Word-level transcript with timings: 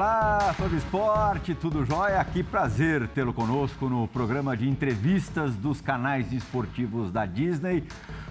Olá, 0.00 0.54
fã 0.56 0.66
do 0.66 0.78
esporte, 0.78 1.54
tudo 1.54 1.84
jóia? 1.84 2.24
Que 2.24 2.42
prazer 2.42 3.06
tê-lo 3.08 3.34
conosco 3.34 3.86
no 3.86 4.08
programa 4.08 4.56
de 4.56 4.66
entrevistas 4.66 5.54
dos 5.54 5.82
canais 5.82 6.32
esportivos 6.32 7.12
da 7.12 7.26
Disney. 7.26 7.84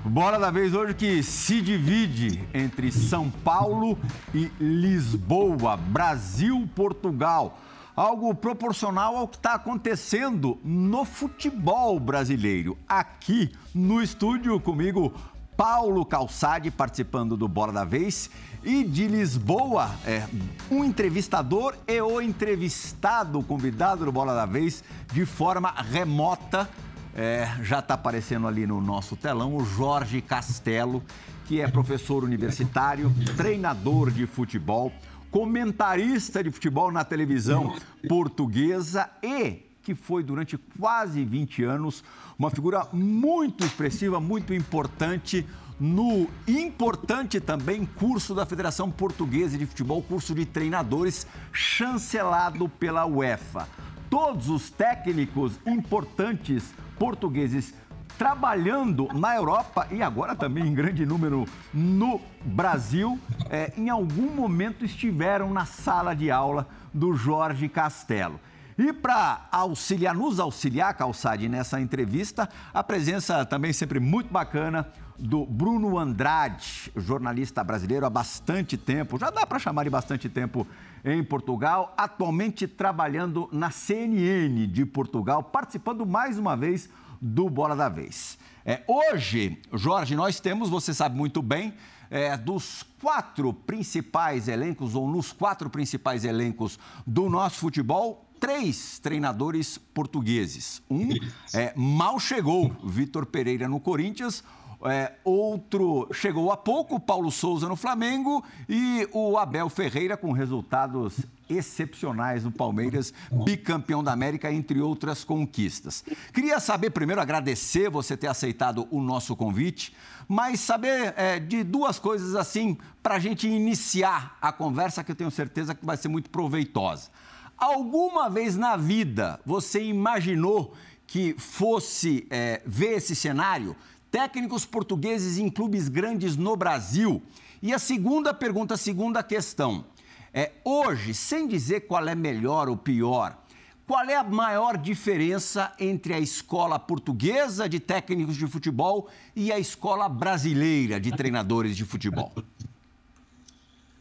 Bola 0.04 0.40
da 0.40 0.50
vez 0.50 0.74
hoje 0.74 0.96
que 0.96 1.21
se 1.21 1.62
divide 1.62 2.44
entre 2.56 2.92
São 2.92 3.30
Paulo 3.30 4.00
e 4.34 4.52
Lisboa, 4.60 5.78
Brasil, 5.78 6.68
Portugal. 6.76 7.60
Algo 7.96 8.34
proporcional 8.34 9.15
ao 9.15 9.28
que 9.28 9.36
está 9.36 9.54
acontecendo 9.54 10.57
no 10.64 11.06
futebol 11.06 12.00
brasileiro. 12.00 12.79
Aqui 12.88 13.51
no 13.76 14.01
estúdio 14.01 14.60
comigo, 14.60 15.14
Paulo 15.56 16.06
Calçade 16.06 16.71
participando 16.71 17.36
do 17.36 17.46
Bola 17.46 17.74
da 17.74 17.84
Vez 17.84 18.32
e 18.64 18.84
de 18.84 19.08
Lisboa, 19.08 19.92
é, 20.06 20.28
um 20.70 20.84
entrevistador 20.84 21.76
e 21.88 22.02
o 22.02 22.22
entrevistado, 22.22 23.42
convidado 23.44 24.06
do 24.06 24.12
Bola 24.12 24.36
da 24.36 24.46
Vez, 24.46 24.84
de 25.14 25.26
forma 25.26 25.72
remota. 25.72 26.70
É, 27.16 27.50
já 27.64 27.80
está 27.80 27.96
aparecendo 27.96 28.48
ali 28.48 28.68
no 28.68 28.80
nosso 28.80 29.16
telão 29.16 29.56
o 29.56 29.66
Jorge 29.66 30.22
Castelo, 30.22 31.04
que 31.46 31.60
é 31.60 31.68
professor 31.68 32.23
universitário, 32.23 33.14
treinador 33.36 34.12
de 34.12 34.28
futebol, 34.28 34.92
comentarista 35.32 36.44
de 36.44 36.52
futebol 36.52 36.92
na 36.92 37.04
televisão 37.04 37.76
portuguesa 38.08 39.10
e 39.23 39.70
que 39.82 39.96
foi 39.96 40.22
durante 40.22 40.58
quase 40.80 41.23
20 41.23 41.64
anos 41.64 42.04
uma 42.38 42.52
figura 42.52 42.88
muito 42.94 43.66
expressiva, 43.66 44.20
muito 44.20 44.54
importante 44.54 45.46
no 45.80 46.28
importante 46.48 47.40
também 47.40 47.86
curso 47.86 48.36
da 48.36 48.46
Federação 48.46 48.92
Portuguesa 48.92 49.58
de 49.58 49.66
Futebol, 49.66 50.02
curso 50.02 50.36
de 50.36 50.46
treinadores, 50.46 51.26
chancelado 51.54 52.68
pela 52.68 53.06
UEFA. 53.06 53.68
Todos 54.10 54.50
os 54.50 54.70
técnicos 54.70 55.54
importantes 55.66 56.74
portugueses 56.98 57.74
trabalhando 58.18 59.08
na 59.14 59.34
Europa 59.34 59.88
e 59.90 60.02
agora 60.02 60.36
também 60.36 60.68
em 60.68 60.74
grande 60.74 61.06
número 61.06 61.46
no 61.74 62.20
Brasil, 62.44 63.18
é, 63.50 63.72
em 63.78 63.90
algum 63.90 64.30
momento 64.36 64.84
estiveram 64.84 65.54
na 65.54 65.66
sala 65.66 66.14
de 66.14 66.30
aula 66.30 66.68
do 66.94 67.14
Jorge 67.16 67.70
Castelo. 67.70 68.38
E 68.80 68.94
para 68.94 69.46
auxiliar, 69.52 70.16
nos 70.16 70.40
auxiliar, 70.40 70.94
Calçade, 70.94 71.50
nessa 71.50 71.82
entrevista, 71.82 72.48
a 72.74 72.82
presença 72.82 73.46
também 73.46 73.74
sempre 73.74 74.00
muito 74.00 74.32
bacana 74.32 74.88
do 75.18 75.46
Bruno 75.46 76.00
Andrade, 76.00 76.90
jornalista 76.96 77.62
brasileiro 77.62 78.06
há 78.06 78.10
bastante 78.10 78.78
tempo, 78.78 79.20
já 79.20 79.30
dá 79.30 79.46
para 79.46 79.60
chamar 79.60 79.84
de 79.84 79.90
bastante 79.90 80.30
tempo 80.30 80.66
em 81.04 81.22
Portugal, 81.22 81.94
atualmente 81.98 82.70
trabalhando 82.70 83.50
na 83.52 83.70
CNN 83.70 84.66
de 84.66 84.86
Portugal, 84.86 85.44
participando 85.44 86.06
mais 86.06 86.40
uma 86.40 86.56
vez 86.56 86.90
do 87.20 87.50
Bola 87.50 87.76
da 87.76 87.90
Vez. 87.90 88.38
É, 88.66 88.82
hoje, 88.88 89.62
Jorge, 89.74 90.16
nós 90.16 90.40
temos, 90.40 90.70
você 90.70 90.94
sabe 90.94 91.18
muito 91.18 91.42
bem, 91.42 91.74
é, 92.10 92.38
dos 92.38 92.86
quatro 93.02 93.54
principais 93.54 94.48
elencos, 94.48 94.96
ou 94.96 95.06
nos 95.10 95.34
quatro 95.34 95.70
principais 95.70 96.24
elencos 96.24 96.80
do 97.06 97.30
nosso 97.30 97.58
futebol, 97.58 98.29
três 98.40 99.00
treinadores 99.00 99.78
portugueses. 99.78 100.82
Um 100.89 101.10
é, 101.54 101.73
mal 101.76 102.20
chegou, 102.20 102.76
Vitor 102.83 103.26
Pereira 103.26 103.67
no 103.67 103.80
Corinthians, 103.80 104.44
é, 104.86 105.14
outro 105.26 106.08
chegou 106.14 106.52
há 106.52 106.58
pouco, 106.58 107.00
Paulo 107.00 107.30
Souza 107.32 107.67
no 107.67 107.76
Flamengo 107.76 108.44
e 108.67 109.08
o 109.11 109.38
Abel 109.38 109.70
Ferreira 109.70 110.16
com 110.16 110.32
resultados 110.32 111.20
excepcionais 111.50 112.44
no 112.44 112.52
Palmeiras, 112.52 113.14
bicampeão 113.44 114.04
da 114.04 114.14
América, 114.14 114.52
entre 114.52 114.80
outras 114.80 115.23
conquistas. 115.23 116.04
Queria 116.32 116.60
saber, 116.60 116.92
primeiro, 116.92 117.20
agradecer 117.20 117.89
você 117.89 118.16
ter 118.16 118.27
aceitado 118.27 118.88
o 118.92 119.02
nosso 119.02 119.36
convite, 119.36 119.94
mas 120.27 120.60
saber 120.60 121.14
é, 121.17 121.39
de 121.39 121.64
duas 121.64 121.98
coisas 121.98 122.36
assim, 122.36 122.77
para 123.02 123.16
a 123.16 123.20
gente 123.20 123.48
iniciar 123.48 124.38
a 124.39 124.52
conversa, 124.52 125.04
que 125.04 125.11
eu 125.11 125.16
tenho 125.16 125.32
certeza 125.32 125.73
que 125.73 125.86
vai 125.86 125.98
ser 125.98 126.08
muito 126.08 126.30
proveitosa. 126.30 127.10
Alguma 127.59 128.29
vez 128.29 128.55
na 128.55 128.77
vida 128.77 129.39
você 129.45 129.83
imaginou 129.83 130.73
que 131.05 131.35
fosse 131.37 132.25
é, 132.29 132.61
ver 132.65 132.97
esse 132.97 133.15
cenário? 133.15 133.75
técnicos 134.11 134.65
portugueses 134.65 135.37
em 135.37 135.49
clubes 135.49 135.87
grandes 135.87 136.35
no 136.35 136.55
Brasil. 136.55 137.21
E 137.61 137.73
a 137.73 137.79
segunda 137.79 138.33
pergunta, 138.33 138.73
a 138.73 138.77
segunda 138.77 139.21
questão. 139.21 139.85
É, 140.33 140.51
hoje, 140.63 141.13
sem 141.13 141.47
dizer 141.47 141.81
qual 141.81 142.07
é 142.07 142.15
melhor 142.15 142.69
ou 142.69 142.77
pior, 142.77 143.37
qual 143.85 144.05
é 144.05 144.15
a 144.15 144.23
maior 144.23 144.77
diferença 144.77 145.73
entre 145.79 146.13
a 146.13 146.19
escola 146.19 146.77
portuguesa 146.77 147.67
de 147.67 147.79
técnicos 147.79 148.35
de 148.35 148.45
futebol 148.45 149.09
e 149.35 149.51
a 149.51 149.57
escola 149.57 150.07
brasileira 150.07 150.99
de 150.99 151.11
treinadores 151.11 151.75
de 151.75 151.83
futebol? 151.83 152.31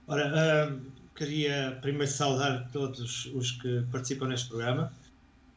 Ora, 0.06 0.70
uh, 0.70 0.80
queria 1.18 1.76
primeiro 1.82 2.10
saudar 2.10 2.68
todos 2.72 3.26
os 3.34 3.50
que 3.52 3.82
participam 3.90 4.28
neste 4.28 4.48
programa, 4.48 4.92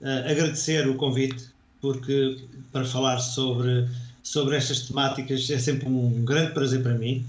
uh, 0.01 0.29
agradecer 0.29 0.87
o 0.87 0.95
convite, 0.95 1.49
porque 1.79 2.39
para 2.71 2.83
falar 2.83 3.19
sobre 3.19 3.87
sobre 4.23 4.55
estas 4.55 4.81
temáticas 4.81 5.49
é 5.49 5.57
sempre 5.57 5.87
um 5.87 6.23
grande 6.23 6.53
prazer 6.53 6.81
para 6.81 6.93
mim. 6.93 7.25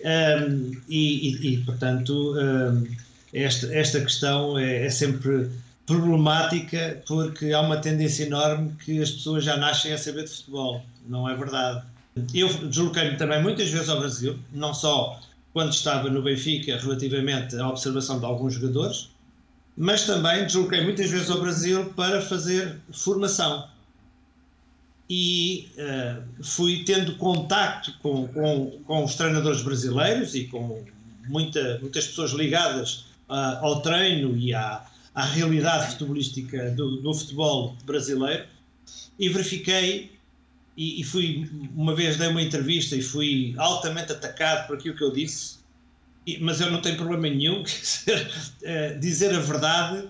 Um, 0.00 0.72
e, 0.88 1.28
e, 1.28 1.54
e, 1.54 1.58
portanto, 1.58 2.34
um, 2.36 2.86
esta, 3.32 3.72
esta 3.74 4.00
questão 4.00 4.58
é, 4.58 4.86
é, 4.86 4.90
sempre 4.90 5.48
problemática 5.86 7.02
porque 7.06 7.52
há 7.52 7.60
uma 7.60 7.76
tendência 7.76 8.24
enorme 8.24 8.72
que 8.84 9.00
as 9.00 9.10
pessoas 9.10 9.44
já 9.44 9.56
nascem 9.56 9.92
a 9.92 9.98
saber 9.98 10.24
de 10.24 10.30
futebol. 10.30 10.84
Não 11.06 11.28
é 11.28 11.36
verdade. 11.36 11.84
Eu 12.34 12.48
desloquei-me 12.68 13.16
também 13.16 13.42
muitas 13.42 13.70
vezes 13.70 13.88
ao 13.88 13.98
Brasil, 13.98 14.38
não 14.52 14.74
só 14.74 15.20
quando 15.52 15.72
estava 15.72 16.08
no 16.08 16.22
Benfica 16.22 16.78
relativamente 16.78 17.56
à 17.56 17.68
observação 17.68 18.18
de 18.18 18.24
alguns 18.24 18.54
jogadores, 18.54 19.10
mas 19.76 20.04
também 20.04 20.46
desloquei 20.46 20.82
muitas 20.82 21.10
vezes 21.10 21.30
ao 21.30 21.40
Brasil 21.40 21.92
para 21.94 22.20
fazer 22.20 22.78
formação. 22.92 23.68
E 25.08 25.68
uh, 25.76 26.44
fui 26.44 26.84
tendo 26.84 27.16
contacto 27.16 27.92
com, 27.98 28.26
com, 28.28 28.78
com 28.86 29.04
os 29.04 29.14
treinadores 29.14 29.60
brasileiros 29.62 30.34
e 30.34 30.44
com 30.44 30.82
muita, 31.28 31.78
muitas 31.80 32.06
pessoas 32.06 32.30
ligadas 32.32 33.06
uh, 33.28 33.58
ao 33.60 33.82
treino 33.82 34.36
e 34.36 34.54
à, 34.54 34.86
à 35.14 35.24
realidade 35.24 35.92
futebolística 35.92 36.70
do, 36.70 37.02
do 37.02 37.12
futebol 37.12 37.76
brasileiro 37.84 38.46
e 39.18 39.28
verifiquei 39.28 40.10
e, 40.76 41.00
e, 41.00 41.04
fui 41.04 41.50
uma 41.74 41.94
vez 41.94 42.16
dei 42.16 42.28
uma 42.28 42.42
entrevista 42.42 42.96
e 42.96 43.02
fui 43.02 43.54
altamente 43.58 44.12
atacado 44.12 44.66
por 44.66 44.76
aquilo 44.76 44.96
que 44.96 45.04
eu 45.04 45.12
disse 45.12 45.58
e, 46.26 46.38
mas 46.38 46.60
eu 46.60 46.70
não 46.70 46.80
tenho 46.80 46.96
problema 46.96 47.28
nenhum 47.34 47.62
dizer, 47.64 48.30
uh, 48.62 48.98
dizer 49.00 49.34
a 49.34 49.40
verdade 49.40 50.08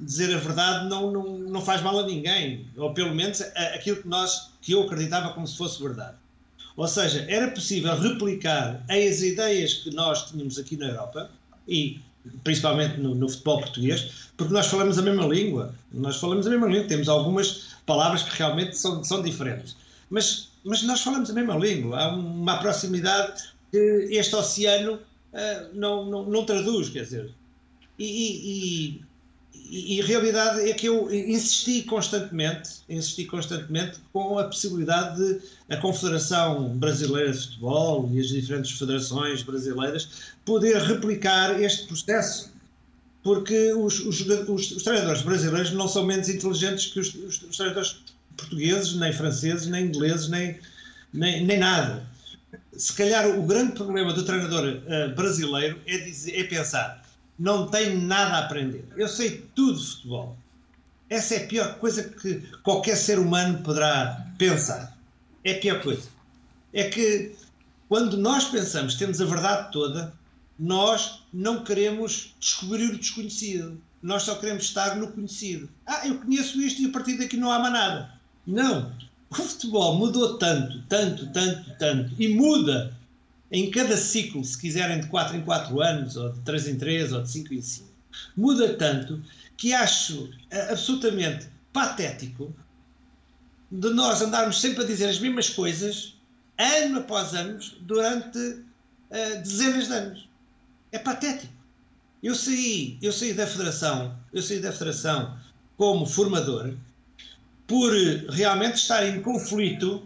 dizer 0.00 0.34
a 0.34 0.38
verdade 0.38 0.88
não, 0.88 1.10
não, 1.10 1.38
não 1.38 1.60
faz 1.60 1.82
mal 1.82 1.98
a 1.98 2.06
ninguém, 2.06 2.66
ou 2.76 2.94
pelo 2.94 3.14
menos 3.14 3.40
aquilo 3.74 3.96
que, 3.96 4.08
nós, 4.08 4.50
que 4.62 4.72
eu 4.72 4.82
acreditava 4.82 5.32
como 5.32 5.46
se 5.46 5.56
fosse 5.56 5.82
verdade. 5.82 6.16
Ou 6.76 6.86
seja, 6.86 7.26
era 7.28 7.50
possível 7.50 7.98
replicar 7.98 8.84
as 8.88 9.20
ideias 9.20 9.74
que 9.74 9.90
nós 9.90 10.30
tínhamos 10.30 10.58
aqui 10.58 10.76
na 10.76 10.86
Europa, 10.86 11.30
e 11.66 12.00
principalmente 12.44 13.00
no, 13.00 13.14
no, 13.14 13.28
futebol 13.28 13.60
português, 13.60 14.30
porque 14.36 14.52
nós 14.52 14.66
falamos 14.68 14.98
a 14.98 15.02
mesma 15.02 15.26
língua. 15.26 15.74
Nós 15.92 16.16
falamos 16.16 16.46
a 16.46 16.50
mesma 16.50 16.68
língua, 16.68 16.84
temos 16.84 17.08
algumas 17.08 17.76
palavras 17.84 18.22
que 18.22 18.36
realmente 18.36 18.76
são, 18.76 19.02
são 19.02 19.22
diferentes. 19.22 19.76
Mas, 20.10 20.50
mas 20.64 20.82
nós 20.82 21.00
falamos 21.00 21.30
a 21.30 21.32
mesma 21.32 21.56
língua. 21.56 21.98
Há 21.98 22.14
uma 22.14 22.58
proximidade 22.58 23.50
que 23.70 24.08
este 24.10 24.34
oceano 24.34 24.94
uh, 24.94 25.68
não, 25.74 26.06
não, 26.06 26.24
não 26.24 26.44
traduz, 26.44 26.88
quer 26.88 27.02
dizer. 27.02 27.30
E, 27.98 29.00
e, 29.64 29.96
e, 29.96 30.00
a 30.00 30.04
realidade 30.04 30.70
é 30.70 30.72
que 30.72 30.86
eu 30.86 31.12
insisti 31.12 31.82
constantemente, 31.82 32.70
insisti 32.88 33.24
constantemente 33.24 33.98
com 34.12 34.38
a 34.38 34.44
possibilidade 34.44 35.16
de 35.16 35.40
a 35.68 35.76
Confederação 35.76 36.70
Brasileira 36.76 37.32
de 37.32 37.38
Futebol 37.38 38.08
e 38.12 38.20
as 38.20 38.28
diferentes 38.28 38.70
federações 38.78 39.42
brasileiras 39.42 40.32
poder 40.44 40.80
replicar 40.82 41.60
este 41.60 41.86
processo. 41.86 42.52
Porque 43.22 43.72
os, 43.72 43.98
os, 44.00 44.20
os, 44.20 44.70
os 44.70 44.82
treinadores 44.82 45.22
brasileiros 45.22 45.72
não 45.72 45.88
são 45.88 46.04
menos 46.04 46.28
inteligentes 46.28 46.86
que 46.86 47.00
os, 47.00 47.12
os 47.14 47.56
treinadores 47.56 48.00
portugueses, 48.38 48.94
nem 48.94 49.12
franceses, 49.12 49.66
nem 49.66 49.86
ingleses, 49.86 50.28
nem, 50.28 50.58
nem, 51.12 51.44
nem 51.44 51.58
nada. 51.58 52.06
Se 52.72 52.94
calhar 52.94 53.28
o 53.28 53.42
grande 53.42 53.72
problema 53.72 54.14
do 54.14 54.24
treinador 54.24 54.64
uh, 54.64 55.14
brasileiro 55.14 55.78
é, 55.86 55.98
dizer, 55.98 56.40
é 56.40 56.44
pensar 56.44 57.02
não 57.38 57.68
tenho 57.68 58.00
nada 58.00 58.36
a 58.36 58.38
aprender. 58.40 58.84
Eu 58.96 59.06
sei 59.06 59.46
tudo 59.54 59.78
de 59.78 59.86
futebol. 59.86 60.36
Essa 61.08 61.36
é 61.36 61.44
a 61.44 61.46
pior 61.46 61.78
coisa 61.78 62.02
que 62.02 62.42
qualquer 62.62 62.96
ser 62.96 63.18
humano 63.18 63.62
poderá 63.62 64.26
pensar. 64.36 64.96
É 65.44 65.52
a 65.52 65.60
pior 65.60 65.80
coisa. 65.80 66.08
É 66.72 66.84
que 66.88 67.34
quando 67.88 68.16
nós 68.16 68.44
pensamos 68.44 68.96
temos 68.96 69.20
a 69.20 69.24
verdade 69.24 69.72
toda, 69.72 70.12
nós 70.58 71.22
não 71.32 71.62
queremos 71.62 72.34
descobrir 72.40 72.90
o 72.90 72.98
desconhecido. 72.98 73.80
Nós 74.02 74.24
só 74.24 74.34
queremos 74.34 74.64
estar 74.64 74.96
no 74.96 75.08
conhecido. 75.08 75.68
Ah, 75.86 76.06
eu 76.06 76.18
conheço 76.18 76.60
isto 76.60 76.82
e 76.82 76.86
a 76.86 76.90
partir 76.90 77.16
daqui 77.16 77.36
não 77.36 77.50
há 77.50 77.58
mais 77.58 77.72
nada. 77.72 78.17
Não. 78.48 78.90
O 79.30 79.34
futebol 79.34 79.98
mudou 79.98 80.38
tanto, 80.38 80.82
tanto, 80.88 81.30
tanto, 81.32 81.70
tanto. 81.78 82.14
E 82.18 82.28
muda 82.28 82.96
em 83.52 83.70
cada 83.70 83.94
ciclo, 83.94 84.42
se 84.42 84.58
quiserem, 84.58 85.00
de 85.00 85.06
4 85.08 85.36
em 85.36 85.42
4 85.42 85.80
anos, 85.82 86.16
ou 86.16 86.32
de 86.32 86.40
3 86.40 86.68
em 86.68 86.78
3, 86.78 87.12
ou 87.12 87.22
de 87.22 87.30
5 87.30 87.54
em 87.54 87.60
5. 87.60 87.88
Muda 88.34 88.74
tanto 88.74 89.22
que 89.54 89.74
acho 89.74 90.30
eh, 90.50 90.72
absolutamente 90.72 91.46
patético 91.74 92.54
de 93.70 93.90
nós 93.90 94.22
andarmos 94.22 94.58
sempre 94.60 94.82
a 94.82 94.86
dizer 94.86 95.10
as 95.10 95.18
mesmas 95.18 95.50
coisas, 95.50 96.16
ano 96.56 97.00
após 97.00 97.34
ano, 97.34 97.60
durante 97.80 98.38
uh, 98.38 99.42
dezenas 99.42 99.88
de 99.88 99.92
anos. 99.92 100.28
É 100.90 100.98
patético. 100.98 101.52
Eu 102.22 102.34
saí, 102.34 102.98
eu 103.02 103.12
saí 103.12 103.34
da 103.34 103.46
federação, 103.46 104.18
eu 104.32 104.42
saí 104.42 104.58
da 104.58 104.72
federação 104.72 105.38
como 105.76 106.06
formador 106.06 106.74
por 107.68 107.92
realmente 108.30 108.76
estar 108.76 109.06
em 109.06 109.20
conflito 109.20 110.02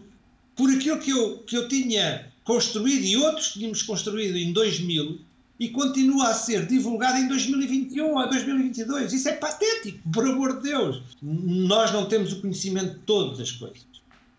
por 0.55 0.69
aquilo 0.69 0.99
que 0.99 1.09
eu, 1.09 1.37
que 1.39 1.57
eu 1.57 1.67
tinha 1.67 2.31
construído 2.43 3.03
e 3.05 3.17
outros 3.17 3.53
tínhamos 3.53 3.81
construído 3.81 4.37
em 4.37 4.51
2000 4.51 5.19
e 5.59 5.69
continua 5.69 6.27
a 6.27 6.33
ser 6.33 6.65
divulgado 6.65 7.19
em 7.19 7.27
2021 7.27 8.15
ou 8.15 8.29
2022. 8.29 9.13
Isso 9.13 9.29
é 9.29 9.33
patético, 9.33 9.97
por 10.11 10.27
amor 10.27 10.57
de 10.57 10.69
Deus. 10.69 11.01
Nós 11.21 11.91
não 11.93 12.05
temos 12.05 12.33
o 12.33 12.41
conhecimento 12.41 12.95
de 12.95 12.99
todas 13.05 13.39
as 13.39 13.51
coisas. 13.51 13.85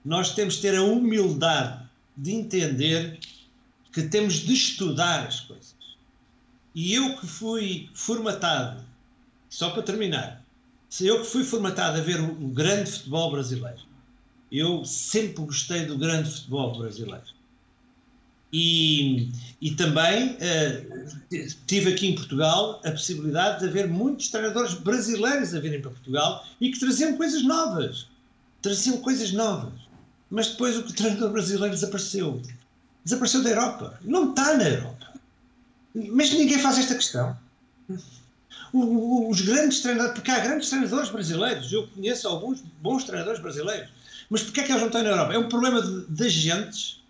Nós 0.04 0.34
temos 0.34 0.56
de 0.56 0.60
ter 0.60 0.76
a 0.76 0.82
humildade 0.82 1.82
de 2.16 2.32
entender 2.32 3.18
que 3.90 4.02
temos 4.02 4.34
de 4.34 4.52
estudar 4.52 5.26
as 5.26 5.40
coisas. 5.40 5.74
E 6.74 6.92
eu 6.92 7.16
que 7.16 7.26
fui 7.26 7.88
formatado, 7.94 8.84
só 9.48 9.70
para 9.70 9.82
terminar, 9.82 10.43
se 10.94 11.08
eu 11.08 11.22
que 11.22 11.26
fui 11.26 11.42
formatado 11.42 11.98
a 11.98 12.00
ver 12.00 12.20
o, 12.20 12.30
o 12.30 12.48
grande 12.50 12.88
futebol 12.88 13.32
brasileiro, 13.32 13.80
eu 14.52 14.84
sempre 14.84 15.44
gostei 15.44 15.86
do 15.86 15.98
grande 15.98 16.30
futebol 16.30 16.78
brasileiro. 16.78 17.24
E, 18.52 19.28
e 19.60 19.72
também 19.72 20.34
uh, 20.34 21.48
tive 21.66 21.92
aqui 21.92 22.06
em 22.06 22.14
Portugal 22.14 22.80
a 22.84 22.92
possibilidade 22.92 23.58
de 23.58 23.66
haver 23.66 23.88
muitos 23.88 24.28
treinadores 24.28 24.74
brasileiros 24.74 25.52
a 25.52 25.58
virem 25.58 25.82
para 25.82 25.90
Portugal 25.90 26.46
e 26.60 26.70
que 26.70 26.78
traziam 26.78 27.16
coisas 27.16 27.42
novas. 27.42 28.06
Traziam 28.62 28.98
coisas 28.98 29.32
novas. 29.32 29.72
Mas 30.30 30.50
depois 30.50 30.78
o 30.78 30.84
treinador 30.84 31.32
brasileiro 31.32 31.74
desapareceu. 31.74 32.40
Desapareceu 33.02 33.42
da 33.42 33.50
Europa. 33.50 33.98
Não 34.04 34.30
está 34.30 34.56
na 34.56 34.68
Europa. 34.68 35.12
Mas 35.92 36.32
ninguém 36.32 36.60
faz 36.60 36.78
esta 36.78 36.94
questão. 36.94 37.36
Os 38.76 39.40
grandes 39.40 39.80
treinadores, 39.80 40.14
porque 40.14 40.30
há 40.32 40.40
grandes 40.40 40.68
treinadores 40.68 41.08
brasileiros, 41.08 41.72
eu 41.72 41.86
conheço 41.86 42.26
alguns 42.26 42.60
bons 42.82 43.04
treinadores 43.04 43.40
brasileiros, 43.40 43.88
mas 44.28 44.42
porquê 44.42 44.60
é 44.60 44.62
que 44.64 44.72
eles 44.72 44.80
não 44.80 44.88
estão 44.88 45.02
na 45.02 45.10
Europa? 45.10 45.32
É 45.32 45.38
um 45.38 45.48
problema 45.48 45.80
de, 45.80 46.06
de 46.08 46.24
agentes 46.24 47.04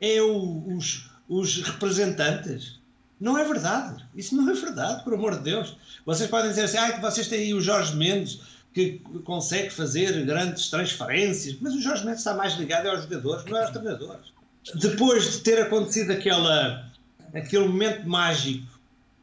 é 0.00 0.20
o, 0.22 0.76
os, 0.76 1.10
os 1.28 1.62
representantes. 1.62 2.80
Não 3.20 3.36
é 3.36 3.44
verdade. 3.44 4.02
Isso 4.16 4.34
não 4.34 4.50
é 4.50 4.54
verdade, 4.54 5.04
por 5.04 5.12
amor 5.12 5.36
de 5.36 5.42
Deus. 5.42 5.76
Vocês 6.06 6.30
podem 6.30 6.48
dizer 6.48 6.62
assim, 6.62 6.78
ah, 6.78 6.92
que 6.92 7.02
vocês 7.02 7.28
têm 7.28 7.40
aí 7.40 7.54
o 7.54 7.60
Jorge 7.60 7.94
Mendes, 7.94 8.40
que 8.72 9.00
consegue 9.24 9.68
fazer 9.68 10.24
grandes 10.24 10.70
transferências, 10.70 11.56
mas 11.60 11.74
o 11.74 11.82
Jorge 11.82 12.04
Mendes 12.04 12.20
está 12.20 12.32
mais 12.32 12.54
ligado 12.54 12.86
aos 12.86 13.02
jogadores, 13.02 13.44
não 13.44 13.58
é 13.58 13.62
aos 13.62 13.70
treinadores. 13.70 14.32
Depois 14.74 15.32
de 15.32 15.38
ter 15.40 15.60
acontecido 15.60 16.12
aquela, 16.12 16.90
aquele 17.34 17.68
momento 17.68 18.08
mágico 18.08 18.69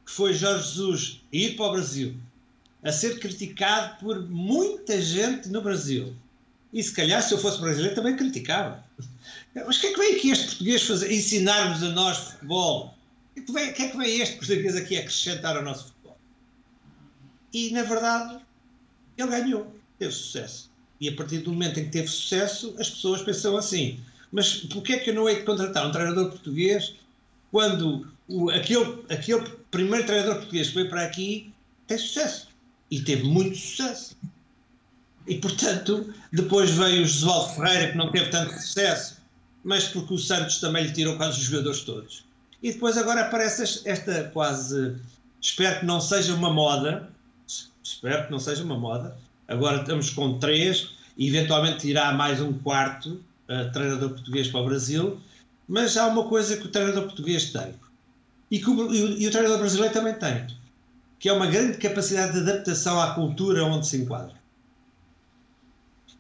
que 0.08 0.14
foi 0.14 0.34
Jorge 0.34 0.64
Jesus 0.64 1.22
ir 1.34 1.58
para 1.58 1.66
o 1.66 1.72
Brasil, 1.74 2.16
a 2.82 2.94
ser 2.94 3.20
criticado 3.20 4.00
por 4.00 4.26
muita 4.30 5.02
gente 5.02 5.50
no 5.50 5.62
Brasil, 5.62 6.16
e 6.72 6.82
se 6.82 6.94
calhar 6.94 7.22
se 7.22 7.34
eu 7.34 7.38
fosse 7.38 7.60
brasileiro 7.60 7.94
também 7.94 8.16
criticava. 8.16 8.86
Mas 9.54 9.76
o 9.76 9.82
que 9.82 9.88
é 9.88 9.92
que 9.92 10.00
vem 10.00 10.16
aqui 10.16 10.30
este 10.32 10.46
português 10.46 10.84
fazer? 10.84 11.12
Ensinar-nos 11.12 11.84
a 11.84 11.90
nós 11.90 12.18
futebol? 12.18 12.96
O 13.36 13.42
que, 13.42 13.60
é 13.60 13.72
que 13.74 13.84
é 13.84 13.90
que 13.90 13.98
vem 13.98 14.22
este 14.22 14.38
português 14.38 14.78
aqui 14.78 14.98
acrescentar 14.98 15.58
ao 15.58 15.64
nosso 15.64 15.88
futebol? 15.88 16.18
E, 17.54 17.72
na 17.72 17.84
verdade, 17.84 18.40
ele 19.18 19.28
ganhou, 19.28 19.76
teve 20.00 20.14
sucesso. 20.14 20.72
E 21.02 21.10
a 21.10 21.16
partir 21.16 21.40
do 21.40 21.52
momento 21.52 21.82
em 21.82 21.86
que 21.86 21.92
teve 21.92 22.08
sucesso, 22.08 22.74
as 22.80 22.90
pessoas 22.90 23.22
pensam 23.24 23.58
assim: 23.58 24.00
mas 24.32 24.56
porquê 24.56 24.94
é 24.94 25.00
que 25.00 25.10
eu 25.10 25.16
não 25.16 25.28
hei 25.28 25.38
de 25.38 25.44
contratar 25.44 25.86
um 25.86 25.92
treinador 25.92 26.30
português 26.30 26.96
quando 27.52 28.08
o, 28.28 28.50
aquele, 28.50 29.04
aquele 29.10 29.50
primeiro 29.78 30.06
treinador 30.06 30.38
português 30.38 30.70
que 30.70 30.76
veio 30.76 30.90
para 30.90 31.04
aqui 31.04 31.54
tem 31.86 31.98
sucesso? 31.98 32.48
E 32.90 33.02
teve 33.02 33.24
muito 33.24 33.56
sucesso. 33.58 34.18
E, 35.28 35.36
portanto, 35.36 36.14
depois 36.32 36.72
veio 36.72 37.04
o 37.04 37.06
Josualdo 37.06 37.56
Ferreira, 37.56 37.92
que 37.92 37.98
não 37.98 38.12
teve 38.12 38.30
tanto 38.30 38.54
sucesso, 38.54 39.18
mas 39.64 39.90
porque 39.90 40.14
o 40.14 40.18
Santos 40.18 40.60
também 40.60 40.86
lhe 40.86 40.94
tirou 40.94 41.18
quase 41.18 41.40
os 41.40 41.46
jogadores 41.46 41.82
todos. 41.82 42.26
E 42.64 42.72
depois 42.72 42.98
agora 42.98 43.22
aparece 43.22 43.82
esta 43.88 44.24
quase. 44.34 44.96
Espero 45.42 45.82
que 45.82 45.86
não 45.86 46.02
seja 46.02 46.34
uma 46.34 46.52
moda. 46.52 47.10
Espero 47.84 48.26
que 48.26 48.32
não 48.32 48.40
seja 48.40 48.64
uma 48.64 48.78
moda. 48.78 49.18
Agora 49.48 49.82
estamos 49.82 50.10
com 50.10 50.40
três, 50.40 50.90
e 51.18 51.28
eventualmente 51.28 51.88
irá 51.88 52.12
mais 52.14 52.42
um 52.42 52.54
quarto 52.54 53.24
uh, 53.50 53.72
treinador 53.72 54.10
português 54.10 54.48
para 54.48 54.62
o 54.62 54.66
Brasil. 54.66 55.20
Mas 55.68 55.98
há 55.98 56.08
uma 56.08 56.28
coisa 56.28 56.58
que 56.58 56.66
o 56.66 56.70
treinador 56.70 57.04
português 57.04 57.52
tem, 57.52 57.74
e 58.50 58.60
que 58.60 58.70
o, 58.70 58.94
e 58.94 59.28
o 59.28 59.32
treinador 59.32 59.60
brasileiro 59.60 59.94
também 59.94 60.14
tem, 60.14 60.48
que 61.20 61.30
é 61.30 61.34
uma 61.34 61.48
grande 61.48 61.78
capacidade 61.78 62.34
de 62.34 62.40
adaptação 62.40 63.00
à 63.00 63.14
cultura 63.14 63.66
onde 63.66 63.88
se 63.88 63.98
enquadra. 63.98 64.36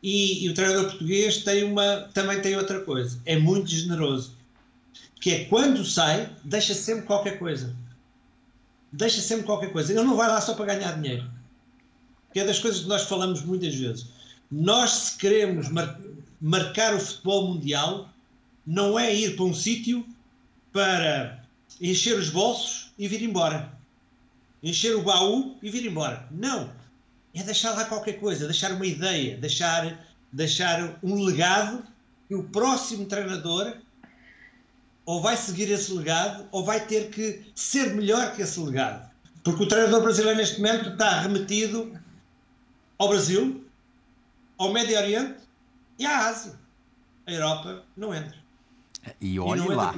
E, 0.01 0.45
e, 0.45 0.49
o 0.49 0.53
treinador 0.53 0.89
português 0.89 1.43
tem 1.43 1.63
uma, 1.63 2.09
também 2.13 2.39
tem 2.41 2.55
outra 2.55 2.79
coisa, 2.81 3.19
é 3.25 3.37
muito 3.37 3.69
generoso, 3.69 4.35
que 5.19 5.31
é 5.31 5.45
quando 5.45 5.83
sai, 5.83 6.29
deixa 6.43 6.73
sempre 6.73 7.05
qualquer 7.05 7.39
coisa. 7.39 7.75
Deixa 8.91 9.19
sempre 9.19 9.45
qualquer 9.45 9.71
coisa. 9.71 9.91
Ele 9.91 10.01
não 10.03 10.15
vai 10.15 10.27
lá 10.27 10.39
só 10.39 10.53
para 10.53 10.73
ganhar 10.73 10.93
dinheiro. 10.93 11.29
Que 12.33 12.39
é 12.39 12.45
das 12.45 12.59
coisas 12.59 12.81
que 12.81 12.87
nós 12.87 13.03
falamos 13.03 13.41
muitas 13.41 13.73
vezes. 13.75 14.07
Nós, 14.49 14.91
se 14.91 15.17
queremos 15.17 15.69
mar 15.69 15.99
marcar 16.39 16.93
o 16.93 16.99
futebol 16.99 17.47
mundial, 17.47 18.09
não 18.65 18.97
é 18.97 19.13
ir 19.13 19.35
para 19.35 19.45
um 19.45 19.53
sítio 19.53 20.05
para 20.71 21.43
encher 21.81 22.17
os 22.17 22.29
bolsos 22.29 22.91
e 22.97 23.07
vir 23.07 23.21
embora. 23.21 23.71
Encher 24.61 24.95
o 24.95 25.01
baú 25.01 25.57
e 25.61 25.69
vir 25.69 25.85
embora. 25.85 26.27
Não 26.31 26.69
é 27.39 27.43
deixar 27.43 27.71
lá 27.71 27.85
qualquer 27.85 28.19
coisa, 28.19 28.45
deixar 28.45 28.71
uma 28.71 28.85
ideia, 28.85 29.37
deixar, 29.37 30.05
deixar 30.31 30.97
um 31.03 31.23
legado 31.23 31.83
que 32.27 32.35
o 32.35 32.43
próximo 32.43 33.05
treinador 33.05 33.73
ou 35.05 35.21
vai 35.21 35.37
seguir 35.37 35.71
esse 35.71 35.93
legado 35.93 36.47
ou 36.51 36.65
vai 36.65 36.85
ter 36.85 37.09
que 37.09 37.45
ser 37.55 37.93
melhor 37.93 38.35
que 38.35 38.41
esse 38.41 38.59
legado. 38.59 39.09
Porque 39.43 39.63
o 39.63 39.67
treinador 39.67 40.01
brasileiro 40.01 40.37
neste 40.37 40.57
momento 40.57 40.89
está 40.89 41.21
remetido 41.21 41.97
ao 42.97 43.09
Brasil, 43.09 43.63
ao 44.57 44.73
Médio 44.73 44.97
Oriente 44.97 45.39
e 45.97 46.05
à 46.05 46.27
Ásia. 46.27 46.53
A 47.25 47.31
Europa 47.31 47.83
não 47.95 48.13
entra. 48.13 48.35
E 49.21 49.39
olhe 49.39 49.61
e 49.61 49.67
lá. 49.67 49.93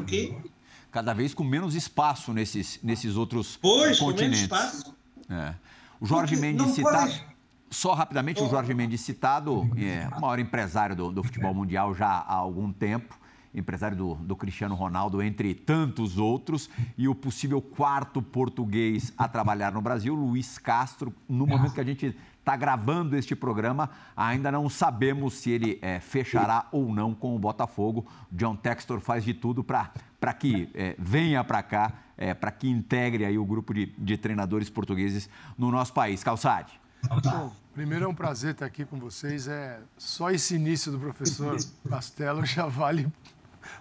Cada 0.91 1.13
vez 1.13 1.33
com 1.33 1.43
menos 1.43 1.75
espaço 1.75 2.33
nesses, 2.33 2.79
nesses 2.81 3.15
outros 3.15 3.57
pois, 3.57 3.99
continentes. 3.99 4.47
Com 4.47 4.55
menos 4.55 4.73
espaço. 4.73 4.95
É. 5.29 5.53
O 5.99 6.05
Jorge 6.05 6.35
Porque 6.35 6.47
Mendes 6.47 6.75
citado. 6.75 7.11
Pode... 7.11 7.29
Só 7.69 7.93
rapidamente, 7.93 8.41
o 8.41 8.49
Jorge 8.49 8.73
Mendes 8.73 9.01
citado, 9.01 9.69
é 9.77 10.07
o 10.17 10.21
maior 10.21 10.39
empresário 10.39 10.95
do, 10.95 11.11
do, 11.11 11.23
futebol 11.23 11.53
mundial 11.53 11.93
já 11.93 12.07
há 12.07 12.33
algum 12.33 12.71
tempo, 12.71 13.15
empresário 13.53 13.95
do, 13.95 14.15
do, 14.15 14.35
Cristiano 14.35 14.73
Ronaldo, 14.73 15.21
entre 15.21 15.53
tantos 15.53 16.17
outros, 16.17 16.67
e 16.97 17.07
o 17.07 17.13
possível 17.13 17.61
quarto 17.61 18.23
português 18.23 19.13
a 19.15 19.27
trabalhar 19.27 19.71
no 19.71 19.81
Brasil, 19.81 20.15
Luiz 20.15 20.57
Castro. 20.57 21.13
No 21.27 21.45
momento 21.45 21.73
que 21.73 21.81
a 21.81 21.83
gente 21.83 22.15
está 22.39 22.55
gravando 22.57 23.15
este 23.15 23.35
programa, 23.35 23.91
ainda 24.17 24.51
não 24.51 24.67
sabemos 24.67 25.35
se 25.35 25.51
ele 25.51 25.77
é, 25.79 25.99
fechará 25.99 26.65
ou 26.71 26.91
não 26.91 27.13
com 27.13 27.35
o 27.35 27.39
Botafogo. 27.39 28.07
John 28.31 28.55
Textor 28.55 28.99
faz 28.99 29.23
de 29.23 29.35
tudo 29.35 29.63
para 29.63 29.91
que 30.33 30.69
é, 30.73 30.95
venha 30.99 31.43
para 31.43 31.63
cá 31.63 31.93
é, 32.17 32.33
para 32.33 32.51
que 32.51 32.67
integre 32.67 33.25
aí 33.25 33.37
o 33.37 33.45
grupo 33.45 33.73
de, 33.73 33.85
de 33.97 34.17
treinadores 34.17 34.69
portugueses 34.69 35.29
no 35.57 35.71
nosso 35.71 35.93
país. 35.93 36.21
Calçade. 36.21 36.79
Bom, 37.23 37.55
primeiro 37.73 38.05
é 38.05 38.07
um 38.07 38.13
prazer 38.13 38.51
estar 38.51 38.65
aqui 38.65 38.83
com 38.83 38.99
vocês. 38.99 39.47
É 39.47 39.79
só 39.97 40.29
esse 40.29 40.55
início 40.55 40.91
do 40.91 40.99
professor 40.99 41.57
Castelo 41.87 42.45
já 42.45 42.65
vale 42.65 43.07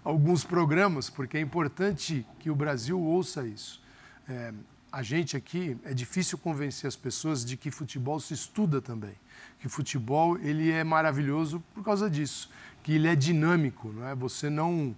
alguns 0.04 0.44
programas, 0.44 1.10
porque 1.10 1.36
é 1.36 1.40
importante 1.40 2.24
que 2.38 2.48
o 2.48 2.54
Brasil 2.54 3.00
ouça 3.00 3.44
isso. 3.44 3.82
É, 4.28 4.52
a 4.92 5.02
gente 5.02 5.36
aqui 5.36 5.76
é 5.84 5.92
difícil 5.92 6.38
convencer 6.38 6.86
as 6.86 6.96
pessoas 6.96 7.44
de 7.44 7.56
que 7.56 7.70
futebol 7.70 8.20
se 8.20 8.34
estuda 8.34 8.80
também, 8.80 9.14
que 9.58 9.68
futebol 9.68 10.38
ele 10.38 10.70
é 10.70 10.84
maravilhoso 10.84 11.62
por 11.74 11.84
causa 11.84 12.08
disso, 12.08 12.50
que 12.82 12.92
ele 12.92 13.08
é 13.08 13.16
dinâmico, 13.16 13.88
não 13.88 14.06
é? 14.06 14.14
Você 14.14 14.48
não 14.48 14.96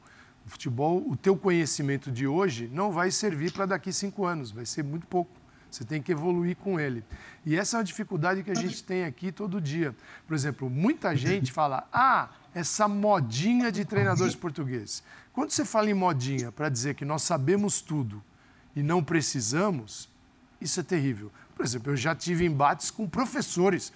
O 0.51 0.53
futebol, 0.53 1.09
o 1.09 1.17
teu 1.17 1.37
conhecimento 1.37 2.11
de 2.11 2.27
hoje 2.27 2.69
não 2.73 2.91
vai 2.91 3.13
servir 3.13 3.53
para 3.53 3.67
daqui 3.67 3.93
cinco 3.93 4.27
anos, 4.27 4.51
vai 4.51 4.67
ser 4.67 4.83
muito 4.83 5.07
pouco. 5.07 5.31
Você 5.71 5.85
tem 5.85 6.03
que 6.03 6.11
evoluir 6.11 6.57
com 6.57 6.81
ele. 6.81 7.05
E 7.47 7.57
essa 7.57 7.77
é 7.77 7.79
uma 7.79 7.85
dificuldade 7.85 8.43
que 8.43 8.51
a 8.51 8.55
gente 8.55 8.83
tem 8.83 9.05
aqui 9.05 9.31
todo 9.31 9.61
dia. 9.61 9.95
Por 10.27 10.35
exemplo, 10.35 10.69
muita 10.69 11.15
gente 11.15 11.53
fala: 11.53 11.87
ah, 11.93 12.31
essa 12.53 12.89
modinha 12.89 13.71
de 13.71 13.85
treinadores 13.85 14.35
portugueses. 14.35 15.05
Quando 15.33 15.53
você 15.53 15.65
fala 15.65 15.89
em 15.89 15.95
modinha 15.95 16.51
para 16.51 16.69
dizer 16.69 16.97
que 16.97 17.05
nós 17.05 17.23
sabemos 17.23 17.81
tudo 17.81 18.21
e 18.75 18.83
não 18.83 19.05
precisamos, 19.05 20.09
isso 20.61 20.81
é 20.81 20.83
terrível. 20.83 21.31
Por 21.55 21.65
exemplo, 21.65 21.93
eu 21.93 21.97
já 21.97 22.13
tive 22.13 22.45
embates 22.45 22.91
com 22.91 23.09
professores. 23.09 23.93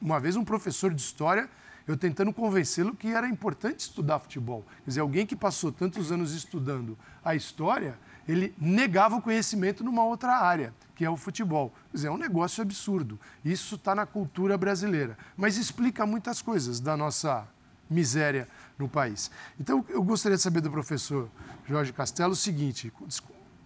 Uma 0.00 0.20
vez 0.20 0.36
um 0.36 0.44
professor 0.44 0.94
de 0.94 1.02
história, 1.02 1.50
eu 1.88 1.96
tentando 1.96 2.34
convencê-lo 2.34 2.94
que 2.94 3.08
era 3.08 3.26
importante 3.26 3.80
estudar 3.80 4.18
futebol. 4.18 4.62
Quer 4.84 4.90
dizer, 4.90 5.00
alguém 5.00 5.24
que 5.24 5.34
passou 5.34 5.72
tantos 5.72 6.12
anos 6.12 6.34
estudando 6.34 6.98
a 7.24 7.34
história, 7.34 7.98
ele 8.28 8.54
negava 8.58 9.16
o 9.16 9.22
conhecimento 9.22 9.82
numa 9.82 10.04
outra 10.04 10.36
área, 10.36 10.74
que 10.94 11.02
é 11.02 11.08
o 11.08 11.16
futebol. 11.16 11.72
Quer 11.90 11.96
dizer, 11.96 12.08
é 12.08 12.10
um 12.10 12.18
negócio 12.18 12.62
absurdo. 12.62 13.18
Isso 13.42 13.76
está 13.76 13.94
na 13.94 14.04
cultura 14.04 14.58
brasileira. 14.58 15.16
Mas 15.34 15.56
explica 15.56 16.04
muitas 16.04 16.42
coisas 16.42 16.78
da 16.78 16.94
nossa 16.94 17.48
miséria 17.88 18.46
no 18.78 18.86
país. 18.86 19.30
Então, 19.58 19.82
eu 19.88 20.02
gostaria 20.02 20.36
de 20.36 20.42
saber 20.42 20.60
do 20.60 20.70
professor 20.70 21.30
Jorge 21.66 21.90
Castelo 21.90 22.34
o 22.34 22.36
seguinte: 22.36 22.92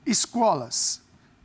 escolas. 0.07 1.03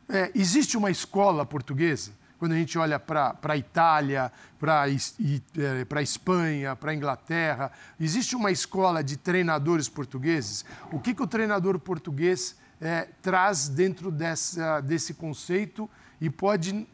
É, 0.08 0.30
existe 0.34 0.76
uma 0.76 0.90
escola 0.90 1.44
portuguesa? 1.44 2.12
Quando 2.38 2.52
a 2.52 2.56
gente 2.56 2.78
olha 2.78 2.98
para 2.98 3.36
a 3.42 3.56
Itália, 3.56 4.30
para 4.58 4.82
a 4.82 4.88
é, 4.88 6.02
Espanha, 6.02 6.76
para 6.76 6.92
a 6.92 6.94
Inglaterra, 6.94 7.72
existe 7.98 8.36
uma 8.36 8.52
escola 8.52 9.02
de 9.02 9.16
treinadores 9.16 9.88
portugueses? 9.88 10.64
O 10.92 11.00
que, 11.00 11.14
que 11.14 11.22
o 11.22 11.26
treinador 11.26 11.78
português 11.78 12.56
é, 12.80 13.08
traz 13.20 13.68
dentro 13.68 14.10
dessa, 14.10 14.80
desse 14.80 15.14
conceito 15.14 15.90
e 16.20 16.30
pode 16.30 16.86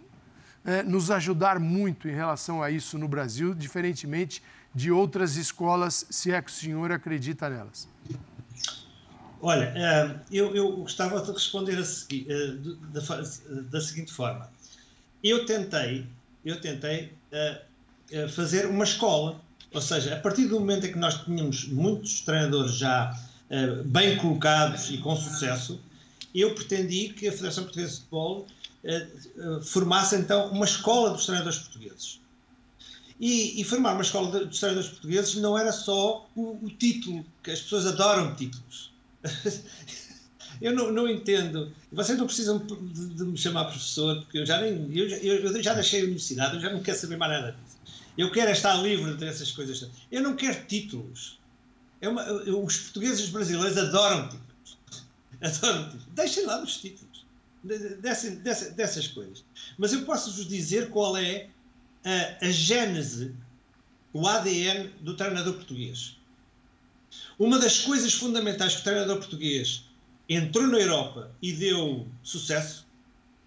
é, 0.64 0.82
nos 0.82 1.10
ajudar 1.10 1.60
muito 1.60 2.08
em 2.08 2.14
relação 2.14 2.62
a 2.62 2.70
isso 2.70 2.96
no 2.98 3.06
Brasil, 3.06 3.54
diferentemente 3.54 4.42
de 4.74 4.90
outras 4.90 5.36
escolas, 5.36 6.06
se 6.10 6.32
é 6.32 6.40
que 6.42 6.50
o 6.50 6.54
senhor 6.54 6.90
acredita 6.90 7.48
nelas? 7.48 7.86
Olha, 9.40 9.72
eh, 9.76 10.20
eu, 10.32 10.56
eu 10.56 10.72
gostava 10.78 11.20
de 11.20 11.30
responder 11.30 11.76
a 11.76 11.82
eh, 11.82 12.56
da, 12.92 13.00
da, 13.70 13.80
seguinte 13.80 14.10
forma. 14.10 14.48
Eu 15.24 15.46
tentei, 15.46 16.06
eu 16.44 16.60
tentei 16.60 17.12
eh, 17.32 18.28
fazer 18.28 18.66
uma 18.66 18.84
escola, 18.84 19.40
ou 19.72 19.80
seja, 19.80 20.14
a 20.14 20.20
partir 20.20 20.46
do 20.46 20.60
momento 20.60 20.86
em 20.86 20.92
que 20.92 20.98
nós 20.98 21.24
tínhamos 21.24 21.66
muitos 21.66 22.20
treinadores 22.20 22.74
já 22.74 23.18
bem 23.84 24.16
colocados 24.18 24.90
e 24.90 24.98
com 24.98 25.14
sucesso, 25.16 25.80
eu 26.34 26.54
pretendi 26.54 27.10
que 27.10 27.28
a 27.28 27.32
Federação 27.32 27.64
Portuguesa 27.64 27.92
de 27.92 28.00
Futebol 28.00 28.46
formasse 29.62 30.16
então 30.16 30.50
uma 30.50 30.64
escola 30.64 31.10
dos 31.10 31.24
treinadores 31.24 31.58
portugueses. 31.58 32.20
E, 33.20 33.60
e 33.60 33.64
formar 33.64 33.92
uma 33.92 34.02
escola 34.02 34.44
de 34.44 34.58
treinadores 34.58 34.90
portugueses 34.90 35.36
não 35.36 35.56
era 35.56 35.72
só 35.72 36.28
o, 36.34 36.58
o, 36.62 36.68
título, 36.70 37.24
que 37.42 37.50
as 37.50 37.60
pessoas 37.60 37.86
adoram 37.86 38.34
títulos. 38.34 38.92
eu 40.60 40.74
não, 40.74 40.90
não, 40.90 41.08
entendo. 41.08 41.72
Vocês 41.92 42.18
não 42.18 42.26
precisam 42.26 42.58
de, 42.58 43.08
de, 43.14 43.24
me 43.24 43.36
chamar 43.36 43.64
professor, 43.66 44.20
porque 44.20 44.38
eu 44.38 44.46
já, 44.46 44.60
nem, 44.60 44.90
eu, 44.96 45.08
eu, 45.08 45.52
eu 45.52 45.62
já 45.62 45.74
deixei 45.74 46.00
a 46.00 46.04
universidade, 46.04 46.56
eu 46.56 46.60
já 46.60 46.70
não 46.70 46.82
quero 46.82 46.98
saber 46.98 47.16
mais 47.16 47.32
nada 47.32 47.52
disso. 47.52 47.74
Eu 48.16 48.30
quero 48.30 48.48
é 48.48 48.52
estar 48.52 48.74
livre 48.76 49.14
dessas 49.14 49.50
coisas. 49.50 49.88
Eu 50.10 50.22
não 50.22 50.36
quero 50.36 50.64
títulos. 50.66 51.38
É 52.00 52.08
uma, 52.08 52.30
os 52.32 52.76
portugueses 52.78 53.28
brasileiros 53.28 53.76
adoram 53.76 54.28
títulos. 54.28 54.78
Adoram 55.40 55.84
títulos. 55.84 56.06
Deixem 56.14 56.46
lá 56.46 56.62
os 56.62 56.76
títulos. 56.76 57.24
Dessas, 57.64 59.08
coisas. 59.08 59.44
Mas 59.78 59.92
eu 59.92 60.04
posso 60.04 60.30
vos 60.30 60.46
dizer 60.46 60.90
qual 60.90 61.16
é 61.16 61.48
a, 62.04 62.46
a 62.46 62.50
gênese, 62.50 63.34
o 64.12 64.28
ADN 64.28 64.90
do 65.00 65.16
treinador 65.16 65.54
português. 65.54 66.16
Uma 67.38 67.58
das 67.58 67.80
coisas 67.80 68.12
fundamentais 68.12 68.74
que 68.74 68.80
o 68.82 68.84
treinador 68.84 69.16
português 69.16 69.84
entrou 70.28 70.66
na 70.66 70.78
Europa 70.78 71.30
e 71.42 71.52
deu 71.52 72.06
sucesso 72.22 72.86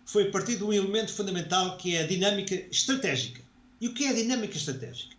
foi 0.06 0.30
a 0.30 0.32
partir 0.32 0.56
de 0.58 0.64
um 0.64 0.72
elemento 0.72 1.12
fundamental 1.14 1.78
que 1.78 1.96
é 1.96 2.04
a 2.04 2.08
dinâmica 2.08 2.56
estratégica. 2.72 3.42
E 3.80 3.88
o 3.88 3.94
que 3.94 4.06
é 4.06 4.10
a 4.10 4.14
dinâmica 4.14 4.56
estratégica? 4.56 5.16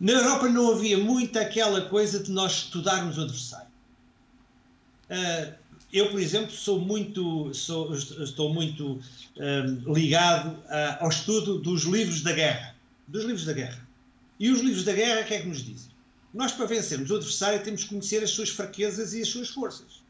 Na 0.00 0.12
Europa 0.12 0.48
não 0.48 0.72
havia 0.72 0.98
muito 0.98 1.38
aquela 1.38 1.82
coisa 1.82 2.22
de 2.22 2.30
nós 2.30 2.52
estudarmos 2.52 3.18
o 3.18 3.22
adversário. 3.22 3.68
Uh, 5.10 5.54
eu, 5.92 6.10
por 6.10 6.20
exemplo, 6.20 6.50
sou 6.50 6.80
muito, 6.80 7.52
sou, 7.54 7.94
estou 7.94 8.52
muito 8.52 9.00
um, 9.36 9.92
ligado 9.94 10.58
uh, 10.64 10.96
ao 11.00 11.08
estudo 11.08 11.58
dos 11.58 11.84
livros 11.84 12.22
da 12.22 12.32
guerra. 12.32 12.74
Dos 13.06 13.24
livros 13.24 13.44
da 13.44 13.52
guerra. 13.52 13.86
E 14.38 14.50
os 14.50 14.60
livros 14.60 14.84
da 14.84 14.92
guerra, 14.92 15.22
o 15.22 15.24
que 15.24 15.34
é 15.34 15.40
que 15.40 15.48
nos 15.48 15.64
dizem? 15.64 15.90
Nós, 16.36 16.52
para 16.52 16.66
vencermos 16.66 17.10
o 17.10 17.16
adversário, 17.16 17.64
temos 17.64 17.84
que 17.84 17.88
conhecer 17.88 18.22
as 18.22 18.30
suas 18.30 18.50
fraquezas 18.50 19.14
e 19.14 19.22
as 19.22 19.28
suas 19.28 19.48
forças. 19.48 20.02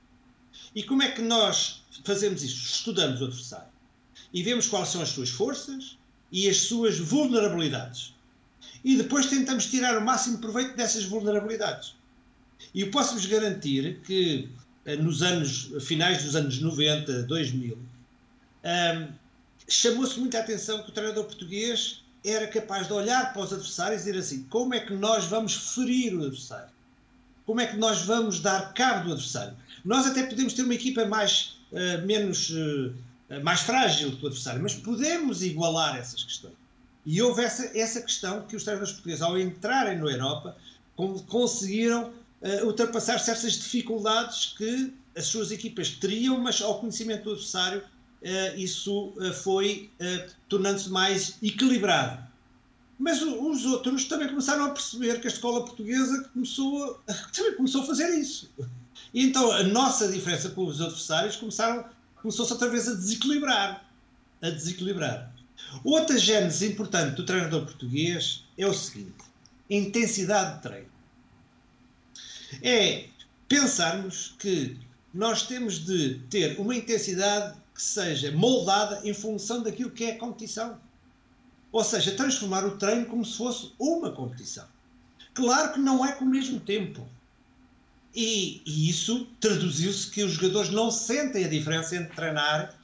E 0.75 0.83
como 0.83 1.01
é 1.05 1.13
que 1.13 1.23
nós 1.23 1.85
fazemos 2.05 2.43
isto? 2.43 2.67
Estudamos 2.67 3.21
o 3.21 3.27
adversário. 3.27 3.69
E 4.35 4.43
vemos 4.43 4.67
quais 4.67 4.89
são 4.89 5.01
as 5.01 5.11
suas 5.11 5.31
forças 5.31 5.97
e 6.33 6.49
as 6.49 6.57
suas 6.63 6.99
vulnerabilidades. 6.99 8.13
E 8.85 8.97
depois 8.97 9.27
tentamos 9.27 9.67
tirar 9.67 9.97
o 9.97 10.05
máximo 10.05 10.39
proveito 10.39 10.77
dessas 10.77 11.05
vulnerabilidades. 11.05 11.95
E 12.75 12.81
eu 12.81 12.91
posso-vos 12.91 13.25
garantir 13.27 14.01
que 14.01 14.49
eh, 14.85 14.97
nos 14.97 15.23
anos 15.23 15.71
finais 15.81 16.25
dos 16.25 16.35
anos 16.35 16.61
90, 16.61 17.23
2000, 17.23 17.79
um, 17.79 19.13
chamou-se 19.69 20.19
muita 20.19 20.41
atenção 20.41 20.83
que 20.83 20.91
o 20.91 20.93
treinador 20.93 21.25
português 21.25 22.03
era 22.29 22.49
capaz 22.49 22.87
de 22.87 22.93
olhar 22.93 23.33
para 23.33 23.43
os 23.43 23.53
adversários 23.53 24.03
e 24.03 24.05
dizer 24.07 24.19
assim: 24.19 24.43
como 24.51 24.75
é 24.75 24.81
que 24.81 24.93
nós 24.93 25.27
vamos 25.27 25.75
ferir 25.75 26.15
o 26.15 26.25
adversário? 26.25 26.71
Como 27.45 27.61
é 27.61 27.67
que 27.67 27.77
nós 27.77 28.03
vamos 28.03 28.41
dar 28.41 28.75
cabo 28.75 29.07
do 29.07 29.13
adversário? 29.13 29.57
Nós 29.85 30.07
até 30.07 30.25
podemos 30.25 30.53
ter 30.53 30.63
uma 30.63 30.75
equipa 30.75 31.05
mais, 31.05 31.59
uh, 31.71 32.05
menos, 32.05 32.51
uh, 32.51 32.93
mais 33.45 33.61
frágil 33.61 34.17
que 34.17 34.25
o 34.25 34.27
adversário, 34.27 34.61
mas 34.61 34.75
podemos 34.75 35.43
igualar 35.45 35.97
essas 35.97 36.25
questões. 36.25 36.55
E 37.05 37.23
houve 37.23 37.45
essa, 37.45 37.71
essa 37.79 38.03
questão 38.03 38.43
que 38.43 38.57
os 38.57 38.65
treinadores 38.65 38.93
portugueses, 38.95 39.23
ao 39.23 39.39
entrarem 39.39 39.99
na 39.99 40.11
Europa, 40.11 40.57
conseguiram 41.29 42.13
uh, 42.43 42.67
ultrapassar 42.67 43.21
certas 43.21 43.53
dificuldades 43.53 44.55
que 44.59 44.93
as 45.17 45.27
suas 45.27 45.53
equipas 45.53 45.91
teriam, 45.91 46.41
mas 46.41 46.61
ao 46.61 46.81
conhecimento 46.81 47.25
do 47.25 47.31
adversário 47.31 47.83
isso 48.57 49.13
uh, 49.17 49.33
foi 49.33 49.91
tornando-se 50.49 50.89
mais 50.89 51.37
equilibrado. 51.43 52.27
Mas 52.99 53.21
os 53.23 53.67
outros 53.67 54.07
também 54.07 54.29
começaram 54.29 54.65
a 54.65 54.71
perceber 54.71 55.21
que 55.21 55.27
a 55.27 55.31
escola 55.31 55.65
portuguesa 55.65 56.29
começou 56.33 57.01
também 57.33 57.55
começou 57.55 57.83
a 57.83 57.87
fazer 57.87 58.09
isso. 58.19 58.51
E 59.13 59.23
então 59.25 59.53
a 59.53 59.63
nossa 59.63 60.11
diferença 60.11 60.49
com 60.51 60.65
os 60.65 60.81
adversários 60.81 61.37
começou-se 61.37 62.53
outra 62.53 62.69
vez 62.69 62.89
a 62.89 62.95
desequilibrar. 62.95 63.87
A 64.41 64.51
desequilibrar. 64.51 65.33
Outra 65.85 66.19
gênese 66.19 66.67
importante 66.67 67.17
do 67.17 67.25
treinador 67.25 67.65
português 67.65 68.45
é 68.57 68.67
o 68.67 68.73
seguinte: 68.73 69.25
intensidade 69.69 70.57
de 70.57 70.63
treino 70.63 70.97
é 72.63 73.07
pensarmos 73.49 74.35
que 74.39 74.77
nós 75.13 75.47
temos 75.47 75.85
de 75.85 76.21
ter 76.31 76.59
uma 76.59 76.75
intensidade 76.75 77.57
que 77.77 77.83
seja 77.83 78.33
moldada 78.33 79.03
em 79.05 79.13
função 79.13 79.63
daquilo 79.63 79.91
que 79.91 80.05
é 80.05 80.13
a 80.13 80.19
competição. 80.19 80.81
Ou 81.71 81.85
seja, 81.85 82.13
transformar 82.13 82.65
o 82.65 82.79
treino 82.79 83.05
como 83.05 83.25
se 83.25 83.37
fosse 83.37 83.73
uma 83.79 84.11
competição. 84.11 84.65
Claro 85.35 85.75
que 85.75 85.79
não 85.79 86.05
é 86.05 86.13
com 86.13 86.25
o 86.25 86.29
mesmo 86.29 86.59
tempo. 86.59 87.07
E, 88.15 88.63
e 88.65 88.89
isso 88.89 89.27
traduziu-se 89.39 90.11
que 90.11 90.25
os 90.25 90.33
jogadores 90.33 90.71
não 90.71 90.91
sentem 90.91 91.45
a 91.45 91.49
diferença 91.49 91.95
entre 91.95 92.17
treinar, 92.17 92.75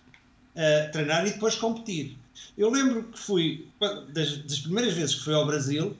uh, 0.54 0.92
treinar 0.92 1.26
e 1.26 1.30
depois 1.30 1.54
competir. 1.54 2.18
Eu 2.56 2.70
lembro 2.70 3.04
que 3.04 3.18
fui, 3.18 3.66
das, 4.12 4.36
das 4.36 4.58
primeiras 4.58 4.92
vezes 4.92 5.14
que 5.14 5.24
fui 5.24 5.32
ao 5.32 5.46
Brasil, 5.46 5.96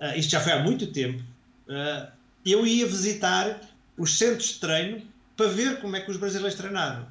uh, 0.00 0.18
isto 0.18 0.30
já 0.30 0.40
foi 0.40 0.52
há 0.52 0.62
muito 0.64 0.88
tempo, 0.88 1.22
uh, 1.68 2.10
eu 2.44 2.66
ia 2.66 2.86
visitar 2.88 3.60
os 3.96 4.18
centros 4.18 4.48
de 4.48 4.58
treino 4.58 5.02
para 5.36 5.46
ver 5.46 5.80
como 5.80 5.94
é 5.94 6.00
que 6.00 6.10
os 6.10 6.16
brasileiros 6.16 6.58
treinavam. 6.58 7.06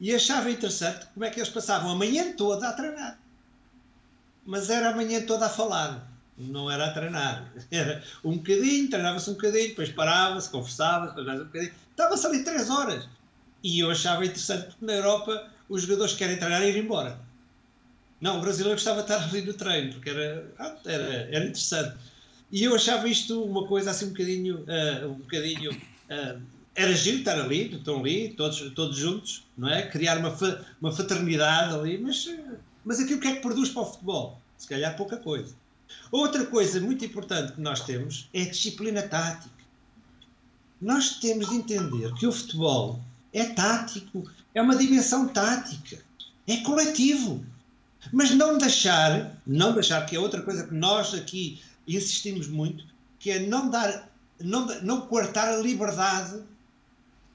E 0.00 0.14
achava 0.14 0.50
interessante 0.50 1.06
como 1.14 1.24
é 1.24 1.30
que 1.30 1.40
eles 1.40 1.48
passavam 1.48 1.90
a 1.90 1.94
manhã 1.94 2.32
toda 2.32 2.68
a 2.68 2.72
treinar. 2.72 3.18
Mas 4.44 4.70
era 4.70 4.90
a 4.90 4.96
manhã 4.96 5.22
toda 5.22 5.46
a 5.46 5.48
falar, 5.48 6.06
não 6.36 6.70
era 6.70 6.86
a 6.86 6.92
treinar. 6.92 7.50
Era 7.70 8.02
um 8.22 8.36
bocadinho, 8.36 8.90
treinava-se 8.90 9.30
um 9.30 9.34
bocadinho, 9.34 9.68
depois 9.68 9.90
parava-se, 9.90 10.50
conversava-se, 10.50 11.14
treinava-se 11.14 11.42
um 11.42 11.46
bocadinho. 11.46 11.72
Estava-se 11.90 12.26
ali 12.26 12.44
três 12.44 12.70
horas. 12.70 13.08
E 13.62 13.80
eu 13.80 13.90
achava 13.90 14.24
interessante 14.24 14.66
porque 14.66 14.84
na 14.84 14.92
Europa 14.92 15.50
os 15.68 15.82
jogadores 15.82 16.12
que 16.12 16.18
querem 16.18 16.38
treinar 16.38 16.62
e 16.62 16.70
ir 16.70 16.76
embora. 16.76 17.18
Não, 18.20 18.38
o 18.38 18.40
brasileiro 18.40 18.76
gostava 18.76 19.02
de 19.02 19.12
estar 19.12 19.28
ali 19.28 19.42
no 19.42 19.54
treino, 19.54 19.92
porque 19.94 20.10
era, 20.10 20.52
era, 20.84 21.04
era 21.04 21.44
interessante. 21.44 21.96
E 22.50 22.64
eu 22.64 22.74
achava 22.74 23.08
isto 23.08 23.42
uma 23.42 23.66
coisa 23.66 23.90
assim 23.90 24.06
um 24.06 24.10
bocadinho, 24.10 24.58
uh, 24.60 25.08
um 25.08 25.14
bocadinho 25.14 25.72
uh, 25.72 26.40
era 26.76 26.94
giro 26.94 27.18
estar 27.18 27.40
ali, 27.40 27.74
estão 27.74 28.00
ali, 28.00 28.34
todos, 28.34 28.60
todos 28.74 28.96
juntos, 28.96 29.44
não 29.56 29.68
é? 29.68 29.82
Criar 29.88 30.18
uma, 30.18 30.36
uma 30.80 30.92
fraternidade 30.92 31.74
ali, 31.74 31.96
mas, 31.96 32.28
mas 32.84 33.00
aquilo 33.00 33.18
que 33.18 33.28
é 33.28 33.36
que 33.36 33.40
produz 33.40 33.70
para 33.70 33.82
o 33.82 33.86
futebol? 33.86 34.40
Se 34.58 34.68
calhar 34.68 34.94
pouca 34.94 35.16
coisa. 35.16 35.54
Outra 36.12 36.44
coisa 36.44 36.78
muito 36.80 37.04
importante 37.04 37.52
que 37.52 37.60
nós 37.60 37.80
temos 37.80 38.28
é 38.32 38.42
a 38.42 38.50
disciplina 38.50 39.02
tática. 39.02 39.56
Nós 40.80 41.18
temos 41.18 41.48
de 41.48 41.56
entender 41.56 42.12
que 42.14 42.26
o 42.26 42.32
futebol 42.32 43.00
é 43.32 43.44
tático, 43.46 44.30
é 44.54 44.60
uma 44.60 44.76
dimensão 44.76 45.28
tática, 45.28 45.98
é 46.46 46.58
coletivo. 46.58 47.44
Mas 48.12 48.30
não 48.32 48.58
deixar, 48.58 49.40
não 49.46 49.72
deixar, 49.72 50.04
que 50.04 50.14
é 50.14 50.20
outra 50.20 50.42
coisa 50.42 50.66
que 50.66 50.74
nós 50.74 51.14
aqui 51.14 51.60
insistimos 51.88 52.46
muito, 52.46 52.84
que 53.18 53.30
é 53.30 53.38
não 53.40 53.70
dar, 53.70 54.08
não, 54.38 54.66
não 54.82 55.00
coartar 55.02 55.48
a 55.48 55.56
liberdade 55.56 56.42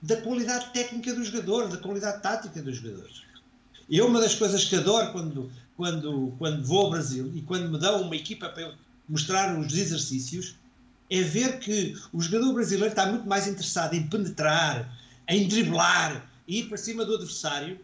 da 0.02 0.18
qualidade 0.18 0.72
técnica 0.74 1.14
do 1.14 1.24
jogador, 1.24 1.68
da 1.68 1.78
qualidade 1.78 2.22
tática 2.22 2.62
dos 2.62 2.78
jogadores. 2.78 3.22
Eu, 3.90 4.08
uma 4.08 4.20
das 4.20 4.36
coisas 4.36 4.66
que 4.66 4.76
adoro 4.76 5.12
quando, 5.12 5.52
quando, 5.78 6.34
quando 6.38 6.66
vou 6.66 6.86
ao 6.86 6.92
Brasil 6.92 7.32
e 7.36 7.42
quando 7.42 7.70
me 7.70 7.78
dão 7.78 8.02
uma 8.02 8.16
equipa 8.16 8.50
para 8.50 8.64
eu 8.64 8.74
mostrar 9.08 9.58
os 9.60 9.74
exercícios, 9.74 10.56
é 11.10 11.22
ver 11.22 11.60
que 11.60 11.96
o 12.14 12.22
jogador 12.22 12.54
brasileiro 12.54 12.92
está 12.92 13.06
muito 13.06 13.28
mais 13.28 13.46
interessado 13.46 13.94
em 13.94 14.08
penetrar, 14.08 14.98
em 15.28 15.48
driblar, 15.48 16.26
ir 16.48 16.68
para 16.70 16.78
cima 16.78 17.06
do 17.06 17.16
adversário, 17.16 17.80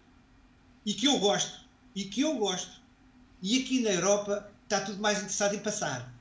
e 0.86 0.94
que 0.94 1.06
eu 1.06 1.20
gosto, 1.20 1.60
e 1.94 2.06
que 2.06 2.22
eu 2.22 2.38
gosto. 2.38 2.82
E 3.42 3.62
aqui 3.62 3.82
na 3.82 3.92
Europa 3.92 4.50
está 4.64 4.80
tudo 4.80 5.02
mais 5.02 5.18
interessado 5.18 5.56
em 5.56 5.60
passar. 5.60 6.14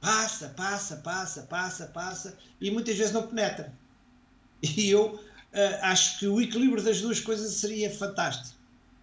Passa, 0.00 0.48
passa, 0.48 0.96
passa, 0.96 1.42
passa, 1.42 1.86
passa, 1.86 2.38
e 2.60 2.70
muitas 2.70 2.96
vezes 2.96 3.12
não 3.12 3.26
penetra. 3.26 3.72
E 4.62 4.90
eu 4.90 5.20
acho 5.82 6.18
que 6.18 6.26
o 6.26 6.40
equilíbrio 6.40 6.82
das 6.82 7.00
duas 7.00 7.20
coisas 7.20 7.54
seria 7.54 7.90
fantástico. 7.90 8.56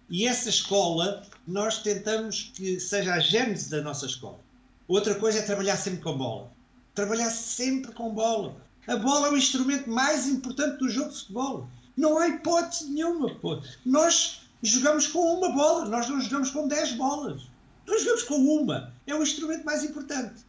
E 0.08 0.26
essa 0.26 0.48
escola, 0.48 1.22
nós 1.46 1.78
tentamos 1.82 2.52
que 2.54 2.78
seja 2.78 3.14
a 3.14 3.20
gênese 3.20 3.70
da 3.70 3.82
nossa 3.82 4.06
escola. 4.06 4.38
Outra 4.86 5.16
coisa 5.16 5.40
é 5.40 5.42
trabalhar 5.42 5.76
sempre 5.76 6.00
com 6.00 6.16
bola. 6.16 6.52
Trabalhar 6.94 7.30
sempre 7.30 7.92
com 7.92 8.14
bola. 8.14 8.56
A 8.86 8.96
bola 8.96 9.28
é 9.28 9.30
o 9.32 9.36
instrumento 9.36 9.90
mais 9.90 10.28
importante 10.28 10.78
do 10.78 10.88
jogo 10.88 11.10
de 11.10 11.18
futebol. 11.18 11.68
Não 11.96 12.18
há 12.18 12.28
hipótese 12.28 12.88
nenhuma. 12.90 13.34
Pô. 13.34 13.60
Nós 13.84 14.42
jogamos 14.62 15.08
com 15.08 15.18
uma 15.18 15.50
bola, 15.50 15.86
nós 15.86 16.08
não 16.08 16.20
jogamos 16.20 16.50
com 16.50 16.68
10 16.68 16.92
bolas. 16.92 17.42
Nós 17.84 18.02
jogamos 18.02 18.22
com 18.22 18.36
uma. 18.36 18.92
É 19.06 19.14
o 19.14 19.22
instrumento 19.22 19.64
mais 19.64 19.82
importante. 19.82 20.44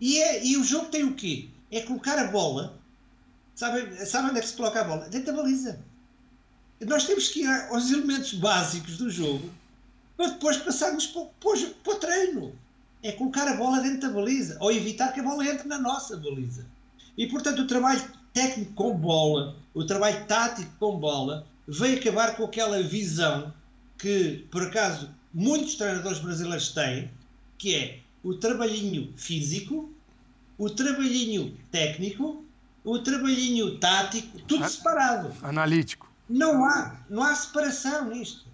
E, 0.00 0.18
é, 0.18 0.46
e 0.46 0.56
o 0.56 0.64
jogo 0.64 0.86
tem 0.86 1.04
o 1.04 1.14
quê? 1.14 1.48
É 1.70 1.82
colocar 1.82 2.18
a 2.18 2.28
bola 2.28 2.77
Sabem, 3.58 4.06
sabe 4.06 4.30
onde 4.30 4.38
é 4.38 4.40
que 4.40 4.46
se 4.46 4.54
coloca 4.54 4.80
a 4.80 4.84
bola? 4.84 5.08
Dentro 5.08 5.32
da 5.32 5.42
baliza. 5.42 5.80
Nós 6.80 7.06
temos 7.06 7.26
que 7.26 7.40
ir 7.40 7.48
aos 7.48 7.90
elementos 7.90 8.34
básicos 8.34 8.98
do 8.98 9.10
jogo 9.10 9.50
para 10.16 10.28
depois 10.28 10.58
passarmos 10.58 11.08
para, 11.08 11.24
para, 11.24 11.70
para 11.82 11.92
o 11.92 11.96
treino. 11.96 12.52
É 13.02 13.10
colocar 13.10 13.48
a 13.48 13.56
bola 13.56 13.80
dentro 13.80 14.02
da 14.02 14.14
baliza 14.14 14.56
ou 14.60 14.70
evitar 14.70 15.12
que 15.12 15.18
a 15.18 15.24
bola 15.24 15.44
entre 15.44 15.66
na 15.66 15.76
nossa 15.76 16.16
baliza. 16.16 16.64
E 17.16 17.26
portanto, 17.26 17.62
o 17.62 17.66
trabalho 17.66 18.00
técnico 18.32 18.74
com 18.74 18.96
bola, 18.96 19.56
o 19.74 19.84
trabalho 19.84 20.24
tático 20.26 20.70
com 20.78 20.96
bola, 20.96 21.44
veio 21.66 21.98
acabar 21.98 22.36
com 22.36 22.44
aquela 22.44 22.80
visão 22.80 23.52
que, 23.98 24.46
por 24.52 24.62
acaso, 24.62 25.10
muitos 25.34 25.74
treinadores 25.74 26.20
brasileiros 26.20 26.68
têm, 26.68 27.10
que 27.58 27.74
é 27.74 27.98
o 28.22 28.34
trabalhinho 28.34 29.12
físico, 29.16 29.92
o 30.56 30.70
trabalhinho 30.70 31.58
técnico 31.72 32.46
o 32.90 32.98
trabalhinho 33.00 33.78
tático, 33.78 34.40
tudo 34.48 34.64
A 34.64 34.68
separado. 34.68 35.36
Analítico. 35.42 36.10
Não 36.26 36.64
há, 36.64 36.96
não 37.10 37.22
há 37.22 37.34
separação 37.34 38.08
nisto. 38.08 38.46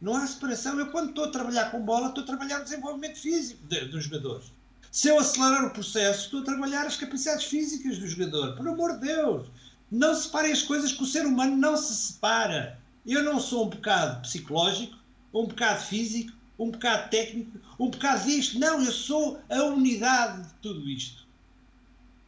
Não 0.00 0.14
há 0.14 0.26
separação. 0.26 0.78
Eu, 0.78 0.86
quando 0.86 1.10
estou 1.10 1.24
a 1.24 1.28
trabalhar 1.28 1.70
com 1.70 1.82
bola, 1.82 2.08
estou 2.08 2.24
a 2.24 2.26
trabalhar 2.26 2.60
o 2.60 2.64
desenvolvimento 2.64 3.18
físico 3.18 3.60
de, 3.66 3.84
dos 3.86 4.04
jogadores. 4.04 4.46
Se 4.90 5.08
eu 5.08 5.18
acelerar 5.18 5.66
o 5.66 5.70
processo, 5.70 6.24
estou 6.24 6.40
a 6.40 6.44
trabalhar 6.44 6.86
as 6.86 6.96
capacidades 6.96 7.44
físicas 7.44 7.98
do 7.98 8.08
jogador. 8.08 8.56
Por 8.56 8.66
amor 8.66 8.98
de 8.98 9.06
Deus, 9.06 9.46
não 9.90 10.14
separem 10.14 10.52
as 10.52 10.62
coisas 10.62 10.92
que 10.92 11.02
o 11.02 11.06
ser 11.06 11.26
humano 11.26 11.54
não 11.54 11.76
se 11.76 11.94
separa. 11.94 12.78
Eu 13.06 13.22
não 13.22 13.38
sou 13.38 13.66
um 13.66 13.68
bocado 13.68 14.22
psicológico, 14.22 14.96
um 15.32 15.46
bocado 15.46 15.82
físico, 15.82 16.32
um 16.58 16.70
bocado 16.70 17.10
técnico, 17.10 17.58
um 17.78 17.90
bocado 17.90 18.24
disto. 18.24 18.58
Não, 18.58 18.82
eu 18.82 18.92
sou 18.92 19.42
a 19.50 19.62
unidade 19.64 20.42
de 20.42 20.54
tudo 20.62 20.88
isto. 20.88 21.22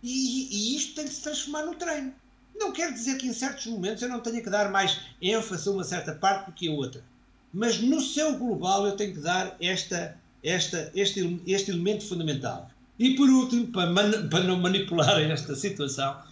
E, 0.05 0.49
e 0.53 0.77
isto 0.77 0.95
tem 0.95 1.09
que 1.09 1.15
se 1.15 1.23
transformar 1.23 1.65
no 1.65 1.77
treino. 1.77 2.13
Não 2.55 2.73
quer 2.73 2.93
dizer 2.93 3.17
que 3.17 3.27
em 3.27 3.33
certos 3.33 3.65
momentos 3.65 4.03
eu 4.03 4.09
não 4.11 4.21
tenha 4.21 4.43
que 4.43 4.51
dar 4.51 4.71
mais 4.71 5.01
ênfase 5.21 5.67
a 5.67 5.73
uma 5.73 5.83
certa 5.83 6.13
parte 6.13 6.47
do 6.47 6.53
que 6.53 6.69
a 6.69 6.73
outra. 6.73 7.03
Mas 7.51 7.81
no 7.81 8.03
seu 8.03 8.39
global 8.39 8.87
eu 8.87 8.97
tenho 8.97 9.15
que 9.15 9.21
dar 9.21 9.57
esta, 9.59 10.21
esta, 10.43 10.93
este, 10.95 11.41
este 11.47 11.71
elemento 11.71 12.07
fundamental. 12.07 12.71
E 12.99 13.17
por 13.17 13.31
último, 13.31 13.69
para, 13.69 13.91
man, 13.91 14.29
para 14.29 14.45
não 14.45 14.61
manipular 14.61 15.19
esta 15.23 15.57
situação, 15.57 16.23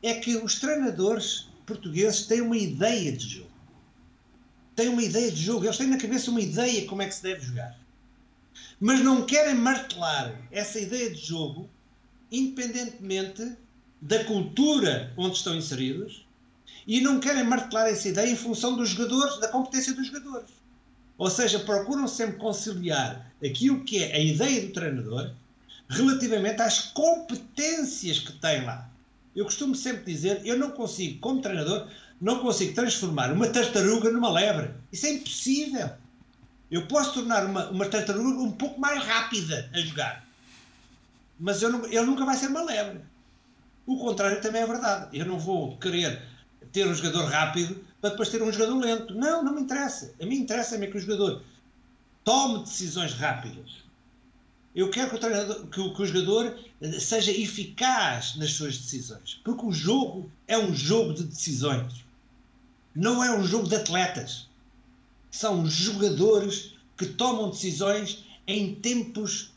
é 0.00 0.14
que 0.14 0.36
os 0.36 0.60
treinadores 0.60 1.48
portugueses 1.66 2.26
têm 2.26 2.40
uma 2.40 2.56
ideia 2.56 3.10
de 3.10 3.28
jogo. 3.28 3.50
Têm 4.76 4.88
uma 4.88 5.02
ideia 5.02 5.30
de 5.32 5.42
jogo. 5.42 5.64
Eles 5.66 5.76
têm 5.76 5.88
na 5.88 5.98
cabeça 5.98 6.30
uma 6.30 6.40
ideia 6.40 6.82
de 6.82 6.86
como 6.86 7.02
é 7.02 7.08
que 7.08 7.14
se 7.16 7.22
deve 7.24 7.40
jogar. 7.40 7.76
Mas 8.78 9.00
não 9.00 9.26
querem 9.26 9.56
martelar 9.56 10.40
essa 10.52 10.78
ideia 10.78 11.10
de 11.10 11.18
jogo 11.18 11.68
independentemente 12.32 13.52
da 14.00 14.24
cultura 14.24 15.12
onde 15.16 15.36
estão 15.36 15.54
inseridos 15.54 16.26
e 16.86 17.00
não 17.00 17.20
querem 17.20 17.44
martelar 17.44 17.86
essa 17.86 18.08
ideia 18.08 18.30
em 18.30 18.36
função 18.36 18.76
dos 18.76 18.88
jogadores, 18.88 19.38
da 19.38 19.48
competência 19.48 19.92
dos 19.92 20.06
jogadores. 20.06 20.50
Ou 21.18 21.30
seja, 21.30 21.60
procuram 21.60 22.08
sempre 22.08 22.38
conciliar 22.38 23.30
aquilo 23.44 23.84
que 23.84 24.02
é 24.02 24.16
a 24.16 24.18
ideia 24.18 24.62
do 24.62 24.72
treinador 24.72 25.30
relativamente 25.88 26.60
às 26.62 26.80
competências 26.80 28.18
que 28.18 28.32
tem 28.32 28.64
lá. 28.64 28.88
Eu 29.36 29.44
costumo 29.44 29.74
sempre 29.74 30.12
dizer, 30.12 30.40
eu 30.44 30.58
não 30.58 30.70
consigo, 30.70 31.20
como 31.20 31.40
treinador, 31.40 31.86
não 32.20 32.40
consigo 32.40 32.74
transformar 32.74 33.30
uma 33.30 33.48
tartaruga 33.48 34.10
numa 34.10 34.30
lebre. 34.30 34.70
Isso 34.90 35.06
é 35.06 35.10
impossível. 35.12 35.90
Eu 36.70 36.86
posso 36.86 37.12
tornar 37.14 37.44
uma, 37.44 37.68
uma 37.68 37.86
tartaruga 37.86 38.40
um 38.40 38.52
pouco 38.52 38.80
mais 38.80 39.04
rápida 39.04 39.70
a 39.72 39.78
jogar 39.80 40.26
mas 41.42 41.60
eu 41.60 41.84
ele 41.86 42.06
nunca 42.06 42.24
vai 42.24 42.36
ser 42.36 42.48
lebre. 42.48 43.00
O 43.84 43.98
contrário 43.98 44.40
também 44.40 44.62
é 44.62 44.66
verdade. 44.66 45.18
Eu 45.18 45.26
não 45.26 45.40
vou 45.40 45.76
querer 45.76 46.22
ter 46.70 46.86
um 46.86 46.94
jogador 46.94 47.24
rápido 47.24 47.84
para 48.00 48.10
depois 48.10 48.28
ter 48.28 48.40
um 48.40 48.52
jogador 48.52 48.78
lento. 48.78 49.12
Não, 49.12 49.42
não 49.42 49.52
me 49.52 49.62
interessa. 49.62 50.14
A 50.22 50.24
mim 50.24 50.36
interessa-me 50.36 50.86
que 50.86 50.96
o 50.96 51.00
jogador 51.00 51.42
tome 52.22 52.60
decisões 52.60 53.14
rápidas. 53.14 53.82
Eu 54.72 54.88
quero 54.88 55.10
que 55.10 55.16
o, 55.16 55.66
que 55.66 55.80
o, 55.80 55.94
que 55.94 56.02
o 56.02 56.06
jogador 56.06 56.56
seja 57.00 57.32
eficaz 57.32 58.36
nas 58.36 58.52
suas 58.52 58.78
decisões. 58.78 59.40
Porque 59.42 59.66
o 59.66 59.72
jogo 59.72 60.30
é 60.46 60.56
um 60.56 60.72
jogo 60.72 61.12
de 61.12 61.24
decisões. 61.24 62.04
Não 62.94 63.22
é 63.22 63.36
um 63.36 63.44
jogo 63.44 63.68
de 63.68 63.74
atletas. 63.74 64.48
São 65.28 65.66
jogadores 65.66 66.74
que 66.96 67.06
tomam 67.06 67.50
decisões 67.50 68.24
em 68.46 68.76
tempos 68.76 69.51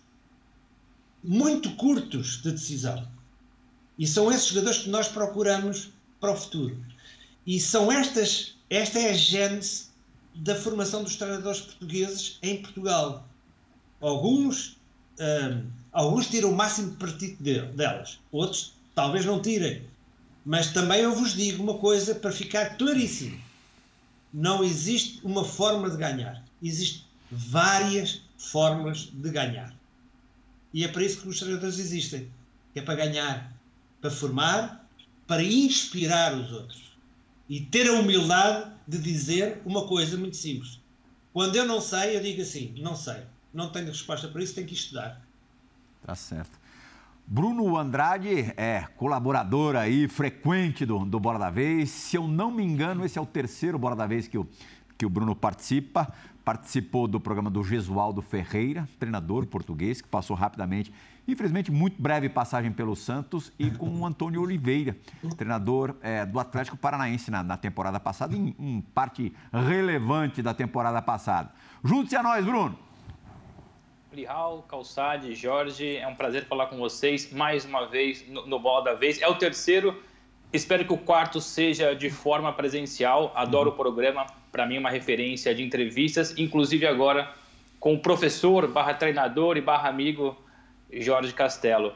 muito 1.28 1.72
curtos 1.76 2.42
de 2.42 2.52
decisão. 2.52 3.08
E 3.98 4.06
são 4.06 4.32
esses 4.32 4.48
jogadores 4.48 4.80
que 4.80 4.90
nós 4.90 5.08
procuramos 5.08 5.90
para 6.20 6.32
o 6.32 6.36
futuro. 6.36 6.78
E 7.46 7.60
são 7.60 7.92
estas, 7.92 8.56
esta 8.70 9.00
é 9.00 9.12
a 9.12 9.14
gênese 9.14 9.86
da 10.36 10.56
formação 10.56 11.04
dos 11.04 11.16
treinadores 11.16 11.62
portugueses 11.62 12.38
em 12.42 12.62
Portugal. 12.62 13.28
Alguns, 14.02 14.78
hum, 15.20 15.66
alguns 15.92 16.28
tiram 16.28 16.52
o 16.52 16.56
máximo 16.56 16.94
partido 16.96 17.42
delas, 17.74 18.20
outros 18.32 18.74
talvez 18.94 19.26
não 19.26 19.42
tirem. 19.42 19.84
Mas 20.46 20.72
também 20.72 21.02
eu 21.02 21.16
vos 21.16 21.34
digo 21.34 21.64
uma 21.64 21.78
coisa 21.78 22.16
para 22.16 22.32
ficar 22.32 22.78
claríssimo: 22.78 23.40
não 24.34 24.64
existe 24.64 25.20
uma 25.24 25.44
forma 25.44 25.90
de 25.90 25.98
ganhar, 25.98 26.44
existem 26.62 27.04
várias 27.32 28.22
formas 28.38 29.10
de 29.14 29.30
ganhar. 29.30 29.75
E 30.76 30.84
é 30.84 30.90
para 30.90 31.04
isso 31.04 31.22
que 31.22 31.30
os 31.30 31.40
treinadores 31.40 31.80
existem. 31.80 32.30
É 32.76 32.82
para 32.82 32.96
ganhar, 32.96 33.54
para 34.02 34.12
formar, 34.12 34.86
para 35.26 35.42
inspirar 35.42 36.34
os 36.34 36.52
outros. 36.52 36.98
E 37.48 37.62
ter 37.62 37.88
a 37.88 37.94
humildade 37.94 38.74
de 38.86 38.98
dizer 38.98 39.62
uma 39.66 39.88
coisa 39.88 40.18
muito 40.18 40.36
simples. 40.36 40.82
Quando 41.32 41.56
eu 41.56 41.66
não 41.66 41.80
sei, 41.80 42.18
eu 42.18 42.22
digo 42.22 42.42
assim: 42.42 42.76
não 42.78 42.94
sei, 42.94 43.24
não 43.54 43.72
tenho 43.72 43.88
resposta 43.88 44.28
para 44.28 44.44
isso, 44.44 44.54
tenho 44.54 44.68
que 44.68 44.74
estudar. 44.74 45.22
Tá 46.06 46.14
certo. 46.14 46.60
Bruno 47.26 47.78
Andrade 47.78 48.54
é 48.58 48.86
colaborador 48.98 49.78
aí, 49.78 50.10
frequente 50.10 50.86
do, 50.86 51.06
do 51.06 51.22
Bora 51.22 51.40
da 51.40 51.50
Vez. 51.50 51.90
Se 51.90 52.18
eu 52.18 52.28
não 52.28 52.52
me 52.52 52.64
engano, 52.64 53.06
esse 53.06 53.18
é 53.18 53.22
o 53.22 53.26
terceiro 53.26 53.80
Bora 53.80 53.96
da 53.96 54.06
Vez 54.06 54.28
que 54.28 54.38
o, 54.38 54.46
que 54.98 55.06
o 55.06 55.10
Bruno 55.10 55.34
participa. 55.38 56.14
Participou 56.46 57.08
do 57.08 57.20
programa 57.20 57.50
do 57.50 57.64
Gesualdo 57.64 58.22
Ferreira, 58.22 58.88
treinador 59.00 59.46
português, 59.48 60.02
que 60.02 60.08
passou 60.08 60.36
rapidamente 60.36 60.94
Infelizmente, 61.28 61.72
muito 61.72 62.00
breve 62.00 62.30
passagem 62.30 62.72
pelo 62.72 62.96
Santos 62.96 63.52
e 63.58 63.72
com 63.72 63.90
o 63.90 64.06
Antônio 64.06 64.42
Oliveira, 64.42 64.96
treinador 65.36 65.96
é, 66.02 66.24
do 66.24 66.40
Atlético 66.40 66.78
Paranaense 66.78 67.32
na, 67.32 67.42
na 67.42 67.58
temporada 67.58 68.00
passada, 68.00 68.36
em, 68.36 68.56
em, 68.60 68.82
parte 68.82 69.34
relevante 69.52 70.44
da 70.44 70.54
temporada 70.54 71.02
passada. 71.02 71.52
Junte-se 71.84 72.16
a 72.16 72.22
nós, 72.22 72.46
Bruno. 72.46 72.78
Plihal, 74.12 74.64
Calçade, 74.70 75.34
Jorge, 75.34 75.98
é 75.98 76.08
um 76.08 76.16
prazer 76.16 76.46
falar 76.46 76.68
com 76.68 76.78
vocês 76.78 77.34
mais 77.34 77.66
uma 77.66 77.88
vez 77.88 78.28
no, 78.30 78.46
no 78.46 78.60
Bola 78.60 78.84
da 78.84 78.94
Vez. 78.94 79.20
É 79.20 79.28
o 79.28 79.34
terceiro, 79.34 80.00
espero 80.54 80.86
que 80.86 80.94
o 80.94 80.98
quarto 80.98 81.42
seja 81.42 81.96
de 81.96 82.12
forma 82.12 82.54
presencial. 82.54 83.34
Adoro 83.36 83.72
o 83.72 83.74
programa, 83.74 84.28
para 84.56 84.66
mim, 84.66 84.78
uma 84.78 84.90
referência 84.90 85.54
de 85.54 85.62
entrevistas, 85.62 86.34
inclusive 86.38 86.88
agora 86.88 87.30
com 87.78 87.94
o 87.94 88.00
professor, 88.00 88.66
barra 88.66 88.94
treinador 88.94 89.58
e 89.58 89.62
barra 89.62 89.90
amigo 89.90 90.34
Jorge 90.94 91.34
Castelo. 91.34 91.92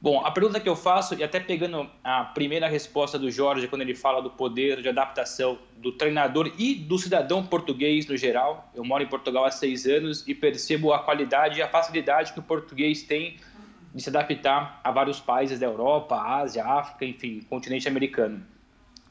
Bom, 0.00 0.24
a 0.24 0.30
pergunta 0.30 0.58
que 0.58 0.66
eu 0.66 0.74
faço, 0.74 1.14
e 1.14 1.22
até 1.22 1.38
pegando 1.38 1.86
a 2.02 2.24
primeira 2.24 2.66
resposta 2.68 3.18
do 3.18 3.30
Jorge, 3.30 3.68
quando 3.68 3.82
ele 3.82 3.94
fala 3.94 4.22
do 4.22 4.30
poder 4.30 4.80
de 4.80 4.88
adaptação 4.88 5.58
do 5.76 5.92
treinador 5.92 6.50
e 6.56 6.74
do 6.74 6.96
cidadão 6.96 7.44
português 7.44 8.06
no 8.06 8.16
geral. 8.16 8.72
Eu 8.74 8.82
moro 8.82 9.04
em 9.04 9.06
Portugal 9.06 9.44
há 9.44 9.50
seis 9.50 9.84
anos 9.84 10.26
e 10.26 10.34
percebo 10.34 10.94
a 10.94 11.00
qualidade 11.00 11.58
e 11.58 11.62
a 11.62 11.68
facilidade 11.68 12.32
que 12.32 12.38
o 12.38 12.42
português 12.42 13.02
tem 13.02 13.36
de 13.94 14.02
se 14.02 14.08
adaptar 14.08 14.80
a 14.82 14.90
vários 14.90 15.20
países 15.20 15.60
da 15.60 15.66
Europa, 15.66 16.16
Ásia, 16.16 16.64
África, 16.64 17.04
enfim, 17.04 17.44
continente 17.50 17.86
americano. 17.86 18.42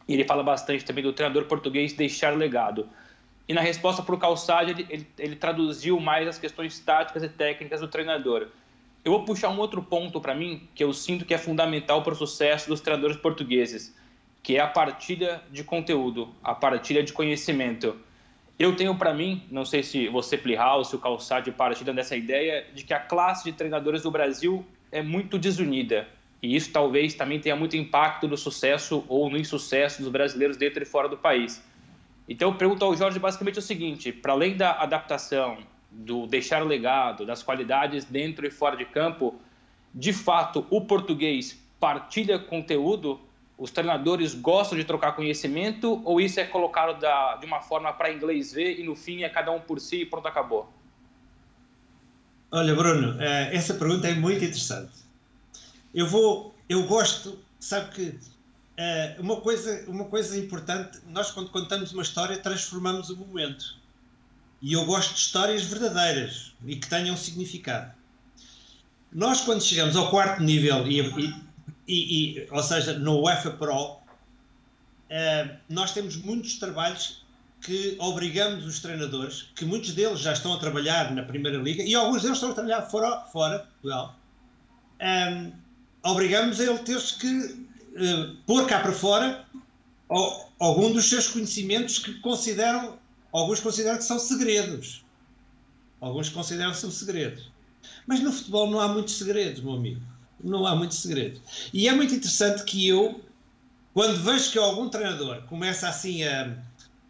E 0.09 0.13
ele 0.15 0.23
fala 0.23 0.41
bastante 0.41 0.83
também 0.83 1.03
do 1.03 1.13
treinador 1.13 1.45
português 1.45 1.93
deixar 1.93 2.35
legado. 2.35 2.89
E 3.47 3.53
na 3.53 3.61
resposta 3.61 4.01
para 4.01 4.15
o 4.15 4.17
Calçade, 4.17 4.71
ele, 4.71 4.87
ele, 4.89 5.07
ele 5.19 5.35
traduziu 5.35 5.99
mais 5.99 6.27
as 6.27 6.39
questões 6.39 6.79
táticas 6.79 7.21
e 7.21 7.29
técnicas 7.29 7.79
do 7.79 7.87
treinador. 7.87 8.47
Eu 9.05 9.11
vou 9.11 9.23
puxar 9.23 9.49
um 9.49 9.59
outro 9.59 9.83
ponto 9.83 10.19
para 10.19 10.33
mim 10.33 10.67
que 10.73 10.83
eu 10.83 10.91
sinto 10.93 11.25
que 11.25 11.33
é 11.33 11.37
fundamental 11.37 12.01
para 12.01 12.13
o 12.13 12.15
sucesso 12.15 12.67
dos 12.67 12.81
treinadores 12.81 13.17
portugueses, 13.17 13.95
que 14.41 14.57
é 14.57 14.59
a 14.59 14.67
partilha 14.67 15.43
de 15.51 15.63
conteúdo, 15.63 16.33
a 16.43 16.55
partilha 16.55 17.03
de 17.03 17.13
conhecimento. 17.13 17.95
Eu 18.57 18.75
tenho 18.75 18.95
para 18.95 19.13
mim, 19.13 19.43
não 19.51 19.63
sei 19.63 19.83
se 19.83 20.07
você, 20.07 20.39
Plihal, 20.39 20.83
se 20.83 20.95
o 20.95 20.99
Calçade 20.99 21.51
partilham 21.51 21.93
dessa 21.93 22.15
ideia, 22.15 22.65
de 22.73 22.83
que 22.83 22.95
a 22.95 22.99
classe 22.99 23.43
de 23.43 23.53
treinadores 23.53 24.01
do 24.01 24.09
Brasil 24.09 24.65
é 24.91 25.03
muito 25.03 25.37
desunida. 25.37 26.07
E 26.41 26.55
isso 26.55 26.71
talvez 26.71 27.13
também 27.13 27.39
tenha 27.39 27.55
muito 27.55 27.75
impacto 27.75 28.27
no 28.27 28.37
sucesso 28.37 29.03
ou 29.07 29.29
no 29.29 29.37
insucesso 29.37 30.01
dos 30.01 30.11
brasileiros 30.11 30.57
dentro 30.57 30.81
e 30.81 30.85
fora 30.85 31.09
do 31.09 31.17
país. 31.17 31.61
Então 32.27 32.49
eu 32.49 32.55
pergunto 32.55 32.85
ao 32.85 32.95
Jorge 32.95 33.19
basicamente 33.19 33.59
o 33.59 33.61
seguinte: 33.61 34.11
para 34.11 34.33
além 34.33 34.55
da 34.55 34.71
adaptação, 34.73 35.57
do 35.91 36.27
deixar 36.27 36.61
o 36.61 36.67
legado, 36.67 37.25
das 37.25 37.43
qualidades 37.43 38.05
dentro 38.05 38.45
e 38.45 38.51
fora 38.51 38.77
de 38.77 38.85
campo, 38.85 39.35
de 39.93 40.13
fato 40.13 40.65
o 40.69 40.81
português 40.81 41.59
partilha 41.79 42.37
conteúdo? 42.37 43.19
Os 43.57 43.71
treinadores 43.71 44.33
gostam 44.33 44.77
de 44.77 44.85
trocar 44.85 45.11
conhecimento 45.13 46.01
ou 46.05 46.21
isso 46.21 46.39
é 46.39 46.45
colocado 46.45 46.97
da, 46.97 47.35
de 47.35 47.45
uma 47.45 47.59
forma 47.59 47.91
para 47.91 48.09
inglês 48.09 48.53
ver 48.53 48.79
e 48.79 48.83
no 48.83 48.95
fim 48.95 49.23
é 49.23 49.27
cada 49.27 49.51
um 49.51 49.59
por 49.59 49.81
si 49.81 50.03
e 50.03 50.05
pronto, 50.05 50.25
acabou? 50.29 50.71
Olha, 52.51 52.73
Bruno, 52.73 53.21
eh, 53.21 53.53
essa 53.53 53.73
pergunta 53.73 54.07
é 54.07 54.13
muito 54.13 54.37
interessante. 54.37 55.08
Eu 55.93 56.07
vou, 56.07 56.55
eu 56.67 56.83
gosto, 56.87 57.39
sabe 57.59 57.93
que 57.95 58.19
eh, 58.77 59.15
uma 59.19 59.41
coisa, 59.41 59.83
uma 59.87 60.05
coisa 60.05 60.37
importante, 60.37 60.99
nós 61.07 61.31
quando 61.31 61.49
contamos 61.49 61.91
uma 61.91 62.03
história 62.03 62.37
transformamos 62.37 63.09
o 63.09 63.17
momento. 63.17 63.77
E 64.61 64.73
eu 64.73 64.85
gosto 64.85 65.13
de 65.13 65.19
histórias 65.19 65.63
verdadeiras 65.63 66.53
e 66.65 66.75
que 66.75 66.87
tenham 66.87 67.17
significado. 67.17 67.91
Nós, 69.11 69.41
quando 69.41 69.61
chegamos 69.61 69.95
ao 69.95 70.09
quarto 70.09 70.43
nível, 70.43 70.87
e, 70.87 71.01
e, 71.87 72.37
e 72.37 72.47
ou 72.51 72.61
seja, 72.61 72.97
no 72.97 73.21
UEFA 73.21 73.51
Pro, 73.51 73.93
uh, 73.93 73.99
nós 75.67 75.91
temos 75.91 76.15
muitos 76.15 76.55
trabalhos 76.55 77.25
que 77.61 77.97
obrigamos 77.99 78.65
os 78.65 78.79
treinadores, 78.79 79.49
que 79.55 79.65
muitos 79.65 79.93
deles 79.93 80.19
já 80.19 80.31
estão 80.31 80.53
a 80.53 80.57
trabalhar 80.57 81.11
na 81.13 81.23
Primeira 81.23 81.57
Liga 81.57 81.83
e 81.83 81.93
alguns 81.95 82.21
deles 82.21 82.37
estão 82.37 82.51
a 82.51 82.53
trabalhar 82.53 82.83
fora, 82.83 83.25
fora 83.25 83.59
Portugal. 83.59 84.15
Um, 85.01 85.03
eh, 85.03 85.51
obrigamos 86.03 86.59
a 86.59 86.63
ele 86.63 86.77
ter 86.79 87.01
que 87.19 87.27
uh, 87.37 88.35
pôr 88.45 88.65
cá 88.67 88.79
para 88.79 88.91
fora 88.91 89.45
algum 90.59 90.91
dos 90.91 91.07
seus 91.07 91.27
conhecimentos 91.27 91.99
que 91.99 92.13
consideram 92.21 92.97
Alguns 93.31 93.59
consideram 93.59 93.97
que 93.97 94.03
são 94.03 94.19
segredos. 94.19 95.03
Alguns 96.01 96.29
consideram 96.29 96.71
que 96.71 96.77
são 96.77 96.89
segredos. 96.89 97.51
Mas 98.07 98.21
no 98.21 98.31
futebol 98.31 98.69
não 98.69 98.79
há 98.79 98.87
muitos 98.87 99.17
segredos, 99.17 99.61
meu 99.61 99.73
amigo. 99.73 100.01
Não 100.43 100.65
há 100.65 100.75
muitos 100.75 100.99
segredos. 100.99 101.41
E 101.73 101.87
é 101.87 101.93
muito 101.93 102.13
interessante 102.13 102.63
que 102.63 102.87
eu, 102.87 103.23
quando 103.93 104.17
vejo 104.23 104.51
que 104.51 104.57
algum 104.57 104.89
treinador 104.89 105.43
começa 105.43 105.87
assim 105.87 106.23
a, 106.23 106.57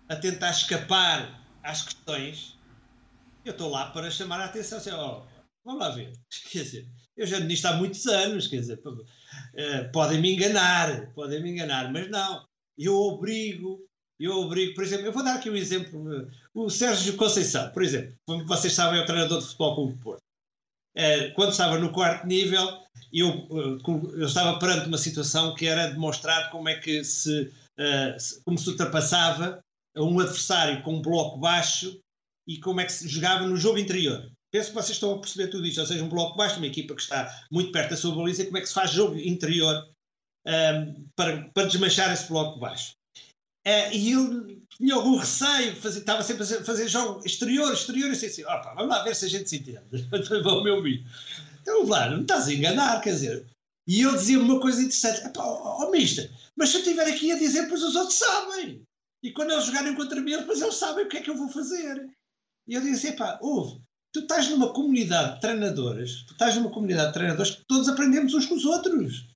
a 0.09 0.15
tentar 0.15 0.49
escapar 0.49 1.39
às 1.63 1.83
questões, 1.83 2.57
eu 3.45 3.51
estou 3.51 3.69
lá 3.69 3.87
para 3.91 4.11
chamar 4.11 4.41
a 4.41 4.45
atenção. 4.45 4.79
Assim, 4.79 4.91
oh, 4.91 5.21
vamos 5.63 5.81
lá 5.81 5.89
ver. 5.89 6.11
Quer 6.51 6.63
dizer, 6.63 6.87
eu 7.17 7.27
já 7.27 7.39
nisto 7.39 7.65
há 7.65 7.73
muitos 7.73 8.05
anos, 8.07 8.47
quer 8.47 8.61
dizer, 8.61 8.79
uh, 8.85 9.91
podem 9.91 10.21
me 10.21 10.33
enganar, 10.33 11.13
podem 11.13 11.43
me 11.43 11.51
enganar, 11.51 11.91
mas 11.91 12.09
não. 12.09 12.47
Eu 12.77 12.95
obrigo 12.95 13.85
eu 14.19 14.33
obrigo, 14.33 14.75
por 14.75 14.83
exemplo, 14.83 15.05
eu 15.05 15.13
vou 15.13 15.23
dar 15.23 15.35
aqui 15.35 15.49
um 15.49 15.55
exemplo. 15.55 16.27
O 16.53 16.69
Sérgio 16.69 17.15
Conceição, 17.15 17.71
por 17.71 17.81
exemplo, 17.81 18.13
como 18.25 18.45
vocês 18.45 18.73
sabem, 18.73 18.99
é 18.99 19.03
o 19.03 19.05
treinador 19.05 19.39
de 19.39 19.45
futebol 19.45 19.75
com 19.75 19.85
o 19.85 19.97
Porto. 19.97 20.23
Eh, 20.95 21.29
quando 21.29 21.51
estava 21.51 21.79
no 21.79 21.93
quarto 21.93 22.27
nível, 22.27 22.67
eu, 23.13 23.29
eh, 23.29 24.19
eu 24.19 24.25
estava 24.25 24.59
perante 24.59 24.87
uma 24.87 24.97
situação 24.97 25.55
que 25.55 25.65
era 25.65 25.87
demonstrar 25.87 26.51
como 26.51 26.67
é 26.67 26.75
que 26.75 27.01
se, 27.05 27.49
eh, 27.77 28.17
como 28.43 28.57
se 28.57 28.69
ultrapassava 28.69 29.63
um 29.95 30.19
adversário 30.19 30.83
com 30.83 30.95
um 30.95 31.01
bloco 31.01 31.37
baixo 31.37 31.97
e 32.45 32.59
como 32.59 32.81
é 32.81 32.85
que 32.85 32.91
se 32.91 33.07
jogava 33.07 33.47
no 33.47 33.55
jogo 33.55 33.77
interior. 33.77 34.29
Penso 34.51 34.69
que 34.69 34.75
vocês 34.75 34.91
estão 34.91 35.13
a 35.13 35.19
perceber 35.19 35.47
tudo 35.49 35.65
isto, 35.65 35.79
ou 35.79 35.85
seja, 35.85 36.03
um 36.03 36.09
bloco 36.09 36.35
baixo, 36.35 36.57
uma 36.57 36.67
equipa 36.67 36.95
que 36.95 37.01
está 37.01 37.45
muito 37.51 37.71
perto 37.71 37.91
da 37.91 37.97
sua 37.97 38.15
baliza, 38.15 38.45
como 38.45 38.57
é 38.57 38.61
que 38.61 38.67
se 38.67 38.73
faz 38.73 38.91
jogo 38.91 39.15
interior 39.17 39.87
um, 40.47 41.07
para, 41.15 41.49
para 41.53 41.67
desmanchar 41.67 42.11
esse 42.11 42.27
bloco 42.27 42.59
baixo. 42.59 42.93
Uh, 43.67 43.93
e 43.93 44.11
ele 44.13 44.61
tinha 44.69 44.95
algum 44.95 45.17
receio, 45.17 45.73
estava 45.73 46.23
sempre 46.23 46.43
a 46.43 46.63
fazer 46.63 46.87
jogo 46.87 47.21
exterior, 47.25 47.71
exterior, 47.71 48.07
e 48.07 48.11
disse 48.11 48.25
assim: 48.27 48.43
opa, 48.43 48.73
vamos 48.73 48.89
lá 48.89 49.03
ver 49.03 49.15
se 49.15 49.25
a 49.25 49.29
gente 49.29 49.49
se 49.49 49.57
entende. 49.57 49.79
o 50.47 50.63
meu 50.63 50.79
amigo. 50.79 51.07
Então, 51.61 51.85
lá, 51.85 52.09
não 52.09 52.21
estás 52.21 52.47
a 52.47 52.53
enganar, 52.53 53.01
quer 53.01 53.11
dizer. 53.11 53.45
E 53.87 54.01
ele 54.01 54.17
dizia 54.17 54.39
uma 54.39 54.59
coisa 54.59 54.81
interessante: 54.81 55.37
ó, 55.37 55.85
oh, 55.85 55.91
mister, 55.91 56.31
mas 56.55 56.69
se 56.69 56.77
eu 56.77 56.81
estiver 56.81 57.07
aqui 57.07 57.31
a 57.31 57.37
dizer, 57.37 57.67
pois 57.67 57.83
os 57.83 57.95
outros 57.95 58.17
sabem. 58.17 58.81
E 59.21 59.31
quando 59.33 59.51
eles 59.51 59.65
jogarem 59.65 59.93
contra 59.95 60.21
mim, 60.21 60.37
depois 60.37 60.61
eles 60.61 60.75
sabem 60.75 61.05
o 61.05 61.09
que 61.09 61.17
é 61.17 61.21
que 61.21 61.29
eu 61.29 61.35
vou 61.35 61.49
fazer. 61.49 62.09
E 62.67 62.73
eu 62.73 62.81
disse: 62.81 63.11
pá, 63.11 63.37
ouve, 63.41 63.81
tu 64.11 64.21
estás 64.21 64.49
numa 64.49 64.73
comunidade 64.73 65.35
de 65.35 65.41
treinadores, 65.41 66.23
tu 66.23 66.33
estás 66.33 66.55
numa 66.55 66.71
comunidade 66.71 67.07
de 67.07 67.13
treinadores 67.13 67.55
que 67.55 67.65
todos 67.65 67.87
aprendemos 67.87 68.33
uns 68.33 68.45
com 68.45 68.55
os 68.55 68.65
outros. 68.65 69.27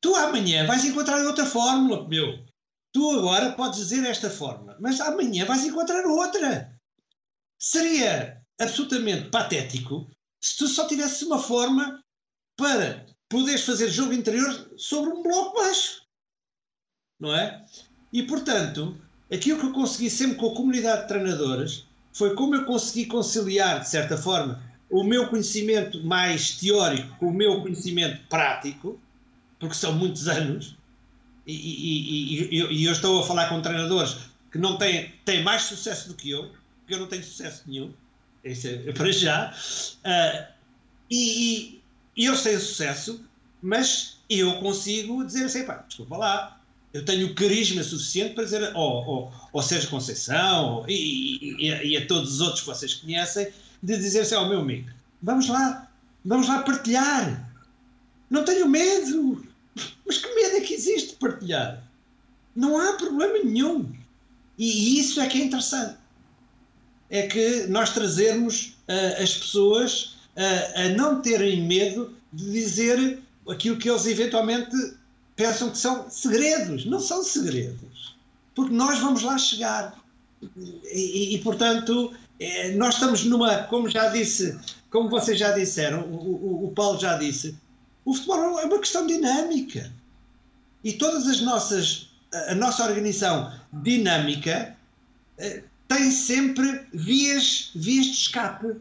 Tu 0.00 0.14
amanhã 0.14 0.66
vais 0.66 0.84
encontrar 0.84 1.24
outra 1.24 1.46
fórmula, 1.46 2.06
meu. 2.08 2.44
Tu 2.92 3.10
agora 3.10 3.52
podes 3.52 3.78
dizer 3.78 4.04
esta 4.06 4.30
forma, 4.30 4.76
mas 4.80 5.00
amanhã 5.00 5.44
vais 5.44 5.64
encontrar 5.64 6.04
outra. 6.06 6.78
Seria 7.58 8.42
absolutamente 8.60 9.30
patético 9.30 10.10
se 10.40 10.58
tu 10.58 10.68
só 10.68 10.86
tivesse 10.86 11.24
uma 11.24 11.38
forma 11.38 12.02
para 12.56 13.06
poderes 13.28 13.64
fazer 13.64 13.88
jogo 13.90 14.12
interior 14.12 14.70
sobre 14.76 15.10
um 15.10 15.22
bloco 15.22 15.56
baixo. 15.56 16.02
Não 17.18 17.34
é? 17.34 17.64
E 18.12 18.22
portanto, 18.22 18.96
aquilo 19.32 19.58
que 19.58 19.66
eu 19.66 19.72
consegui 19.72 20.10
sempre 20.10 20.36
com 20.36 20.52
a 20.52 20.54
comunidade 20.54 21.02
de 21.02 21.08
treinadores 21.08 21.86
foi 22.16 22.34
como 22.34 22.54
eu 22.54 22.64
consegui 22.64 23.04
conciliar, 23.04 23.80
de 23.80 23.90
certa 23.90 24.16
forma, 24.16 24.62
o 24.88 25.04
meu 25.04 25.28
conhecimento 25.28 26.02
mais 26.02 26.52
teórico 26.56 27.14
com 27.18 27.26
o 27.26 27.34
meu 27.34 27.60
conhecimento 27.60 28.26
prático, 28.26 28.98
porque 29.60 29.74
são 29.74 29.92
muitos 29.92 30.26
anos, 30.26 30.78
e, 31.46 31.52
e, 31.52 32.58
e, 32.58 32.72
e, 32.72 32.84
eu 32.86 32.92
estou 32.92 33.22
a 33.22 33.26
falar 33.26 33.50
com 33.50 33.60
treinadores 33.60 34.16
que 34.50 34.56
não 34.56 34.78
têm, 34.78 35.12
têm 35.26 35.42
mais 35.42 35.64
sucesso 35.64 36.08
do 36.08 36.14
que 36.14 36.30
eu, 36.30 36.52
porque 36.78 36.94
eu 36.94 37.00
não 37.00 37.06
tenho 37.06 37.22
sucesso 37.22 37.64
nenhum, 37.66 37.92
isso 38.42 38.66
é 38.66 38.92
para 38.92 39.12
já, 39.12 39.50
uh, 39.52 40.52
e, 41.10 41.82
e, 42.16 42.26
eles 42.26 42.42
têm 42.42 42.58
sucesso, 42.58 43.28
mas 43.60 44.20
eu 44.30 44.58
consigo 44.60 45.22
dizer 45.22 45.44
assim, 45.44 45.66
pá, 45.66 45.84
desculpa 45.86 46.16
lá, 46.16 46.60
eu 46.96 47.04
tenho 47.04 47.34
carisma 47.34 47.82
suficiente 47.82 48.34
para 48.34 48.44
dizer 48.44 48.74
ao, 48.74 48.74
ao, 48.74 49.50
ao 49.52 49.62
Sérgio 49.62 49.90
Conceição 49.90 50.82
e, 50.88 51.68
e, 51.68 51.96
a 51.96 52.06
todos 52.06 52.34
os 52.34 52.40
outros 52.40 52.60
que 52.62 52.66
vocês 52.66 52.94
conhecem, 52.94 53.48
de 53.82 53.96
dizer 53.98 54.20
assim 54.20 54.34
ao 54.34 54.48
meu 54.48 54.60
amigo, 54.60 54.88
vamos 55.22 55.46
lá, 55.46 55.90
vamos 56.24 56.48
lá 56.48 56.62
partilhar, 56.62 57.52
não 58.30 58.44
tenho 58.44 58.66
medo, 58.66 59.46
mas 60.06 60.16
que 60.16 60.34
medo 60.34 60.56
é 60.56 60.60
que 60.60 60.72
existe 60.72 61.10
de 61.10 61.16
partilhar? 61.16 61.86
Não 62.54 62.78
há 62.78 62.94
problema 62.94 63.44
nenhum. 63.44 63.92
E, 64.56 64.96
e 64.96 65.00
isso 65.00 65.20
é 65.20 65.26
que 65.26 65.42
é 65.42 65.44
interessante. 65.44 65.98
É 67.10 67.26
que 67.26 67.66
nós 67.66 67.92
trazermos 67.92 68.78
uh, 68.88 69.22
as 69.22 69.34
pessoas 69.34 70.16
uh, 70.34 70.80
a 70.80 70.88
não 70.96 71.20
terem 71.20 71.62
medo 71.62 72.16
de 72.32 72.50
dizer 72.50 73.22
aquilo 73.46 73.76
que 73.76 73.90
eles 73.90 74.06
eventualmente 74.06 74.74
pensam 75.36 75.70
que 75.70 75.78
são 75.78 76.10
segredos. 76.10 76.86
Não 76.86 76.98
são 76.98 77.22
segredos. 77.22 78.16
Porque 78.54 78.74
nós 78.74 78.98
vamos 78.98 79.22
lá 79.22 79.36
chegar. 79.36 79.94
E, 80.90 81.34
e, 81.34 81.38
portanto, 81.40 82.14
é, 82.40 82.72
nós 82.72 82.94
estamos 82.94 83.24
numa, 83.24 83.64
como 83.64 83.88
já 83.88 84.08
disse, 84.08 84.58
como 84.90 85.08
vocês 85.08 85.38
já 85.38 85.52
disseram, 85.52 86.00
o, 86.02 86.64
o, 86.64 86.66
o 86.66 86.72
Paulo 86.72 86.98
já 86.98 87.16
disse, 87.16 87.56
o 88.04 88.14
futebol 88.14 88.58
é 88.58 88.64
uma 88.64 88.78
questão 88.78 89.06
dinâmica. 89.06 89.92
E 90.82 90.92
todas 90.92 91.26
as 91.26 91.40
nossas, 91.40 92.08
a 92.32 92.54
nossa 92.54 92.84
organização 92.84 93.52
dinâmica 93.72 94.76
eh, 95.38 95.62
tem 95.88 96.10
sempre 96.10 96.86
vias, 96.92 97.70
vias 97.74 98.06
de 98.06 98.12
escape. 98.12 98.76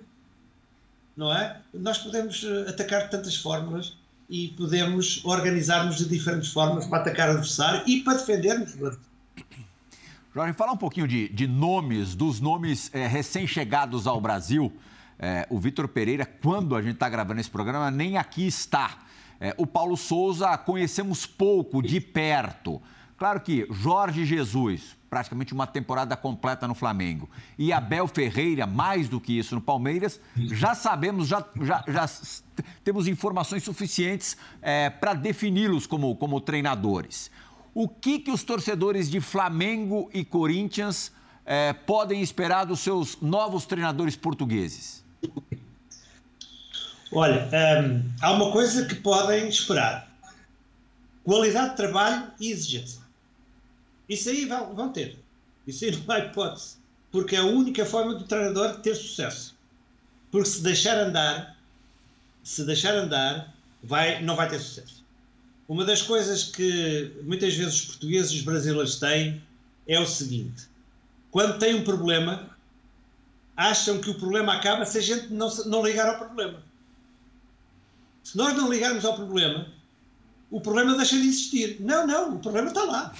Não 1.17 1.33
é? 1.33 1.59
Nós 1.73 1.97
podemos 1.97 2.43
eh, 2.43 2.69
atacar 2.69 3.05
de 3.05 3.11
tantas 3.11 3.35
formas 3.35 3.97
e 4.29 4.49
podemos 4.49 5.23
organizar-nos 5.23 5.97
de 5.97 6.07
diferentes 6.07 6.51
formas 6.51 6.87
para 6.87 6.99
atacar 6.99 7.29
o 7.29 7.31
adversário 7.33 7.83
e 7.87 8.01
para 8.01 8.17
defendermos. 8.17 8.75
Jorge, 10.33 10.53
falar 10.53 10.73
um 10.73 10.77
pouquinho 10.77 11.07
de, 11.07 11.29
de 11.29 11.47
nomes, 11.47 12.15
dos 12.15 12.41
nomes 12.41 12.89
é, 12.93 13.07
recém-chegados 13.07 14.05
ao 14.07 14.19
Brasil. 14.19 14.73
É, 15.17 15.47
o 15.49 15.57
Vitor 15.57 15.87
Pereira, 15.87 16.25
quando 16.25 16.75
a 16.75 16.81
gente 16.81 16.95
está 16.95 17.07
gravando 17.07 17.39
esse 17.39 17.49
programa, 17.49 17.89
nem 17.89 18.17
aqui 18.17 18.45
está. 18.45 18.99
É, 19.39 19.53
o 19.57 19.65
Paulo 19.65 19.95
Souza 19.95 20.57
conhecemos 20.57 21.25
pouco, 21.25 21.81
de 21.81 22.01
perto. 22.01 22.81
Claro 23.17 23.39
que 23.39 23.65
Jorge 23.69 24.25
Jesus, 24.25 24.94
praticamente 25.09 25.53
uma 25.53 25.67
temporada 25.67 26.15
completa 26.17 26.67
no 26.67 26.75
Flamengo, 26.75 27.29
e 27.57 27.71
Abel 27.71 28.07
Ferreira, 28.07 28.65
mais 28.65 29.07
do 29.07 29.21
que 29.21 29.37
isso 29.37 29.55
no 29.55 29.61
Palmeiras, 29.61 30.19
já 30.35 30.75
sabemos, 30.75 31.27
já, 31.27 31.45
já, 31.61 31.83
já 31.87 32.09
temos 32.83 33.07
informações 33.07 33.63
suficientes 33.63 34.35
é, 34.61 34.89
para 34.89 35.13
defini-los 35.13 35.87
como, 35.87 36.15
como 36.15 36.41
treinadores. 36.41 37.31
O 37.73 37.87
que, 37.87 38.19
que 38.19 38.31
os 38.31 38.43
torcedores 38.43 39.09
de 39.09 39.19
Flamengo 39.19 40.09
e 40.13 40.23
Corinthians 40.23 41.11
é, 41.45 41.73
podem 41.73 42.21
esperar 42.21 42.65
dos 42.65 42.79
seus 42.79 43.19
novos 43.21 43.65
treinadores 43.65 44.15
portugueses? 44.15 45.03
Olha, 47.11 47.49
hum, 47.83 48.11
há 48.21 48.31
uma 48.31 48.51
coisa 48.51 48.85
que 48.85 48.95
podem 48.95 49.47
esperar: 49.47 50.09
qualidade 51.23 51.71
de 51.71 51.75
trabalho 51.77 52.31
e 52.39 52.51
exigência. 52.51 53.04
Isso 54.07 54.29
aí 54.29 54.45
vão, 54.45 54.75
vão 54.75 54.91
ter. 54.91 55.17
Isso 55.65 55.85
aí 55.85 55.91
não 56.05 56.15
há 56.15 56.19
hipótese. 56.19 56.77
Porque 57.11 57.35
é 57.35 57.39
a 57.39 57.45
única 57.45 57.85
forma 57.85 58.15
do 58.15 58.25
treinador 58.25 58.79
ter 58.79 58.95
sucesso. 58.95 59.55
Porque 60.31 60.49
se 60.49 60.61
deixar 60.61 60.97
andar, 60.97 61.57
se 62.43 62.65
deixar 62.65 62.93
andar, 62.95 63.53
vai, 63.81 64.21
não 64.21 64.35
vai 64.35 64.49
ter 64.49 64.59
sucesso. 64.59 65.03
Uma 65.67 65.85
das 65.85 66.01
coisas 66.01 66.43
que 66.43 67.11
muitas 67.23 67.55
vezes 67.55 67.75
os 67.75 67.85
portugueses 67.85 68.31
e 68.31 68.35
os 68.35 68.41
brasileiros 68.41 68.99
têm 68.99 69.41
é 69.87 69.99
o 69.99 70.05
seguinte: 70.05 70.67
quando 71.31 71.57
têm 71.57 71.75
um 71.75 71.83
problema, 71.83 72.55
acham 73.55 73.99
que 73.99 74.09
o 74.09 74.15
problema 74.15 74.53
acaba 74.53 74.85
se 74.85 74.97
a 74.97 75.01
gente 75.01 75.33
não, 75.33 75.49
não 75.65 75.85
ligar 75.85 76.07
ao 76.07 76.17
problema. 76.17 76.61
Se 78.23 78.37
nós 78.37 78.55
não 78.55 78.69
ligarmos 78.69 79.05
ao 79.05 79.15
problema, 79.15 79.67
o 80.51 80.59
problema 80.59 80.95
deixa 80.95 81.15
de 81.15 81.27
existir. 81.27 81.77
Não, 81.79 82.05
não, 82.05 82.35
o 82.35 82.39
problema 82.39 82.67
está 82.67 82.83
lá. 82.83 83.15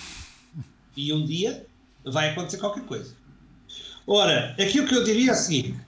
E 0.96 1.14
um 1.14 1.26
dia 1.26 1.66
vai 2.04 2.30
acontecer 2.30 2.58
qualquer 2.58 2.86
coisa. 2.86 3.16
Ora, 4.08 4.56
aquilo 4.60 4.88
que 4.88 4.96
eu 4.96 5.04
diria 5.04 5.32
é 5.32 5.34
o 5.34 5.38
seguinte: 5.38 5.80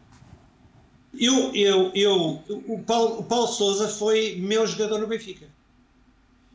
eu, 1.20 1.54
eu, 1.56 1.92
eu, 1.94 2.44
o 2.68 2.84
Paulo, 2.86 3.20
o 3.20 3.24
Paulo 3.24 3.48
Souza 3.48 3.88
foi 3.88 4.38
meu 4.40 4.66
jogador 4.66 5.00
no 5.00 5.08
Benfica. 5.08 5.48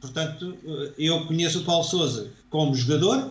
Portanto, 0.01 0.57
eu 0.99 1.27
conheço 1.27 1.61
o 1.61 1.65
Paulo 1.65 1.85
Souza 1.85 2.33
como 2.51 2.75
jogador 2.75 3.31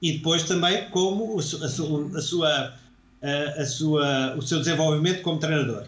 e 0.00 0.12
depois 0.12 0.44
também 0.44 0.88
como 0.90 1.38
a, 1.38 1.42
sua, 1.42 1.66
a 1.66 2.22
sua, 2.22 2.74
a, 3.58 3.66
sua, 3.66 4.36
o 4.36 4.42
seu 4.42 4.60
desenvolvimento 4.60 5.22
como 5.22 5.40
treinador. 5.40 5.86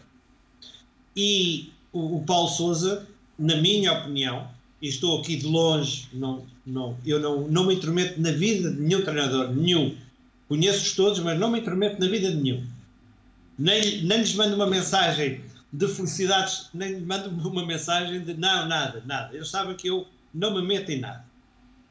E 1.17 1.73
o, 1.93 2.17
o 2.17 2.25
Paulo 2.25 2.49
Souza, 2.49 3.07
na 3.39 3.57
minha 3.57 3.93
opinião, 3.93 4.49
e 4.81 4.89
estou 4.89 5.21
aqui 5.21 5.37
de 5.37 5.47
longe, 5.47 6.09
não, 6.13 6.45
não, 6.69 6.97
eu 7.05 7.19
não, 7.19 7.49
não 7.49 7.67
me 7.67 7.75
intrometo 7.75 8.21
na 8.21 8.31
vida 8.31 8.71
de 8.71 8.81
nenhum 8.81 9.03
treinador, 9.03 9.51
nenhum. 9.55 9.97
Conheço-os 10.49 10.95
todos, 10.95 11.19
mas 11.21 11.39
não 11.39 11.51
me 11.51 11.61
intrometo 11.61 11.99
na 11.99 12.09
vida 12.09 12.31
de 12.31 12.37
nenhum. 12.37 12.67
Nem, 13.59 14.03
nem 14.03 14.19
lhes 14.19 14.35
mando 14.35 14.55
uma 14.55 14.67
mensagem 14.67 15.41
de 15.73 15.89
felicidades, 15.89 16.69
nem 16.75 17.01
mando-me 17.01 17.41
uma 17.49 17.67
mensagem 17.67 18.23
de 18.23 18.35
não, 18.35 18.67
nada, 18.69 19.03
nada. 19.07 19.35
Eles 19.35 19.49
sabem 19.49 19.75
que 19.77 19.89
eu 19.89 20.07
não 20.33 20.55
me 20.55 20.63
meto 20.63 20.91
em 20.91 21.01
nada. 21.01 21.25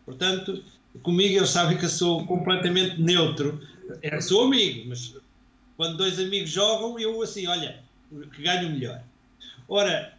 Portanto, 0.06 0.64
comigo 1.02 1.36
eles 1.36 1.50
sabem 1.50 1.78
que 1.78 1.86
eu 1.86 1.90
sou 1.90 2.26
completamente 2.26 3.02
neutro. 3.02 3.60
Eu 4.02 4.22
sou 4.22 4.46
amigo, 4.46 4.90
mas 4.90 5.16
quando 5.76 5.98
dois 5.98 6.20
amigos 6.20 6.52
jogam, 6.52 7.00
eu 7.00 7.22
assim, 7.22 7.48
olha, 7.48 7.80
que 8.34 8.42
ganho 8.44 8.70
melhor. 8.70 9.02
Ora, 9.68 10.14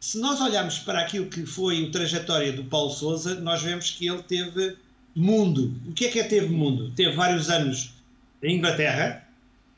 se 0.00 0.18
nós 0.18 0.40
olharmos 0.40 0.78
para 0.78 1.00
aquilo 1.00 1.26
que 1.26 1.44
foi 1.44 1.86
a 1.86 1.90
trajetória 1.90 2.52
do 2.52 2.64
Paulo 2.64 2.90
Souza, 2.90 3.34
nós 3.40 3.62
vemos 3.62 3.90
que 3.90 4.08
ele 4.08 4.22
teve 4.22 4.76
mundo. 5.14 5.74
O 5.86 5.92
que 5.92 6.06
é 6.06 6.10
que 6.10 6.20
é 6.20 6.24
teve 6.24 6.48
mundo? 6.48 6.92
Teve 6.94 7.12
vários 7.12 7.50
anos 7.50 7.92
em 8.42 8.56
Inglaterra, 8.56 9.26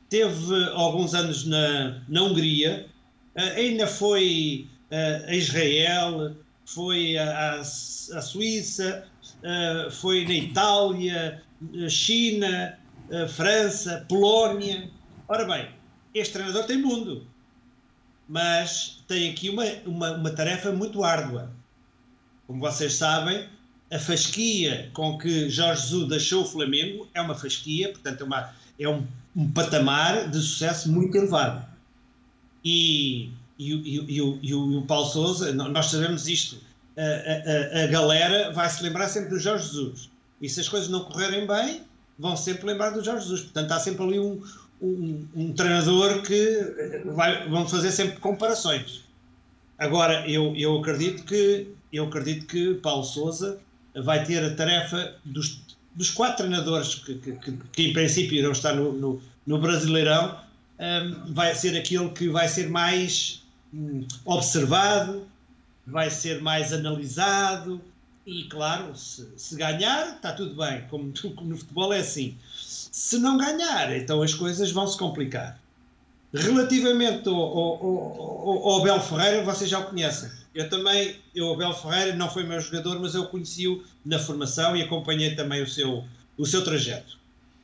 teve 0.09 0.53
alguns 0.73 1.13
anos 1.13 1.45
na, 1.45 2.01
na 2.07 2.23
Hungria, 2.23 2.87
Uh, 3.35 3.55
ainda 3.55 3.87
foi 3.87 4.67
uh, 4.91 5.29
a 5.29 5.35
Israel, 5.35 6.35
foi 6.65 7.17
a 7.17 7.63
Suíça, 7.63 9.07
uh, 9.37 9.89
foi 9.89 10.25
na 10.25 10.33
Itália, 10.33 11.41
China, 11.89 12.77
França, 13.35 14.05
Polónia. 14.09 14.89
Ora 15.27 15.45
bem, 15.45 15.69
este 16.13 16.33
treinador 16.33 16.63
tem 16.65 16.77
mundo, 16.77 17.27
mas 18.31 19.03
tem 19.09 19.29
aqui 19.29 19.49
uma, 19.49 19.65
uma, 19.85 20.11
uma 20.13 20.31
tarefa 20.31 20.71
muito 20.71 21.03
árdua. 21.03 21.51
Como 22.47 22.61
vocês 22.61 22.93
sabem, 22.93 23.45
a 23.91 23.99
fasquia 23.99 24.89
com 24.93 25.17
que 25.17 25.49
Jorge 25.49 25.81
Jesus 25.81 26.07
deixou 26.07 26.43
o 26.43 26.45
Flamengo 26.45 27.09
é 27.13 27.21
uma 27.21 27.35
fasquia, 27.35 27.89
portanto, 27.89 28.21
é, 28.21 28.23
uma, 28.23 28.53
é 28.79 28.87
um, 28.87 29.05
um 29.35 29.51
patamar 29.51 30.29
de 30.29 30.39
sucesso 30.39 30.89
muito 30.89 31.17
elevado 31.17 31.65
e, 32.63 33.31
e, 33.59 33.73
e, 33.73 34.15
e, 34.15 34.21
o, 34.21 34.39
e 34.41 34.53
o 34.53 34.81
Paulo 34.83 35.09
Souza, 35.09 35.51
nós 35.51 35.87
sabemos 35.87 36.25
isto, 36.25 36.57
a, 36.97 37.81
a, 37.81 37.83
a 37.83 37.87
galera 37.87 38.53
vai 38.53 38.69
se 38.69 38.81
lembrar 38.81 39.09
sempre 39.09 39.31
do 39.31 39.39
Jorge 39.39 39.65
Jesus. 39.65 40.09
E 40.41 40.47
se 40.47 40.61
as 40.61 40.69
coisas 40.69 40.87
não 40.87 41.03
correrem 41.03 41.45
bem, 41.45 41.83
vão 42.17 42.37
sempre 42.37 42.65
lembrar 42.65 42.91
do 42.91 43.03
Jorge 43.03 43.23
Jesus. 43.23 43.41
Portanto, 43.41 43.71
há 43.73 43.79
sempre 43.79 44.03
ali 44.05 44.19
um, 44.19 44.41
um, 44.81 45.27
um 45.35 45.53
treinador 45.53 46.21
que 46.23 47.03
vai, 47.05 47.47
vão 47.47 47.67
fazer 47.67 47.91
sempre 47.91 48.19
comparações. 48.19 49.01
Agora, 49.77 50.27
eu, 50.29 50.55
eu, 50.55 50.79
acredito 50.79 51.23
que, 51.23 51.67
eu 51.91 52.05
acredito 52.05 52.45
que 52.47 52.75
Paulo 52.75 53.03
Souza 53.03 53.59
vai 54.03 54.23
ter 54.23 54.43
a 54.43 54.55
tarefa 54.55 55.15
dos, 55.25 55.61
dos 55.95 56.09
quatro 56.09 56.45
treinadores 56.45 56.95
que, 56.95 57.15
que, 57.15 57.31
que, 57.33 57.51
que 57.71 57.87
em 57.89 57.93
princípio 57.93 58.37
irão 58.37 58.51
estar 58.51 58.73
no, 58.73 58.93
no, 58.93 59.21
no 59.45 59.59
Brasileirão, 59.59 60.39
um, 60.79 61.33
vai 61.33 61.53
ser 61.53 61.77
aquele 61.77 62.09
que 62.09 62.29
vai 62.29 62.47
ser 62.47 62.69
mais 62.69 63.43
um, 63.73 64.05
observado, 64.25 65.27
vai 65.85 66.09
ser 66.09 66.41
mais 66.41 66.73
analisado 66.73 67.81
e, 68.25 68.43
claro, 68.45 68.95
se, 68.95 69.27
se, 69.35 69.55
ganhar, 69.55 70.15
está 70.15 70.31
tudo 70.33 70.55
bem, 70.55 70.83
como, 70.89 71.11
como 71.35 71.49
no 71.49 71.57
futebol 71.57 71.93
é 71.93 71.99
assim. 71.99 72.37
Se 72.91 73.17
não 73.17 73.37
ganhar, 73.37 73.95
então 73.95 74.21
as 74.21 74.33
coisas 74.33 74.69
vão 74.71 74.85
se 74.85 74.97
complicar. 74.97 75.57
Relativamente 76.33 77.27
ao, 77.27 77.35
ao, 77.35 77.85
ao, 77.85 78.69
ao 78.69 78.81
Abel 78.81 78.99
Ferreira, 78.99 79.43
vocês 79.43 79.69
já 79.69 79.79
o 79.79 79.85
conhecem. 79.85 80.29
Eu 80.53 80.69
também, 80.69 81.15
eu, 81.33 81.53
Abel 81.53 81.73
Ferreira, 81.73 82.15
não 82.15 82.29
foi 82.29 82.43
meu 82.43 82.59
jogador, 82.59 82.99
mas 82.99 83.15
eu 83.15 83.25
conheci-o 83.27 83.81
na 84.05 84.19
formação 84.19 84.75
e 84.75 84.81
acompanhei 84.81 85.35
também 85.35 85.61
o 85.61 85.67
seu, 85.67 86.03
o 86.37 86.45
seu 86.45 86.63
trajeto. 86.63 87.17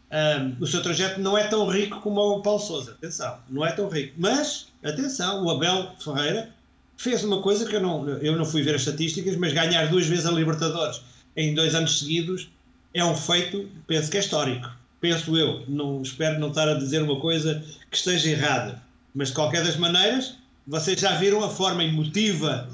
Um, 0.09 0.63
o 0.63 0.67
seu 0.67 0.81
trajeto 0.81 1.19
não 1.19 1.37
é 1.37 1.45
tão 1.47 1.67
rico 1.67 1.99
como 1.99 2.21
o 2.21 2.41
Paulo 2.41 2.61
Souza, 2.61 2.91
atenção, 2.91 3.37
não 3.49 3.65
é 3.65 3.73
tão 3.73 3.89
rico. 3.89 4.13
Mas, 4.17 4.67
atenção, 4.81 5.43
o 5.43 5.49
Abel 5.49 5.91
Ferreira 5.99 6.49
fez 6.95 7.25
uma 7.25 7.41
coisa 7.41 7.65
que 7.65 7.75
eu 7.75 7.81
não, 7.81 8.07
eu 8.07 8.37
não 8.37 8.45
fui 8.45 8.61
ver 8.61 8.75
as 8.75 8.81
estatísticas, 8.81 9.35
mas 9.35 9.51
ganhar 9.51 9.89
duas 9.89 10.07
vezes 10.07 10.25
a 10.25 10.31
Libertadores 10.31 11.01
em 11.35 11.53
dois 11.53 11.75
anos 11.75 11.99
seguidos 11.99 12.49
é 12.93 13.03
um 13.03 13.15
feito, 13.15 13.69
penso 13.85 14.09
que 14.09 14.15
é 14.15 14.21
histórico. 14.21 14.69
Penso 14.99 15.37
eu, 15.37 15.63
não 15.67 16.01
espero 16.01 16.39
não 16.39 16.49
estar 16.49 16.67
a 16.67 16.73
dizer 16.73 17.01
uma 17.03 17.19
coisa 17.19 17.63
que 17.91 17.97
esteja 17.97 18.29
errada, 18.29 18.81
mas 19.13 19.29
de 19.29 19.35
qualquer 19.35 19.63
das 19.63 19.77
maneiras, 19.77 20.35
vocês 20.65 20.99
já 20.99 21.15
viram 21.17 21.43
a 21.43 21.49
forma 21.49 21.83
emotiva, 21.83 22.67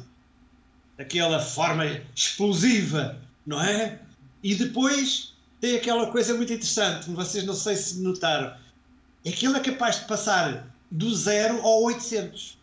aquela 0.98 1.40
forma 1.40 1.86
explosiva, 2.16 3.18
não 3.46 3.62
é? 3.62 4.00
E 4.42 4.56
depois 4.56 5.34
tem 5.60 5.76
aquela 5.76 6.12
coisa 6.12 6.34
muito 6.34 6.52
interessante, 6.52 7.10
vocês 7.10 7.46
não 7.46 7.54
sei 7.54 7.76
se 7.76 8.02
notaram. 8.02 8.56
É 9.26 9.32
que 9.32 9.46
ele 9.46 9.58
é 9.58 9.60
capaz 9.60 10.00
de 10.00 10.06
passar 10.06 10.68
do 10.92 11.14
zero 11.16 11.62
ao 11.62 11.84
800. 11.84 12.58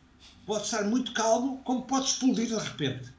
Pode 0.46 0.64
estar 0.64 0.84
muito 0.84 1.12
calmo, 1.12 1.60
como 1.64 1.82
pode 1.82 2.06
explodir 2.06 2.46
de 2.46 2.56
repente. 2.56 3.10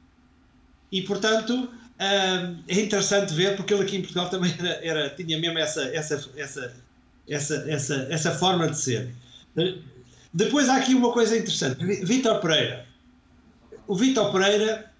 E, 0.90 1.02
portanto, 1.02 1.68
é 2.02 2.80
interessante 2.80 3.32
ver, 3.34 3.56
porque 3.56 3.72
ele 3.74 3.82
aqui 3.82 3.96
em 3.96 4.00
Portugal 4.00 4.28
também 4.28 4.54
era, 4.58 4.84
era, 4.84 5.10
tinha 5.10 5.38
mesmo 5.38 5.58
essa, 5.58 5.84
essa, 5.94 6.22
essa, 6.36 6.74
essa, 7.28 7.54
essa, 7.70 8.06
essa 8.10 8.30
forma 8.32 8.68
de 8.68 8.78
ser. 8.78 9.14
Depois 10.32 10.68
há 10.68 10.76
aqui 10.76 10.94
uma 10.94 11.12
coisa 11.12 11.36
interessante. 11.36 11.84
Vitor 12.04 12.40
Pereira. 12.40 12.86
O 13.86 13.94
Vitor 13.94 14.32
Pereira, 14.32 14.90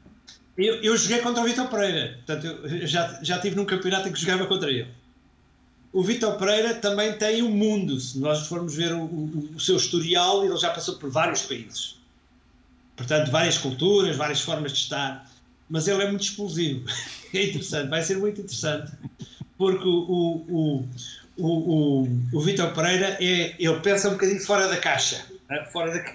eu, 0.57 0.83
eu 0.83 0.97
joguei 0.97 1.19
contra 1.21 1.43
o 1.43 1.47
Vitor 1.47 1.69
Pereira. 1.69 2.19
Portanto, 2.27 2.47
eu 2.47 2.87
já, 2.87 3.19
já 3.23 3.39
tive 3.39 3.57
num 3.57 3.65
campeonato 3.65 4.09
em 4.09 4.13
que 4.13 4.21
jogava 4.21 4.47
contra 4.47 4.71
ele. 4.71 4.89
O 5.93 6.03
Vitor 6.03 6.37
Pereira 6.37 6.75
também 6.75 7.13
tem 7.19 7.43
um 7.43 7.51
mundo. 7.51 7.99
Se 7.99 8.19
nós 8.19 8.47
formos 8.47 8.75
ver 8.75 8.93
o, 8.93 9.03
o, 9.03 9.51
o 9.57 9.61
seu 9.61 9.77
historial, 9.77 10.45
ele 10.45 10.57
já 10.57 10.71
passou 10.71 10.97
por 10.97 11.11
vários 11.11 11.43
países. 11.43 11.97
Portanto, 12.97 13.31
várias 13.31 13.59
culturas, 13.59 14.17
várias 14.17 14.41
formas 14.41 14.73
de 14.73 14.79
estar. 14.79 15.31
Mas 15.73 15.89
ele 15.89 16.03
é 16.03 16.09
muito 16.09 16.23
explosivo. 16.23 16.85
É 17.35 17.47
interessante, 17.47 17.89
vai 17.89 18.03
ser 18.03 18.19
muito 18.19 18.43
interessante. 18.43 18.93
Porque 19.57 19.89
o, 19.89 20.45
o, 20.47 20.87
o, 21.39 21.49
o, 21.49 22.09
o 22.35 22.41
Vitor 22.43 22.75
Pereira 22.75 23.17
é, 23.19 23.57
ele 23.59 23.81
pensa 23.81 24.11
um 24.11 24.13
bocadinho 24.13 24.39
fora 24.39 24.69
da 24.69 24.77
caixa. 24.77 25.25
Né? 25.49 25.65
Fora 25.73 25.95
da, 25.95 26.15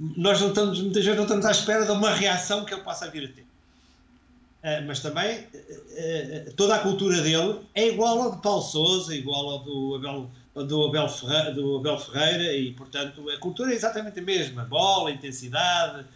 nós 0.00 0.40
não 0.40 0.48
estamos, 0.48 0.80
muitas 0.80 1.04
vezes 1.04 1.18
não 1.18 1.24
estamos 1.24 1.44
à 1.44 1.50
espera 1.50 1.84
de 1.84 1.92
uma 1.92 2.14
reação 2.14 2.64
que 2.64 2.72
ele 2.72 2.82
possa 2.82 3.10
vir 3.10 3.24
a 3.24 3.28
ter. 3.28 3.42
Uh, 3.42 4.86
mas 4.86 5.00
também 5.00 5.40
uh, 5.40 6.48
uh, 6.48 6.52
toda 6.54 6.76
a 6.76 6.78
cultura 6.78 7.20
dele 7.20 7.60
é 7.74 7.88
igual 7.88 8.22
ao 8.22 8.36
de 8.36 8.40
Paulo 8.40 8.62
Souza, 8.62 9.14
igual 9.14 9.50
ao 9.50 9.58
do 9.58 9.96
Abel, 9.96 10.30
do 10.66 10.86
Abel, 10.86 11.08
Ferreira, 11.10 11.52
do 11.52 11.76
Abel 11.76 11.98
Ferreira 11.98 12.54
e, 12.54 12.72
portanto, 12.72 13.28
a 13.28 13.36
cultura 13.36 13.70
é 13.70 13.74
exatamente 13.74 14.18
a 14.18 14.22
mesma. 14.22 14.64
Bola, 14.64 15.10
intensidade, 15.10 16.06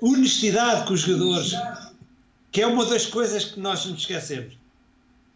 honestidade 0.00 0.86
com 0.86 0.94
os 0.94 1.00
jogadores, 1.00 1.52
que 2.52 2.60
é 2.60 2.66
uma 2.66 2.84
das 2.84 3.06
coisas 3.06 3.44
que 3.44 3.60
nós 3.60 3.84
nos 3.86 4.00
esquecemos 4.00 4.60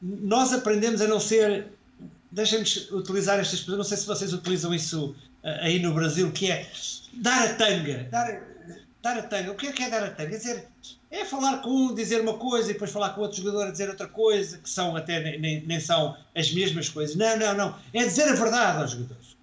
nós 0.05 0.53
aprendemos 0.53 1.01
a 1.01 1.09
não 1.09 1.19
ser. 1.19 1.67
Deixem-me 2.31 2.65
utilizar 2.91 3.39
esta 3.39 3.55
expressão, 3.55 3.77
não 3.77 3.85
sei 3.85 3.97
se 3.97 4.07
vocês 4.07 4.33
utilizam 4.33 4.75
isso 4.75 5.15
eh, 5.45 5.59
aí 5.63 5.79
no 5.79 5.95
Brasil, 5.95 6.33
que 6.33 6.51
é 6.51 6.69
dar 7.13 7.45
a 7.45 7.55
tanga. 7.55 8.09
Dar, 8.11 8.43
dar 9.01 9.19
a 9.19 9.23
tanga. 9.23 9.53
O 9.53 9.55
que 9.55 9.69
é, 9.69 9.73
que 9.73 9.85
é 9.85 9.89
dar 9.89 10.03
a 10.03 10.11
tanga? 10.11 10.31
Quer 10.31 10.39
dizer, 10.39 10.69
é 11.13 11.25
falar 11.25 11.59
com 11.59 11.71
um, 11.71 11.95
dizer 11.95 12.21
uma 12.21 12.37
coisa 12.37 12.71
e 12.71 12.73
depois 12.73 12.91
falar 12.91 13.11
com 13.11 13.21
outro 13.21 13.39
jogador 13.41 13.69
a 13.69 13.71
dizer 13.71 13.89
outra 13.89 14.09
coisa, 14.09 14.59
que 14.59 14.69
são 14.69 14.97
até 14.97 15.39
nem, 15.39 15.65
nem 15.65 15.79
são 15.79 16.17
as 16.35 16.53
mesmas 16.53 16.89
coisas. 16.89 17.15
Não, 17.15 17.39
não, 17.39 17.55
não. 17.55 17.79
É 17.93 18.05
dizer 18.05 18.29
a 18.29 18.35
verdade 18.35 18.83
aos 18.83 18.91
jogadores. 18.91 19.37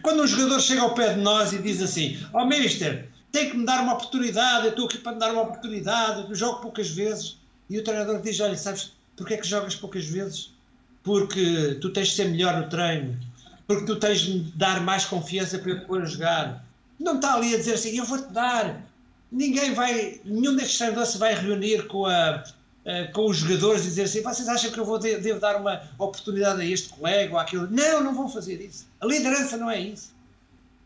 Quando 0.00 0.22
um 0.22 0.26
jogador 0.26 0.60
chega 0.60 0.80
ao 0.80 0.94
pé 0.94 1.12
de 1.12 1.20
nós 1.20 1.52
e 1.52 1.58
diz 1.58 1.82
assim: 1.82 2.18
Ó 2.32 2.42
oh, 2.42 2.46
Mister, 2.46 3.06
tem 3.32 3.50
que 3.50 3.56
me 3.56 3.64
dar 3.64 3.82
uma 3.82 3.94
oportunidade, 3.94 4.66
eu 4.66 4.70
estou 4.70 4.86
aqui 4.86 4.98
para 4.98 5.12
me 5.12 5.18
dar 5.18 5.32
uma 5.32 5.42
oportunidade, 5.42 6.28
eu 6.28 6.34
jogo 6.34 6.60
poucas 6.60 6.90
vezes. 6.90 7.38
E 7.68 7.78
o 7.78 7.82
treinador 7.82 8.20
diz: 8.20 8.38
Olha, 8.38 8.56
sabes, 8.56 8.92
Porquê 9.16 9.34
é 9.34 9.36
que 9.36 9.46
jogas 9.46 9.74
poucas 9.74 10.04
vezes? 10.06 10.52
Porque 11.02 11.78
tu 11.80 11.90
tens 11.90 12.08
de 12.08 12.14
ser 12.14 12.24
melhor 12.26 12.56
no 12.60 12.68
treino, 12.68 13.18
porque 13.66 13.84
tu 13.84 13.96
tens 13.96 14.20
de 14.20 14.40
dar 14.56 14.80
mais 14.80 15.04
confiança 15.04 15.58
para 15.58 15.70
eu 15.70 15.80
te 15.80 15.86
pôr 15.86 16.02
a 16.02 16.06
jogar. 16.06 16.64
Não 16.98 17.16
está 17.16 17.34
ali 17.34 17.54
a 17.54 17.58
dizer 17.58 17.74
assim, 17.74 17.96
eu 17.96 18.04
vou-te 18.04 18.32
dar. 18.32 18.82
Ninguém 19.30 19.74
vai, 19.74 20.20
nenhum 20.24 20.54
destes 20.56 20.78
treinadores 20.78 21.10
se 21.10 21.18
vai 21.18 21.34
reunir 21.34 21.86
com, 21.86 22.06
a, 22.06 22.44
com 23.12 23.26
os 23.26 23.38
jogadores 23.38 23.82
e 23.82 23.88
dizer 23.88 24.02
assim, 24.04 24.22
vocês 24.22 24.48
acham 24.48 24.70
que 24.70 24.78
eu 24.78 24.84
vou 24.84 24.98
devo 24.98 25.40
dar 25.40 25.56
uma 25.56 25.82
oportunidade 25.98 26.60
a 26.60 26.64
este 26.64 26.90
colega 26.90 27.32
ou 27.32 27.38
àquele? 27.38 27.66
Não, 27.68 28.02
não 28.02 28.14
vão 28.14 28.28
fazer 28.28 28.60
isso. 28.60 28.86
A 29.00 29.06
liderança 29.06 29.56
não 29.56 29.70
é 29.70 29.80
isso. 29.80 30.12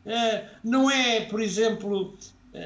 Uh, 0.04 0.46
não 0.62 0.90
é, 0.90 1.22
por 1.22 1.40
exemplo, 1.40 2.16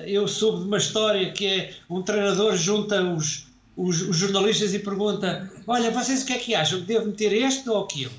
eu 0.07 0.29
soube 0.29 0.61
de 0.61 0.64
uma 0.66 0.79
história 0.79 1.33
que 1.33 1.46
é 1.46 1.74
um 1.88 2.03
treinador 2.03 2.57
junta 2.57 3.03
os, 3.03 3.46
os, 3.76 4.03
os, 4.03 4.16
jornalistas 4.16 4.72
e 4.72 4.79
pergunta: 4.79 5.50
Olha, 5.66 5.90
vocês 5.90 6.22
o 6.22 6.26
que 6.26 6.33
é 6.33 6.38
que 6.38 6.55
acham? 6.55 6.81
Devo 6.81 7.07
meter 7.07 7.33
este 7.33 7.68
ou 7.68 7.85
aquilo? 7.85 8.12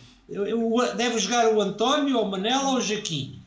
Devo 0.97 1.19
jogar 1.19 1.53
o 1.53 1.61
António, 1.61 2.17
ou 2.17 2.25
o 2.25 2.31
Manela 2.31 2.69
ou 2.69 2.77
o 2.77 2.81
Jaquim? 2.81 3.39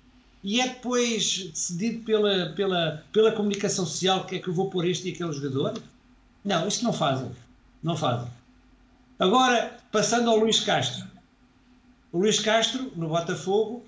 E 0.42 0.60
é 0.60 0.68
depois 0.68 1.50
decidido 1.50 2.04
pela, 2.04 2.50
pela, 2.50 3.02
pela 3.12 3.32
comunicação 3.32 3.87
social 3.87 4.26
que 4.26 4.37
é 4.37 4.38
que 4.38 4.48
eu 4.48 4.54
vou 4.54 4.68
pôr 4.68 4.87
este 4.87 5.08
e 5.08 5.12
aquele 5.12 5.32
jogador? 5.32 5.80
Não, 6.44 6.68
isso 6.68 6.84
não 6.84 6.92
fazem. 6.92 7.30
Não 7.82 7.96
fazem. 7.96 8.28
Agora, 9.18 9.78
passando 9.90 10.28
ao 10.28 10.37
Luís 10.37 10.60
Castro. 10.60 11.06
O 12.12 12.18
Luís 12.18 12.40
Castro, 12.40 12.92
no 12.94 13.08
Botafogo, 13.08 13.84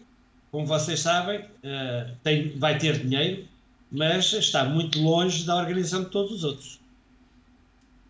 como 0.50 0.66
vocês 0.66 1.00
sabem, 1.00 1.40
uh, 1.40 2.10
tem, 2.22 2.56
vai 2.58 2.78
ter 2.78 3.04
dinheiro, 3.04 3.46
mas 3.90 4.32
está 4.32 4.64
muito 4.64 5.00
longe 5.00 5.44
da 5.44 5.56
organização 5.56 6.04
de 6.04 6.10
todos 6.10 6.32
os 6.32 6.44
outros. 6.44 6.80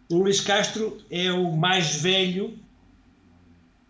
O 0.09 0.19
Luís 0.19 0.41
Castro 0.41 0.99
é 1.11 1.33
o 1.33 1.57
mais 1.57 1.97
velho 1.97 2.59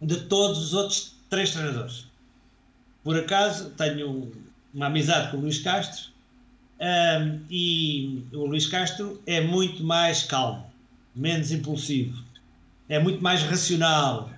de 0.00 0.16
todos 0.22 0.58
os 0.58 0.74
outros 0.74 1.14
três 1.28 1.50
treinadores. 1.50 2.06
Por 3.04 3.18
acaso, 3.18 3.70
tenho 3.70 4.32
uma 4.72 4.86
amizade 4.86 5.30
com 5.30 5.38
o 5.38 5.40
Luís 5.40 5.58
Castro 5.60 6.10
um, 6.80 7.40
e 7.50 8.22
o 8.32 8.46
Luís 8.46 8.66
Castro 8.66 9.20
é 9.26 9.40
muito 9.40 9.82
mais 9.82 10.22
calmo, 10.24 10.70
menos 11.14 11.50
impulsivo, 11.50 12.22
é 12.88 12.98
muito 12.98 13.22
mais 13.22 13.42
racional, 13.42 14.30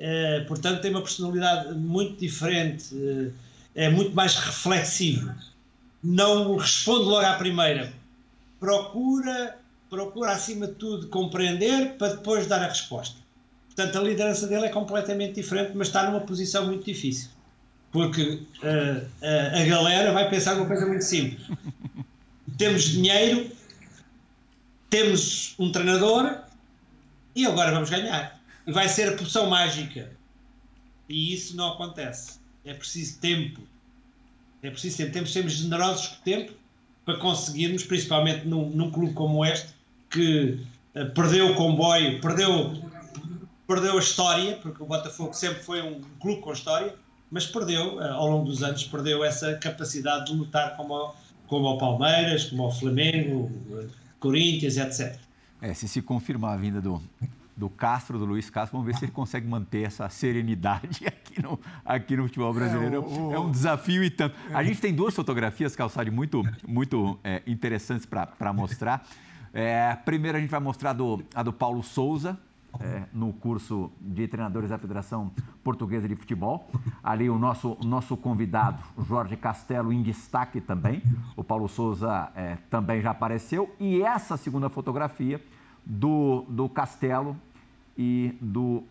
uh, 0.00 0.46
portanto, 0.46 0.80
tem 0.80 0.90
uma 0.90 1.02
personalidade 1.02 1.74
muito 1.74 2.18
diferente, 2.18 2.92
uh, 2.94 3.32
é 3.74 3.88
muito 3.88 4.14
mais 4.14 4.34
reflexivo. 4.34 5.32
Não 6.02 6.56
responde 6.56 7.04
logo 7.04 7.26
à 7.26 7.34
primeira, 7.34 7.92
procura 8.60 9.58
procura, 9.88 10.32
acima 10.32 10.66
de 10.66 10.74
tudo, 10.74 11.08
compreender 11.08 11.96
para 11.96 12.14
depois 12.14 12.46
dar 12.46 12.62
a 12.62 12.68
resposta. 12.68 13.16
Portanto, 13.66 13.98
a 13.98 14.02
liderança 14.02 14.46
dele 14.46 14.66
é 14.66 14.68
completamente 14.68 15.34
diferente, 15.34 15.72
mas 15.74 15.88
está 15.88 16.08
numa 16.08 16.20
posição 16.20 16.66
muito 16.66 16.84
difícil. 16.84 17.30
Porque 17.90 18.22
uh, 18.22 19.04
uh, 19.22 19.60
a 19.60 19.64
galera 19.64 20.12
vai 20.12 20.28
pensar 20.28 20.56
numa 20.56 20.66
coisa 20.66 20.86
muito 20.86 21.04
simples. 21.04 21.46
Temos 22.58 22.84
dinheiro, 22.84 23.50
temos 24.90 25.54
um 25.58 25.70
treinador 25.72 26.38
e 27.34 27.46
agora 27.46 27.72
vamos 27.72 27.88
ganhar. 27.88 28.38
E 28.66 28.72
vai 28.72 28.88
ser 28.88 29.14
a 29.14 29.16
poção 29.16 29.48
mágica. 29.48 30.10
E 31.08 31.32
isso 31.32 31.56
não 31.56 31.72
acontece. 31.72 32.40
É 32.64 32.74
preciso 32.74 33.18
tempo. 33.20 33.62
É 34.62 34.70
preciso 34.70 34.96
tempo. 34.98 35.12
Temos 35.12 35.32
sermos 35.32 35.52
generosos 35.52 36.08
com 36.08 36.14
o 36.16 36.24
tempo 36.24 36.52
para 37.04 37.16
conseguirmos, 37.18 37.84
principalmente 37.84 38.46
num, 38.46 38.68
num 38.70 38.90
clube 38.90 39.14
como 39.14 39.44
este, 39.44 39.68
que 40.10 40.60
uh, 40.94 41.10
perdeu 41.14 41.52
o 41.52 41.54
comboio, 41.54 42.20
perdeu, 42.20 42.82
perdeu 43.66 43.96
a 43.96 43.98
história, 43.98 44.58
porque 44.60 44.82
o 44.82 44.86
Botafogo 44.86 45.32
sempre 45.32 45.62
foi 45.62 45.80
um 45.80 46.00
clube 46.20 46.42
com 46.42 46.52
história, 46.52 46.94
mas 47.30 47.46
perdeu, 47.46 47.96
uh, 47.96 48.02
ao 48.12 48.28
longo 48.28 48.46
dos 48.46 48.62
anos, 48.62 48.84
perdeu 48.84 49.24
essa 49.24 49.54
capacidade 49.54 50.26
de 50.26 50.36
lutar 50.36 50.76
como, 50.76 51.14
como 51.46 51.66
o 51.66 51.78
Palmeiras, 51.78 52.44
como 52.44 52.66
o 52.66 52.70
Flamengo, 52.70 53.50
Corinthians, 54.20 54.76
etc. 54.76 55.18
É, 55.62 55.72
se 55.72 55.88
se 55.88 56.02
confirmar 56.02 56.54
a 56.54 56.56
vinda 56.56 56.80
do, 56.80 57.02
do 57.58 57.68
Castro, 57.68 58.20
do 58.20 58.24
Luiz 58.24 58.48
Castro, 58.48 58.78
vamos 58.78 58.86
ver 58.86 58.96
se 58.96 59.04
ele 59.04 59.10
consegue 59.10 59.48
manter 59.48 59.82
essa 59.82 60.08
serenidade 60.08 61.04
aqui 61.08 61.42
no, 61.42 61.58
aqui 61.84 62.16
no 62.16 62.22
futebol 62.24 62.54
brasileiro. 62.54 62.94
É, 62.94 62.98
o, 62.98 63.34
é 63.34 63.38
um 63.40 63.50
desafio 63.50 64.04
e 64.04 64.10
tanto. 64.10 64.36
A 64.54 64.62
gente 64.62 64.80
tem 64.80 64.94
duas 64.94 65.12
fotografias, 65.12 65.74
Calçade, 65.74 66.08
muito, 66.08 66.44
muito 66.66 67.18
é, 67.24 67.42
interessantes 67.48 68.06
para 68.06 68.52
mostrar. 68.52 69.04
É, 69.52 69.96
primeiro 70.04 70.38
a 70.38 70.40
gente 70.40 70.50
vai 70.50 70.60
mostrar 70.60 70.92
do, 70.92 71.20
a 71.34 71.42
do 71.42 71.52
Paulo 71.52 71.82
Souza, 71.82 72.38
é, 72.78 73.04
no 73.12 73.32
curso 73.32 73.90
de 74.00 74.28
treinadores 74.28 74.70
da 74.70 74.78
Federação 74.78 75.32
Portuguesa 75.64 76.06
de 76.06 76.14
Futebol. 76.14 76.70
Ali 77.02 77.28
o 77.28 77.38
nosso, 77.38 77.76
nosso 77.84 78.16
convidado, 78.16 78.78
Jorge 79.04 79.36
Castelo, 79.36 79.92
em 79.92 80.00
destaque 80.00 80.60
também. 80.60 81.02
O 81.34 81.42
Paulo 81.42 81.68
Souza 81.68 82.30
é, 82.36 82.56
também 82.70 83.00
já 83.00 83.10
apareceu. 83.10 83.74
E 83.80 84.00
essa 84.02 84.36
segunda 84.36 84.68
fotografia 84.68 85.42
do, 85.84 86.44
do 86.48 86.68
Castelo 86.68 87.34
e 87.98 88.32
do, 88.40 88.84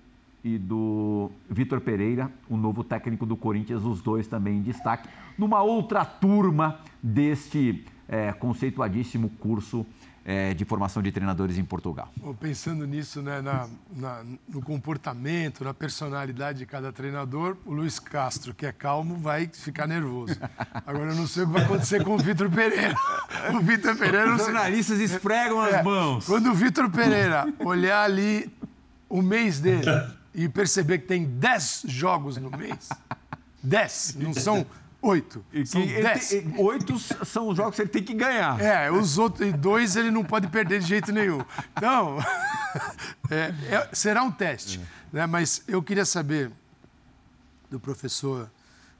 e 0.44 0.58
do 0.58 1.32
Vitor 1.50 1.80
Pereira, 1.80 2.30
o 2.50 2.58
novo 2.58 2.84
técnico 2.84 3.26
do 3.26 3.38
Corinthians, 3.38 3.84
os 3.84 4.02
dois 4.02 4.28
também 4.28 4.58
em 4.58 4.62
destaque, 4.62 5.08
numa 5.38 5.64
outra 5.64 6.04
turma 6.04 6.80
deste 7.02 7.86
é, 8.10 8.34
conceituadíssimo 8.34 9.30
curso 9.40 9.86
é, 10.26 10.54
de 10.54 10.66
formação 10.66 11.02
de 11.02 11.10
treinadores 11.10 11.58
em 11.58 11.64
Portugal. 11.64 12.12
Pensando 12.38 12.86
nisso, 12.86 13.22
né, 13.22 13.40
na, 13.40 13.66
na, 13.96 14.26
no 14.50 14.62
comportamento, 14.62 15.64
na 15.64 15.74
personalidade 15.74 16.60
de 16.60 16.66
cada 16.66 16.92
treinador, 16.92 17.56
o 17.66 17.72
Luiz 17.72 17.98
Castro, 17.98 18.54
que 18.54 18.66
é 18.66 18.74
calmo, 18.74 19.16
vai 19.16 19.48
ficar 19.48 19.88
nervoso. 19.88 20.38
Agora, 20.86 21.12
eu 21.12 21.16
não 21.16 21.26
sei 21.26 21.44
o 21.44 21.48
que 21.48 21.54
vai 21.54 21.64
acontecer 21.64 22.04
com 22.04 22.16
o 22.16 22.18
Vitor 22.18 22.50
Pereira. 22.50 22.94
O 23.56 23.62
Vitor 23.62 23.96
Pereira... 23.96 24.36
Os 24.36 24.42
jornalistas 24.42 25.00
esfregam 25.00 25.66
é, 25.66 25.78
as 25.78 25.86
mãos. 25.86 26.26
Quando 26.26 26.52
o 26.52 26.54
Vitor 26.54 26.90
Pereira 26.90 27.48
olhar 27.60 28.04
ali 28.04 28.52
o 29.10 29.22
mês 29.22 29.60
dele 29.60 29.90
e 30.34 30.48
perceber 30.48 31.00
que 31.00 31.08
tem 31.08 31.26
10 31.26 31.84
jogos 31.88 32.38
no 32.38 32.52
mês, 32.52 32.90
10, 33.64 34.16
não 34.20 34.34
são 34.34 34.66
oito. 35.02 35.44
São 35.66 35.86
dez. 35.86 36.30
Tem, 36.30 36.54
oito 36.58 36.98
são 37.26 37.50
os 37.50 37.58
jogos 37.58 37.76
que 37.76 37.82
ele 37.82 37.90
tem 37.90 38.04
que 38.04 38.14
ganhar. 38.14 38.60
É, 38.60 38.92
os 38.92 39.18
outros 39.18 39.52
dois 39.54 39.96
ele 39.96 40.12
não 40.12 40.24
pode 40.24 40.48
perder 40.48 40.80
de 40.80 40.88
jeito 40.88 41.12
nenhum. 41.12 41.40
Então, 41.76 42.18
é, 43.30 43.54
é, 43.74 43.90
será 43.94 44.24
um 44.24 44.32
teste. 44.32 44.80
Né? 45.12 45.26
Mas 45.26 45.64
eu 45.68 45.82
queria 45.82 46.06
saber 46.06 46.52
do 47.70 47.80
professor. 47.80 48.50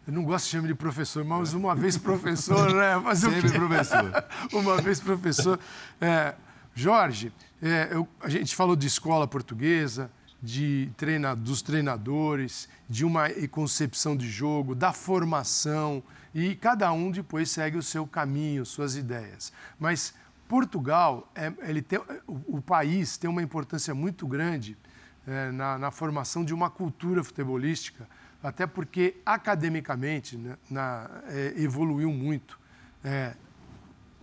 Eu 0.08 0.14
não 0.14 0.24
gosto 0.24 0.46
de 0.46 0.52
chamar 0.52 0.68
de 0.68 0.76
professor, 0.76 1.26
mas 1.26 1.54
uma 1.54 1.76
vez 1.76 1.98
professor, 1.98 2.74
né? 2.74 2.96
Mas 2.98 3.20
Sempre 3.20 3.52
professor. 3.52 4.26
uma 4.54 4.82
vez 4.82 5.02
professor. 5.02 5.60
É, 6.00 6.34
Jorge, 6.78 7.34
é, 7.60 7.90
eu, 7.92 8.08
a 8.22 8.30
gente 8.30 8.56
falou 8.56 8.76
de 8.76 8.86
escola 8.86 9.28
portuguesa, 9.28 10.12
de 10.40 10.92
treina, 10.96 11.36
dos 11.36 11.64
treinadores, 11.64 12.70
de 12.88 13.04
uma 13.04 13.28
concepção 13.50 14.16
de 14.16 14.30
jogo, 14.30 14.76
da 14.76 14.94
formação, 14.94 16.04
e 16.36 16.54
cada 16.54 16.92
um 16.92 17.10
depois 17.10 17.50
segue 17.50 17.80
o 17.80 17.82
seu 17.82 18.06
caminho, 18.06 18.64
suas 18.64 18.96
ideias. 18.96 19.52
Mas 19.80 20.14
Portugal, 20.48 21.28
é, 21.34 21.52
ele 21.68 21.82
tem, 21.82 21.98
o, 22.28 22.58
o, 22.58 22.62
país 22.62 23.18
tem 23.18 23.28
uma 23.28 23.42
importância 23.42 23.96
muito 23.96 24.28
grande 24.28 24.78
é, 25.26 25.50
na, 25.52 25.80
na, 25.80 25.90
formação 25.90 26.46
de 26.46 26.54
uma 26.54 26.70
cultura 26.70 27.24
futebolística, 27.24 28.08
até 28.44 28.68
porque 28.68 29.16
academicamente 29.26 30.38
né, 30.38 30.56
na, 30.70 31.10
é, 31.28 31.56
evoluiu 31.58 32.14
muito. 32.14 32.60
É, 33.04 33.34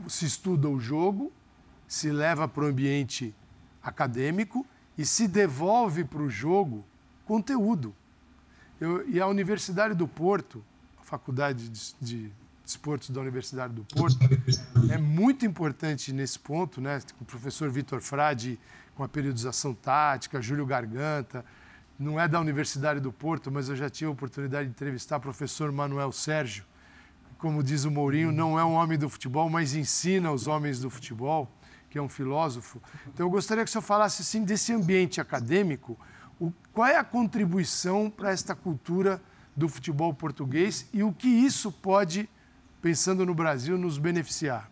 se 0.07 0.25
estuda 0.25 0.69
o 0.69 0.79
jogo, 0.79 1.33
se 1.95 2.11
leva 2.11 2.49
para 2.49 2.65
o 2.65 2.67
ambiente 2.67 3.33
acadêmico 3.81 4.67
e 4.99 5.07
se 5.07 5.29
devolve 5.29 6.03
para 6.03 6.21
o 6.21 6.29
jogo 6.29 6.85
conteúdo. 7.25 7.95
Eu, 8.81 9.09
e 9.09 9.21
a 9.21 9.27
Universidade 9.29 9.95
do 9.95 10.09
Porto, 10.09 10.65
a 11.01 11.05
Faculdade 11.05 11.69
de, 11.69 11.95
de 12.01 12.33
Esportes 12.67 13.11
da 13.11 13.21
Universidade 13.21 13.75
do 13.75 13.85
Porto, 13.85 14.19
é 14.91 14.99
muito 14.99 15.47
importante 15.47 16.13
nesse 16.13 16.39
ponto, 16.39 16.81
né? 16.81 17.01
com 17.17 17.23
o 17.23 17.27
professor 17.27 17.71
Vitor 17.71 18.01
Frade, 18.01 18.59
com 18.97 19.05
a 19.05 19.09
periodização 19.09 19.73
tática, 19.73 20.43
Júlio 20.43 20.67
Garganta, 20.67 21.45
não 21.97 22.19
é 22.19 22.27
da 22.27 22.41
Universidade 22.41 22.99
do 22.99 23.13
Porto, 23.13 23.53
mas 23.53 23.69
eu 23.69 23.77
já 23.77 23.89
tive 23.89 24.09
a 24.09 24.13
oportunidade 24.13 24.65
de 24.65 24.71
entrevistar 24.71 25.19
o 25.19 25.21
professor 25.21 25.71
Manuel 25.71 26.11
Sérgio, 26.11 26.65
como 27.39 27.63
diz 27.63 27.85
o 27.85 27.91
Mourinho, 27.91 28.33
não 28.33 28.59
é 28.59 28.65
um 28.65 28.73
homem 28.73 28.99
do 28.99 29.09
futebol, 29.09 29.49
mas 29.49 29.75
ensina 29.75 30.33
os 30.33 30.49
homens 30.49 30.81
do 30.81 30.91
futebol 30.91 31.49
que 31.95 31.99
é 31.99 32.03
um 32.03 32.09
filósofo. 32.09 32.83
Então, 33.07 33.25
eu 33.25 33.31
gostaria 33.31 33.63
que 33.63 33.71
o 33.71 33.73
senhor 33.73 33.83
falasse 33.83 34.23
assim, 34.23 34.43
desse 34.43 34.73
ambiente 34.73 35.21
acadêmico, 35.21 35.97
o, 36.41 36.53
qual 36.73 36.89
é 36.89 36.97
a 36.97 37.05
contribuição 37.05 38.11
para 38.11 38.33
esta 38.33 38.53
cultura 38.53 39.23
do 39.55 39.69
futebol 39.69 40.13
português 40.13 40.89
e 40.93 41.05
o 41.05 41.13
que 41.13 41.29
isso 41.29 41.71
pode, 41.71 42.29
pensando 42.83 43.25
no 43.25 43.33
Brasil, 43.33 43.79
nos 43.79 43.97
beneficiar? 43.97 44.69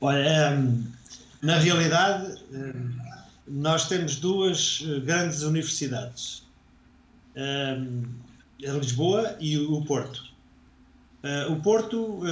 Olha, 0.00 0.60
na 1.40 1.56
realidade, 1.56 2.42
nós 3.46 3.86
temos 3.86 4.16
duas 4.16 4.82
eh, 4.84 4.98
grandes 4.98 5.42
universidades, 5.42 6.42
a 7.36 8.72
Lisboa 8.72 9.36
e 9.38 9.56
o 9.56 9.84
Porto. 9.84 10.24
O 11.48 11.56
Porto 11.62 12.22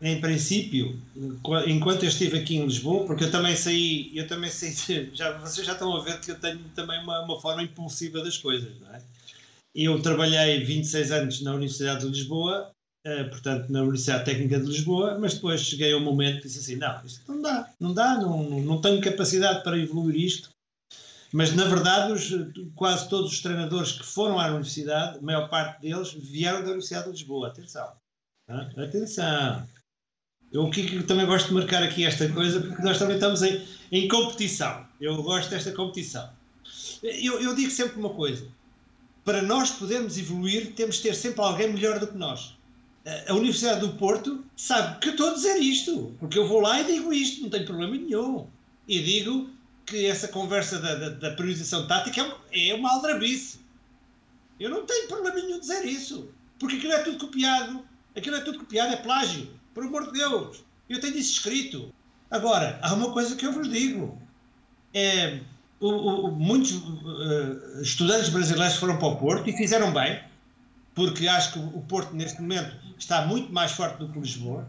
em 0.00 0.20
princípio, 0.20 0.98
enquanto 1.66 2.04
eu 2.04 2.08
estive 2.08 2.38
aqui 2.38 2.56
em 2.56 2.64
Lisboa, 2.64 3.06
porque 3.06 3.24
eu 3.24 3.30
também 3.30 3.54
saí, 3.54 4.10
eu 4.16 4.26
também 4.26 4.50
saí, 4.50 5.10
já, 5.12 5.36
vocês 5.38 5.66
já 5.66 5.74
estão 5.74 5.94
a 5.94 6.02
ver 6.02 6.18
que 6.20 6.30
eu 6.30 6.40
tenho 6.40 6.58
também 6.74 6.98
uma, 7.02 7.20
uma 7.22 7.40
forma 7.40 7.62
impulsiva 7.62 8.22
das 8.22 8.38
coisas, 8.38 8.80
não 8.80 8.94
é? 8.94 9.02
Eu 9.74 10.00
trabalhei 10.00 10.64
26 10.64 11.12
anos 11.12 11.42
na 11.42 11.52
Universidade 11.52 12.00
de 12.00 12.08
Lisboa, 12.08 12.72
eh, 13.04 13.24
portanto, 13.24 13.70
na 13.70 13.82
Universidade 13.82 14.24
Técnica 14.24 14.58
de 14.58 14.66
Lisboa, 14.66 15.18
mas 15.18 15.34
depois 15.34 15.60
cheguei 15.60 15.92
a 15.92 15.96
um 15.96 16.00
momento 16.00 16.38
que 16.38 16.48
disse 16.48 16.58
assim: 16.58 16.76
não, 16.76 17.04
isto 17.04 17.30
não 17.30 17.40
dá, 17.40 17.70
não 17.78 17.94
dá, 17.94 18.14
não, 18.16 18.60
não 18.60 18.80
tenho 18.80 19.00
capacidade 19.00 19.62
para 19.62 19.78
evoluir 19.78 20.16
isto. 20.16 20.50
Mas, 21.32 21.54
na 21.54 21.64
verdade, 21.66 22.12
os, 22.12 22.28
quase 22.74 23.08
todos 23.08 23.30
os 23.30 23.40
treinadores 23.40 23.92
que 23.92 24.04
foram 24.04 24.40
à 24.40 24.48
universidade, 24.48 25.18
a 25.18 25.22
maior 25.22 25.48
parte 25.48 25.80
deles 25.80 26.12
vieram 26.12 26.58
da 26.60 26.70
Universidade 26.70 27.04
de 27.04 27.12
Lisboa. 27.12 27.48
Atenção. 27.48 27.92
Atenção. 28.76 29.68
Eu 30.52 30.68
também 31.06 31.26
gosto 31.26 31.48
de 31.48 31.54
marcar 31.54 31.82
aqui 31.82 32.04
esta 32.04 32.28
coisa, 32.28 32.60
porque 32.60 32.82
nós 32.82 32.98
também 32.98 33.14
estamos 33.14 33.42
em, 33.42 33.62
em 33.92 34.08
competição. 34.08 34.84
Eu 35.00 35.22
gosto 35.22 35.48
desta 35.50 35.70
competição. 35.70 36.28
Eu, 37.02 37.40
eu 37.40 37.54
digo 37.54 37.70
sempre 37.70 37.98
uma 37.98 38.10
coisa: 38.10 38.46
para 39.24 39.42
nós 39.42 39.70
podermos 39.70 40.18
evoluir, 40.18 40.72
temos 40.74 40.96
de 40.96 41.02
ter 41.02 41.14
sempre 41.14 41.40
alguém 41.40 41.72
melhor 41.72 42.00
do 42.00 42.08
que 42.08 42.16
nós. 42.16 42.58
A 43.28 43.32
Universidade 43.32 43.80
do 43.80 43.94
Porto 43.94 44.44
sabe 44.56 44.98
que 45.00 45.08
eu 45.08 45.12
estou 45.12 45.30
a 45.30 45.34
dizer 45.34 45.56
isto, 45.56 46.14
porque 46.18 46.38
eu 46.38 46.46
vou 46.46 46.60
lá 46.60 46.80
e 46.80 46.84
digo 46.84 47.12
isto, 47.12 47.42
não 47.42 47.48
tenho 47.48 47.64
problema 47.64 47.96
nenhum. 47.96 48.46
E 48.86 49.00
digo 49.02 49.50
que 49.86 50.06
essa 50.06 50.28
conversa 50.28 50.78
da, 50.78 50.94
da, 50.96 51.08
da 51.08 51.30
priorização 51.30 51.86
tática 51.86 52.36
é, 52.52 52.68
é 52.68 52.74
uma 52.74 52.92
aldrabice. 52.92 53.60
Eu 54.58 54.68
não 54.68 54.84
tenho 54.84 55.08
problema 55.08 55.36
nenhum 55.36 55.58
dizer 55.58 55.84
isso, 55.86 56.28
porque 56.58 56.76
aquilo 56.76 56.92
é 56.92 57.02
tudo 57.02 57.18
copiado, 57.18 57.82
aquilo 58.14 58.36
é 58.36 58.40
tudo 58.40 58.58
copiado, 58.58 58.92
é 58.92 58.96
plágio. 58.96 59.48
Por 59.74 59.84
amor 59.84 60.06
de 60.06 60.18
Deus, 60.18 60.64
eu 60.88 61.00
tenho 61.00 61.16
isso 61.16 61.32
escrito. 61.32 61.92
Agora, 62.30 62.78
há 62.82 62.94
uma 62.94 63.12
coisa 63.12 63.36
que 63.36 63.46
eu 63.46 63.52
vos 63.52 63.68
digo. 63.68 64.20
É, 64.92 65.40
o, 65.78 65.88
o, 65.88 66.32
muitos 66.32 66.72
uh, 66.72 67.80
estudantes 67.80 68.28
brasileiros 68.28 68.76
foram 68.76 68.98
para 68.98 69.08
o 69.08 69.16
Porto 69.16 69.48
e 69.48 69.56
fizeram 69.56 69.92
bem, 69.92 70.20
porque 70.94 71.26
acho 71.28 71.52
que 71.52 71.58
o 71.58 71.80
Porto, 71.88 72.14
neste 72.14 72.40
momento, 72.40 72.76
está 72.98 73.24
muito 73.26 73.52
mais 73.52 73.72
forte 73.72 73.98
do 73.98 74.08
que 74.08 74.18
Lisboa, 74.18 74.68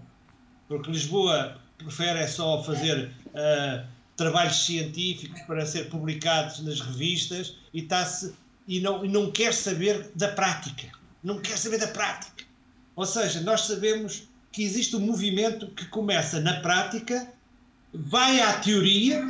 porque 0.67 0.91
Lisboa 0.91 1.59
prefere 1.77 2.27
só 2.27 2.63
fazer 2.63 3.11
uh, 3.27 3.85
trabalhos 4.15 4.65
científicos 4.65 5.41
para 5.41 5.65
ser 5.65 5.89
publicados 5.89 6.59
nas 6.61 6.79
revistas 6.79 7.57
e, 7.73 7.81
está-se, 7.81 8.33
e, 8.67 8.79
não, 8.79 9.03
e 9.03 9.07
não 9.07 9.31
quer 9.31 9.53
saber 9.53 10.11
da 10.15 10.29
prática. 10.29 10.87
Não 11.23 11.39
quer 11.39 11.57
saber 11.57 11.79
da 11.79 11.87
prática. 11.87 12.45
Ou 12.95 13.05
seja, 13.05 13.41
nós 13.41 13.61
sabemos 13.61 14.27
que 14.51 14.63
existe 14.63 14.95
um 14.95 14.99
movimento 14.99 15.67
que 15.67 15.85
começa 15.85 16.39
na 16.39 16.59
prática, 16.59 17.31
vai 17.93 18.39
à 18.41 18.59
teoria 18.59 19.23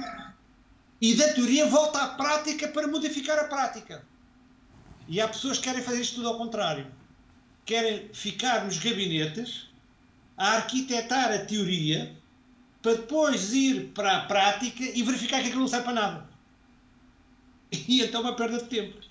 e 0.99 1.15
da 1.15 1.33
teoria 1.33 1.65
volta 1.65 2.01
à 2.01 2.07
prática 2.09 2.67
para 2.67 2.87
modificar 2.87 3.37
a 3.39 3.45
prática. 3.45 4.03
E 5.07 5.19
há 5.19 5.27
pessoas 5.27 5.57
que 5.57 5.63
querem 5.63 5.83
fazer 5.83 6.01
isto 6.01 6.15
tudo 6.15 6.29
ao 6.29 6.37
contrário. 6.37 6.87
Querem 7.65 8.09
ficar 8.13 8.65
nos 8.65 8.77
gabinetes 8.77 9.67
a 10.37 10.53
arquitetar 10.53 11.31
a 11.31 11.39
teoria 11.39 12.15
para 12.81 12.93
depois 12.93 13.53
ir 13.53 13.91
para 13.93 14.17
a 14.17 14.25
prática 14.25 14.83
e 14.83 15.03
verificar 15.03 15.41
que 15.41 15.47
aquilo 15.47 15.61
não 15.61 15.67
serve 15.67 15.85
para 15.85 15.93
nada. 15.93 16.31
E 17.87 18.01
então 18.01 18.21
é 18.21 18.23
uma 18.25 18.35
perda 18.35 18.57
de 18.57 18.65
tempo. 18.65 19.10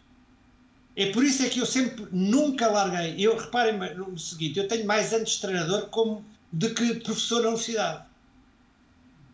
É 0.97 1.13
por 1.13 1.25
isso 1.25 1.43
é 1.43 1.49
que 1.49 1.61
eu 1.61 1.67
sempre 1.67 2.07
nunca 2.11 2.69
larguei. 2.69 3.15
Eu 3.19 3.37
reparem 3.37 3.79
no 3.97 4.19
seguinte: 4.19 4.59
eu 4.59 4.69
tenho 4.69 4.87
mais 4.87 5.13
anos 5.13 5.31
de 5.31 5.41
treinador 5.41 5.89
como 5.89 6.25
de 6.53 6.71
que 6.71 6.95
professor 6.95 7.43
na 7.43 7.49
universidade. 7.49 8.05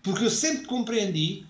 Porque 0.02 0.24
eu 0.24 0.30
sempre 0.30 0.66
compreendi 0.66 1.44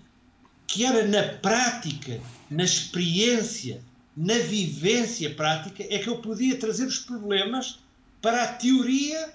que 0.67 0.85
era 0.85 1.07
na 1.07 1.23
prática, 1.39 2.21
na 2.51 2.65
experiência, 2.65 3.83
na 4.17 4.39
vivência 4.39 5.35
prática, 5.35 5.85
é 5.89 5.99
que 5.99 6.09
eu 6.09 6.19
podia 6.19 6.59
trazer 6.59 6.87
os 6.87 6.99
problemas 6.99 7.81
para 8.23 8.43
a 8.45 8.53
teoria 8.55 9.35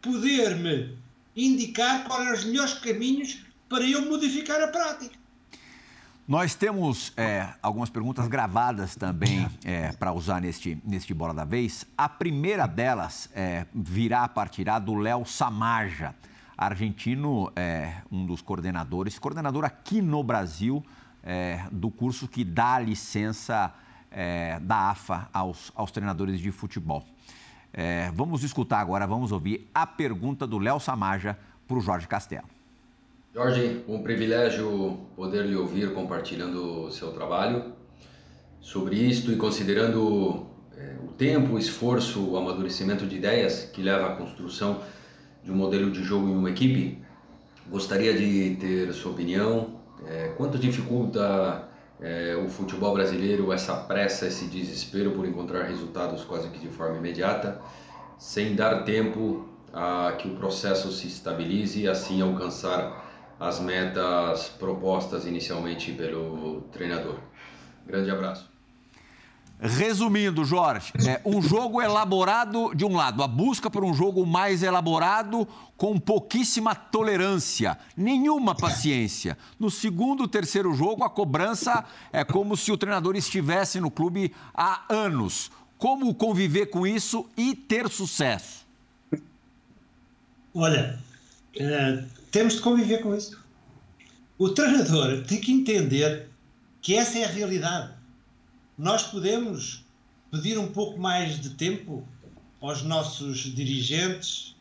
poder-me 0.00 0.96
indicar 1.34 2.04
quais 2.04 2.26
eram 2.26 2.38
os 2.38 2.44
melhores 2.44 2.74
caminhos 2.74 3.38
para 3.68 3.84
eu 3.88 4.02
modificar 4.02 4.60
a 4.60 4.68
prática. 4.68 5.21
Nós 6.32 6.54
temos 6.54 7.12
é, 7.14 7.46
algumas 7.60 7.90
perguntas 7.90 8.26
gravadas 8.26 8.96
também 8.96 9.46
é, 9.62 9.92
para 9.92 10.14
usar 10.14 10.40
neste, 10.40 10.80
neste 10.82 11.12
Bola 11.12 11.34
da 11.34 11.44
Vez. 11.44 11.84
A 11.94 12.08
primeira 12.08 12.66
delas 12.66 13.28
é, 13.34 13.66
virá, 13.74 14.26
partirá 14.26 14.78
do 14.78 14.94
Léo 14.94 15.26
Samaja, 15.26 16.14
argentino, 16.56 17.52
é, 17.54 17.96
um 18.10 18.24
dos 18.24 18.40
coordenadores, 18.40 19.18
coordenador 19.18 19.66
aqui 19.66 20.00
no 20.00 20.24
Brasil 20.24 20.82
é, 21.22 21.66
do 21.70 21.90
curso 21.90 22.26
que 22.26 22.44
dá 22.44 22.76
a 22.76 22.80
licença 22.80 23.70
é, 24.10 24.58
da 24.60 24.88
AFA 24.88 25.28
aos, 25.34 25.70
aos 25.74 25.90
treinadores 25.90 26.40
de 26.40 26.50
futebol. 26.50 27.04
vamos 28.14 28.42
escutar 28.42 28.80
agora, 28.80 29.06
vamos 29.06 29.32
ouvir 29.32 29.68
a 29.74 29.86
pergunta 29.86 30.46
do 30.46 30.56
Léo 30.56 30.80
Samaja 30.80 31.38
para 31.68 31.76
o 31.76 31.80
Jorge 31.82 32.08
Castelo. 32.08 32.61
Jorge, 33.34 33.82
um 33.88 34.02
privilégio 34.02 35.06
poder 35.16 35.46
lhe 35.46 35.56
ouvir 35.56 35.94
compartilhando 35.94 36.90
seu 36.90 37.12
trabalho 37.12 37.72
sobre 38.60 38.94
isto 38.96 39.32
e 39.32 39.36
considerando 39.36 40.46
é, 40.76 40.96
o 41.02 41.08
tempo, 41.12 41.54
o 41.54 41.58
esforço, 41.58 42.22
o 42.28 42.36
amadurecimento 42.36 43.06
de 43.06 43.16
ideias 43.16 43.70
que 43.72 43.80
leva 43.80 44.08
à 44.08 44.16
construção 44.16 44.82
de 45.42 45.50
um 45.50 45.54
modelo 45.54 45.90
de 45.90 46.04
jogo 46.04 46.28
em 46.28 46.36
uma 46.36 46.50
equipe. 46.50 47.02
Gostaria 47.70 48.12
de 48.12 48.54
ter 48.56 48.92
sua 48.92 49.12
opinião. 49.12 49.80
É, 50.06 50.34
quanto 50.36 50.58
dificulta 50.58 51.70
é, 52.02 52.36
o 52.36 52.50
futebol 52.50 52.92
brasileiro, 52.92 53.50
essa 53.50 53.74
pressa, 53.76 54.26
esse 54.26 54.44
desespero 54.44 55.12
por 55.12 55.26
encontrar 55.26 55.62
resultados 55.62 56.22
quase 56.22 56.48
que 56.48 56.58
de 56.58 56.68
forma 56.68 56.98
imediata, 56.98 57.62
sem 58.18 58.54
dar 58.54 58.84
tempo 58.84 59.48
a 59.72 60.12
que 60.18 60.28
o 60.28 60.34
processo 60.34 60.92
se 60.92 61.06
estabilize 61.06 61.80
e 61.80 61.88
assim 61.88 62.20
alcançar 62.20 63.10
as 63.42 63.58
metas 63.58 64.48
propostas 64.50 65.26
inicialmente 65.26 65.90
pelo 65.90 66.60
treinador. 66.72 67.18
Grande 67.84 68.08
abraço. 68.08 68.48
Resumindo, 69.58 70.44
Jorge, 70.44 70.92
é 71.04 71.20
um 71.24 71.42
jogo 71.42 71.82
elaborado 71.82 72.72
de 72.72 72.84
um 72.84 72.94
lado, 72.94 73.20
a 73.20 73.26
busca 73.26 73.68
por 73.68 73.84
um 73.84 73.92
jogo 73.92 74.24
mais 74.24 74.62
elaborado 74.62 75.46
com 75.76 75.98
pouquíssima 75.98 76.74
tolerância, 76.74 77.76
nenhuma 77.96 78.54
paciência. 78.54 79.36
No 79.58 79.70
segundo, 79.70 80.28
terceiro 80.28 80.72
jogo, 80.72 81.02
a 81.02 81.10
cobrança 81.10 81.84
é 82.12 82.24
como 82.24 82.56
se 82.56 82.70
o 82.70 82.76
treinador 82.76 83.16
estivesse 83.16 83.80
no 83.80 83.90
clube 83.90 84.32
há 84.54 84.84
anos. 84.88 85.50
Como 85.78 86.14
conviver 86.14 86.66
com 86.66 86.86
isso 86.86 87.28
e 87.36 87.56
ter 87.56 87.88
sucesso? 87.88 88.64
Olha, 90.54 90.98
é, 91.56 92.04
temos 92.32 92.54
de 92.54 92.60
conviver 92.60 92.98
com 93.02 93.14
isso. 93.14 93.40
O 94.36 94.48
treinador 94.48 95.22
tem 95.24 95.40
que 95.40 95.52
entender 95.52 96.28
que 96.80 96.96
essa 96.96 97.18
é 97.18 97.24
a 97.24 97.28
realidade 97.28 98.02
nós 98.76 99.04
podemos 99.04 99.84
pedir 100.30 100.58
um 100.58 100.66
pouco 100.66 100.98
mais 100.98 101.40
de 101.40 101.50
tempo 101.50 102.06
aos 102.60 102.82
nossos 102.82 103.38
dirigentes, 103.54 104.56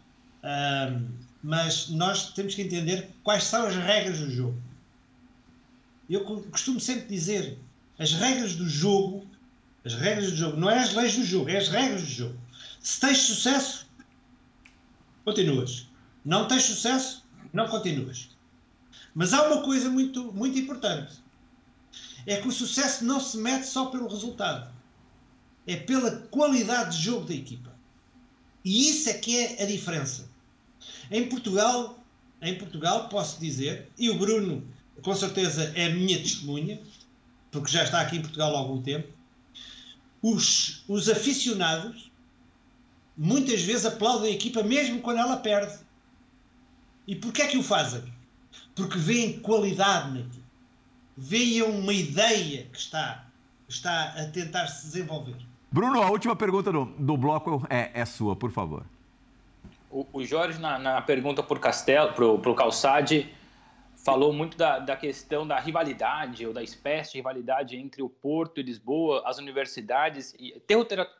mas 1.41 1.89
nós 1.89 2.31
temos 2.33 2.53
que 2.53 2.61
entender 2.61 3.09
quais 3.23 3.45
são 3.45 3.65
as 3.65 3.75
regras 3.75 4.19
do 4.19 4.29
jogo. 4.29 4.61
Eu 6.09 6.23
costumo 6.25 6.79
sempre 6.79 7.07
dizer, 7.07 7.57
as 7.97 8.13
regras 8.13 8.55
do 8.55 8.67
jogo, 8.67 9.25
as 9.85 9.93
regras 9.95 10.31
do 10.31 10.37
jogo, 10.37 10.57
não 10.57 10.69
é 10.69 10.79
as 10.79 10.93
leis 10.93 11.15
do 11.15 11.23
jogo, 11.23 11.49
é 11.49 11.57
as 11.57 11.69
regras 11.69 12.01
do 12.01 12.09
jogo. 12.09 12.35
Se 12.79 12.99
tens 12.99 13.17
sucesso, 13.19 13.87
continuas. 15.23 15.87
Não 16.23 16.47
tens 16.47 16.63
sucesso, 16.63 17.20
não 17.53 17.67
continuas. 17.67 18.29
Mas 19.13 19.33
há 19.33 19.43
uma 19.43 19.63
coisa 19.63 19.89
muito, 19.89 20.31
muito 20.33 20.57
importante 20.57 21.13
é 22.25 22.37
que 22.37 22.47
o 22.47 22.51
sucesso 22.51 23.03
não 23.03 23.19
se 23.19 23.37
mede 23.37 23.65
só 23.65 23.87
pelo 23.87 24.07
resultado, 24.07 24.71
é 25.65 25.75
pela 25.75 26.11
qualidade 26.27 26.97
de 26.97 27.03
jogo 27.03 27.25
da 27.25 27.33
equipa. 27.33 27.71
E 28.63 28.89
isso 28.89 29.09
é 29.09 29.13
que 29.13 29.37
é 29.37 29.63
a 29.63 29.65
diferença. 29.65 30.29
Em 31.09 31.27
Portugal, 31.27 32.03
em 32.41 32.57
Portugal 32.57 33.09
posso 33.09 33.39
dizer, 33.39 33.89
e 33.97 34.09
o 34.09 34.17
Bruno 34.17 34.63
com 35.01 35.15
certeza 35.15 35.71
é 35.75 35.87
a 35.87 35.95
minha 35.95 36.17
testemunha, 36.17 36.79
porque 37.51 37.71
já 37.71 37.83
está 37.83 38.01
aqui 38.01 38.17
em 38.17 38.21
Portugal 38.21 38.55
há 38.55 38.59
algum 38.59 38.81
tempo, 38.81 39.07
os, 40.21 40.83
os 40.87 41.09
aficionados 41.09 42.11
muitas 43.17 43.61
vezes 43.61 43.85
aplaudem 43.85 44.31
a 44.31 44.35
equipa 44.35 44.63
mesmo 44.63 45.01
quando 45.01 45.19
ela 45.19 45.37
perde. 45.37 45.77
E 47.11 47.15
porquê 47.15 47.41
é 47.41 47.47
que 47.47 47.57
o 47.57 47.63
fazem? 47.63 48.01
Porque 48.73 48.97
veem 48.97 49.39
qualidade 49.41 50.11
na 50.11 50.19
equipa 50.21 50.41
veem 51.21 51.61
uma 51.61 51.93
ideia 51.93 52.63
que 52.65 52.77
está, 52.77 53.25
está 53.67 54.15
a 54.17 54.25
tentar 54.25 54.65
se 54.67 54.87
desenvolver. 54.87 55.35
Bruno, 55.71 56.01
a 56.01 56.09
última 56.09 56.35
pergunta 56.35 56.71
do, 56.71 56.85
do 56.85 57.15
bloco 57.15 57.65
é, 57.69 57.91
é 57.93 58.05
sua, 58.05 58.35
por 58.35 58.51
favor. 58.51 58.83
O, 59.89 60.07
o 60.13 60.23
Jorge, 60.23 60.59
na, 60.59 60.79
na, 60.79 61.01
pergunta 61.01 61.43
por 61.43 61.59
Castelo, 61.59 62.13
para 62.13 62.25
o 62.25 62.55
Calçade, 62.55 63.29
falou 63.95 64.33
muito 64.33 64.57
da, 64.57 64.79
da, 64.79 64.95
questão 64.95 65.45
da 65.45 65.59
rivalidade, 65.59 66.45
ou 66.47 66.53
da 66.53 66.63
espécie 66.63 67.11
de 67.11 67.17
rivalidade 67.17 67.77
entre 67.77 68.01
o 68.01 68.09
Porto 68.09 68.59
e 68.59 68.63
Lisboa, 68.63 69.21
as 69.25 69.37
universidades. 69.37 70.33
E, 70.39 70.59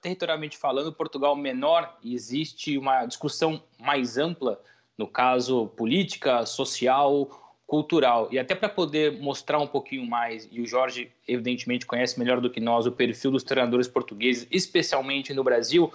territorialmente 0.02 0.58
falando, 0.58 0.92
Portugal 0.92 1.36
menor, 1.36 1.98
e 2.02 2.16
existe 2.16 2.78
uma 2.78 3.06
discussão 3.06 3.62
mais 3.78 4.18
ampla, 4.18 4.60
no 4.98 5.08
caso 5.08 5.68
política, 5.78 6.46
social, 6.46 7.28
cultural. 7.66 8.28
E 8.32 8.38
até 8.38 8.54
para 8.54 8.68
poder 8.68 9.20
mostrar 9.22 9.60
um 9.60 9.68
pouquinho 9.68 10.06
mais, 10.06 10.48
e 10.52 10.62
o 10.62 10.66
Jorge 10.66 11.10
evidentemente 11.28 11.86
conhece 11.86 12.20
melhor 12.20 12.42
do 12.42 12.50
que 12.50 12.60
nós 12.60 12.86
o 12.86 12.92
perfil 12.92 13.32
dos 13.32 13.44
treinadores 13.44 13.88
portugueses, 13.88 14.46
especialmente 14.52 15.34
no 15.34 15.44
Brasil, 15.44 15.92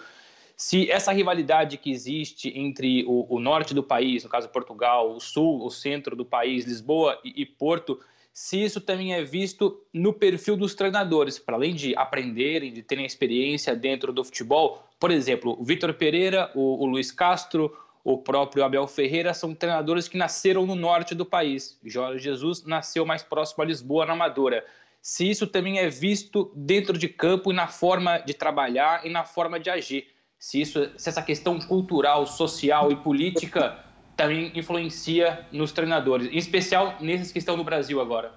se 0.56 0.90
essa 0.90 1.12
rivalidade 1.12 1.76
que 1.76 1.90
existe 1.90 2.50
entre 2.58 3.04
o, 3.06 3.26
o 3.28 3.38
norte 3.38 3.74
do 3.74 3.82
país, 3.82 4.24
no 4.24 4.30
caso 4.30 4.48
Portugal, 4.48 5.14
o 5.14 5.20
sul, 5.20 5.62
o 5.62 5.70
centro 5.70 6.16
do 6.16 6.24
país, 6.24 6.64
Lisboa 6.64 7.20
e, 7.22 7.42
e 7.42 7.44
Porto, 7.44 8.00
se 8.32 8.62
isso 8.62 8.80
também 8.80 9.12
é 9.12 9.22
visto 9.22 9.82
no 9.92 10.14
perfil 10.14 10.56
dos 10.56 10.74
treinadores, 10.74 11.38
para 11.38 11.56
além 11.56 11.74
de 11.74 11.94
aprenderem, 11.94 12.72
de 12.72 12.82
terem 12.82 13.04
experiência 13.04 13.76
dentro 13.76 14.14
do 14.14 14.24
futebol. 14.24 14.82
Por 14.98 15.10
exemplo, 15.10 15.56
o 15.58 15.64
Vitor 15.64 15.92
Pereira, 15.92 16.50
o, 16.54 16.82
o 16.82 16.86
Luiz 16.86 17.12
Castro, 17.12 17.74
o 18.06 18.16
próprio 18.16 18.62
Abel 18.62 18.86
Ferreira 18.86 19.34
são 19.34 19.52
treinadores 19.52 20.06
que 20.06 20.16
nasceram 20.16 20.64
no 20.64 20.76
norte 20.76 21.12
do 21.12 21.26
país. 21.26 21.76
Jorge 21.84 22.22
Jesus 22.22 22.64
nasceu 22.64 23.04
mais 23.04 23.24
próximo 23.24 23.64
a 23.64 23.66
Lisboa, 23.66 24.06
na 24.06 24.12
Amadora. 24.12 24.64
Se 25.02 25.28
isso 25.28 25.44
também 25.44 25.80
é 25.80 25.88
visto 25.88 26.52
dentro 26.54 26.96
de 26.96 27.08
campo 27.08 27.50
e 27.50 27.54
na 27.54 27.66
forma 27.66 28.18
de 28.18 28.32
trabalhar 28.32 29.04
e 29.04 29.10
na 29.10 29.24
forma 29.24 29.58
de 29.58 29.70
agir. 29.70 30.06
Se, 30.38 30.60
isso, 30.60 30.88
se 30.96 31.08
essa 31.08 31.20
questão 31.20 31.58
cultural, 31.58 32.28
social 32.28 32.92
e 32.92 32.96
política 32.96 33.84
também 34.16 34.52
influencia 34.54 35.44
nos 35.50 35.72
treinadores, 35.72 36.28
em 36.28 36.38
especial 36.38 36.94
nesses 37.00 37.32
que 37.32 37.40
estão 37.40 37.56
no 37.56 37.64
Brasil 37.64 38.00
agora. 38.00 38.34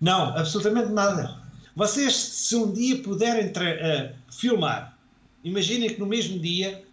Não, 0.00 0.34
absolutamente 0.34 0.90
nada. 0.90 1.42
Vocês, 1.76 2.14
se 2.14 2.56
um 2.56 2.72
dia 2.72 3.02
puderem 3.02 3.48
uh, 3.48 4.14
filmar, 4.32 4.96
imaginem 5.44 5.90
que 5.90 6.00
no 6.00 6.06
mesmo 6.06 6.38
dia 6.38 6.83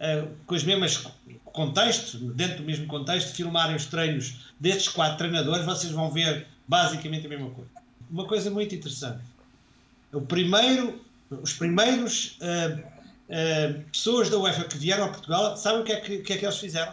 uh, 0.00 0.28
com 0.46 0.54
os 0.54 0.64
mesmos 0.64 1.06
contextos, 1.44 2.20
dentro 2.34 2.58
do 2.58 2.64
mesmo 2.64 2.86
contexto, 2.86 3.34
filmarem 3.34 3.76
os 3.76 3.86
treinos 3.86 4.52
destes 4.58 4.88
quatro 4.88 5.18
treinadores, 5.18 5.64
vocês 5.64 5.92
vão 5.92 6.10
ver 6.10 6.46
basicamente 6.66 7.26
a 7.26 7.28
mesma 7.28 7.50
coisa. 7.50 7.70
Uma 8.10 8.26
coisa 8.26 8.50
muito 8.50 8.74
interessante. 8.74 9.22
O 10.12 10.20
primeiro, 10.20 11.00
os 11.30 11.52
primeiros 11.52 12.38
uh, 12.40 12.78
uh, 12.78 13.84
pessoas 13.92 14.30
da 14.30 14.38
UEFA 14.38 14.64
que 14.64 14.78
vieram 14.78 15.04
a 15.04 15.08
Portugal, 15.08 15.56
sabem 15.56 15.82
o 15.82 15.84
que 15.84 15.92
é 15.92 16.00
que, 16.00 16.18
que, 16.18 16.32
é 16.32 16.36
que 16.38 16.44
eles 16.44 16.58
fizeram? 16.58 16.92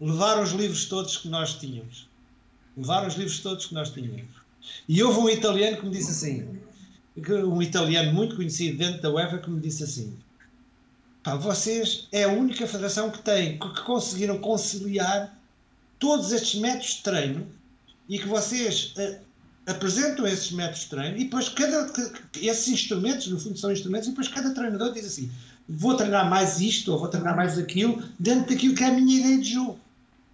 Levaram 0.00 0.42
os 0.42 0.52
livros 0.52 0.86
todos 0.86 1.16
que 1.16 1.28
nós 1.28 1.54
tínhamos. 1.54 2.08
Levaram 2.76 3.08
os 3.08 3.14
livros 3.14 3.40
todos 3.40 3.66
que 3.66 3.74
nós 3.74 3.90
tínhamos. 3.90 4.22
E 4.88 5.02
houve 5.02 5.18
um 5.18 5.28
italiano 5.28 5.76
que 5.76 5.86
me 5.86 5.92
disse 5.92 6.10
assim, 6.10 6.60
um 7.16 7.60
italiano 7.62 8.12
muito 8.12 8.36
conhecido 8.36 8.78
dentro 8.78 9.02
da 9.02 9.10
UEFA 9.10 9.38
que 9.38 9.50
me 9.50 9.60
disse 9.60 9.82
assim, 9.82 10.16
Pá, 11.22 11.34
vocês 11.34 12.08
é 12.12 12.24
a 12.24 12.28
única 12.28 12.66
federação 12.66 13.10
que 13.10 13.18
tem, 13.20 13.58
que 13.58 13.82
conseguiram 13.82 14.38
conciliar 14.38 15.36
todos 15.98 16.32
estes 16.32 16.60
métodos 16.60 16.94
de 16.94 17.02
treino 17.02 17.46
e 18.08 18.18
que 18.18 18.28
vocês 18.28 18.94
uh, 18.96 19.18
apresentam 19.66 20.26
esses 20.26 20.52
métodos 20.52 20.82
de 20.82 20.88
treino 20.88 21.16
e 21.16 21.24
depois 21.24 21.48
cada, 21.48 21.92
esses 22.40 22.68
instrumentos, 22.68 23.26
no 23.26 23.38
fundo 23.38 23.58
são 23.58 23.72
instrumentos, 23.72 24.06
e 24.06 24.10
depois 24.10 24.28
cada 24.28 24.54
treinador 24.54 24.92
diz 24.92 25.04
assim, 25.04 25.30
vou 25.68 25.96
treinar 25.96 26.30
mais 26.30 26.60
isto 26.60 26.92
ou 26.92 26.98
vou 26.98 27.08
treinar 27.08 27.36
mais 27.36 27.58
aquilo, 27.58 28.02
dentro 28.18 28.48
daquilo 28.48 28.74
que 28.74 28.84
é 28.84 28.86
a 28.86 28.92
minha 28.92 29.20
ideia 29.20 29.38
de 29.38 29.52
jogo. 29.52 29.78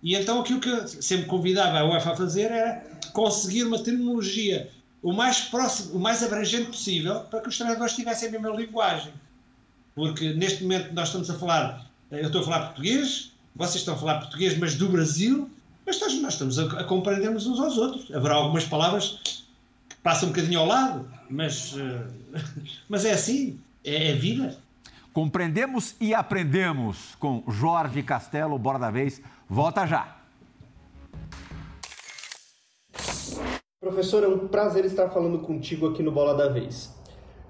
E 0.03 0.15
então 0.15 0.41
aquilo 0.41 0.61
que 0.61 0.69
eu 0.69 0.87
sempre 0.87 1.27
convidava 1.27 1.79
a 1.79 1.85
UEFA 1.85 2.13
a 2.13 2.17
fazer 2.17 2.51
era 2.51 2.85
conseguir 3.13 3.65
uma 3.65 3.83
terminologia 3.83 4.71
o 5.03 5.13
mais 5.13 5.41
próximo, 5.41 5.97
o 5.97 6.01
mais 6.01 6.23
abrangente 6.23 6.67
possível 6.67 7.21
para 7.21 7.41
que 7.41 7.49
os 7.49 7.57
treinadores 7.57 7.95
tivessem 7.95 8.29
a 8.29 8.33
mesma 8.33 8.51
linguagem. 8.51 9.13
Porque 9.95 10.33
neste 10.35 10.63
momento 10.63 10.93
nós 10.93 11.09
estamos 11.09 11.31
a 11.31 11.35
falar, 11.35 11.87
eh, 12.11 12.21
eu 12.21 12.27
estou 12.27 12.41
a 12.41 12.45
falar 12.45 12.67
português, 12.67 13.33
vocês 13.55 13.77
estão 13.77 13.95
a 13.95 13.97
falar 13.97 14.21
português, 14.21 14.59
mas 14.59 14.75
do 14.75 14.89
Brasil, 14.89 15.49
mas 15.87 16.01
nós, 16.01 16.15
nós 16.21 16.33
estamos 16.35 16.59
a, 16.59 16.65
a 16.81 16.85
compreendermos 16.85 17.47
uns 17.47 17.61
aos 17.61 17.79
outros. 17.79 18.13
Haverá 18.15 18.35
algumas 18.35 18.65
palavras 18.65 19.21
que 19.89 19.97
passam 20.03 20.29
um 20.29 20.33
bocadinho 20.33 20.61
ao 20.61 20.67
lado, 20.67 21.09
mas, 21.31 21.75
uh, 21.75 22.07
mas 22.89 23.05
é 23.05 23.13
assim, 23.13 23.61
é, 23.85 24.11
é 24.11 24.15
vida. 24.15 24.59
Compreendemos 25.13 25.95
e 26.01 26.13
aprendemos 26.13 27.15
com 27.21 27.45
Jorge 27.49 28.03
Castelo, 28.03 28.59
bora 28.59 28.81
da 28.81 28.91
vez, 28.91 29.23
volta 29.49 29.87
já. 29.87 30.17
Professor, 33.81 34.25
é 34.25 34.29
um 34.29 34.49
prazer 34.49 34.85
estar 34.87 35.11
falando 35.11 35.39
contigo 35.41 35.89
aqui 35.89 36.03
no 36.03 36.11
Bola 36.11 36.35
da 36.35 36.49
Vez. 36.49 36.94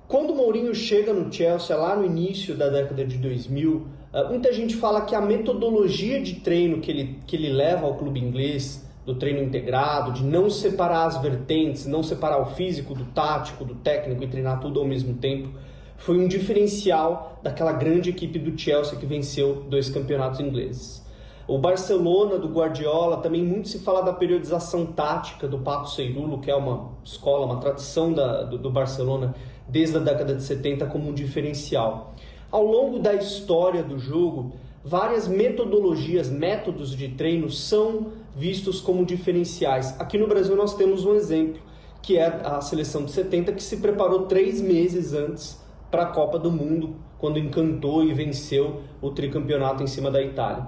Quando 0.07 0.33
o 0.33 0.37
Mourinho 0.37 0.75
chega 0.75 1.13
no 1.13 1.33
Chelsea, 1.33 1.75
lá 1.77 1.97
no 1.97 2.05
início 2.05 2.55
da 2.55 2.69
década 2.69 3.05
de 3.05 3.17
2000, 3.17 3.87
eh, 4.13 4.29
muita 4.29 4.53
gente 4.53 4.77
fala 4.77 5.01
que 5.01 5.15
a 5.15 5.21
metodologia 5.21 6.21
de 6.21 6.35
treino 6.37 6.81
que 6.81 6.91
ele, 6.91 7.19
que 7.27 7.37
ele 7.37 7.49
leva 7.49 7.87
ao 7.87 7.95
clube 7.95 8.21
inglês, 8.21 8.85
do 9.05 9.15
treino 9.15 9.43
integrado, 9.43 10.13
de 10.13 10.25
não 10.25 10.49
separar 10.49 11.07
as 11.07 11.21
vertentes, 11.21 11.87
não 11.87 12.03
separar 12.03 12.41
o 12.41 12.47
físico 12.47 12.95
do 12.95 13.05
tático, 13.07 13.65
do 13.65 13.75
técnico 13.75 14.25
e 14.25 14.27
treinar 14.27 14.61
tudo 14.61 14.81
ao 14.81 14.87
mesmo 14.87 15.15
tempo, 15.15 15.51
foi 15.97 16.19
um 16.19 16.27
diferencial 16.27 17.39
daquela 17.43 17.73
grande 17.73 18.11
equipe 18.11 18.39
do 18.39 18.59
Chelsea 18.59 18.99
que 18.99 19.07
venceu 19.07 19.65
dois 19.69 19.91
campeonatos 19.91 20.41
ingleses. 20.41 21.05
O 21.47 21.59
Barcelona 21.59 22.39
do 22.39 22.49
Guardiola, 22.49 23.19
também 23.19 23.45
muito 23.45 23.69
se 23.69 23.79
fala 23.81 24.03
da 24.03 24.15
periodização 24.15 24.87
tática 24.87 25.47
do 25.47 25.59
Paco 25.59 25.91
Seirulo, 25.91 26.41
que 26.41 26.51
é 26.51 26.55
uma 26.55 26.93
escola, 27.05 27.45
uma 27.45 27.61
tradição 27.61 28.11
da, 28.13 28.45
do, 28.45 28.57
do 28.57 28.71
Barcelona 28.71 29.35
desde 29.69 29.97
a 29.97 30.01
década 30.01 30.35
de 30.35 30.43
70 30.43 30.87
como 30.87 31.11
um 31.11 31.15
diferencial. 31.15 32.15
Ao 32.51 32.65
longo 32.65 32.99
da 32.99 33.15
história 33.15 33.83
do 33.83 33.99
jogo, 33.99 34.53
várias 34.85 35.27
metodologias, 35.27 36.31
métodos 36.31 36.95
de 36.95 37.09
treino 37.09 37.51
são 37.51 38.13
vistos 38.37 38.81
como 38.81 39.05
diferenciais. 39.05 39.99
Aqui 39.99 40.19
no 40.19 40.27
Brasil 40.27 40.55
nós 40.55 40.75
temos 40.75 41.05
um 41.05 41.15
exemplo, 41.15 41.61
que 42.03 42.19
é 42.19 42.27
a 42.45 42.61
seleção 42.61 43.05
de 43.05 43.13
70, 43.13 43.53
que 43.53 43.63
se 43.63 43.79
preparou 43.79 44.27
três 44.27 44.61
meses 44.61 45.15
antes 45.15 45.61
para 45.91 46.03
a 46.03 46.07
Copa 46.07 46.39
do 46.39 46.51
Mundo, 46.51 46.97
quando 47.19 47.39
encantou 47.39 48.05
e 48.05 48.13
venceu 48.13 48.83
o 49.01 49.11
tricampeonato 49.11 49.83
em 49.83 49.87
cima 49.87 50.11
da 50.11 50.23
Itália. 50.23 50.67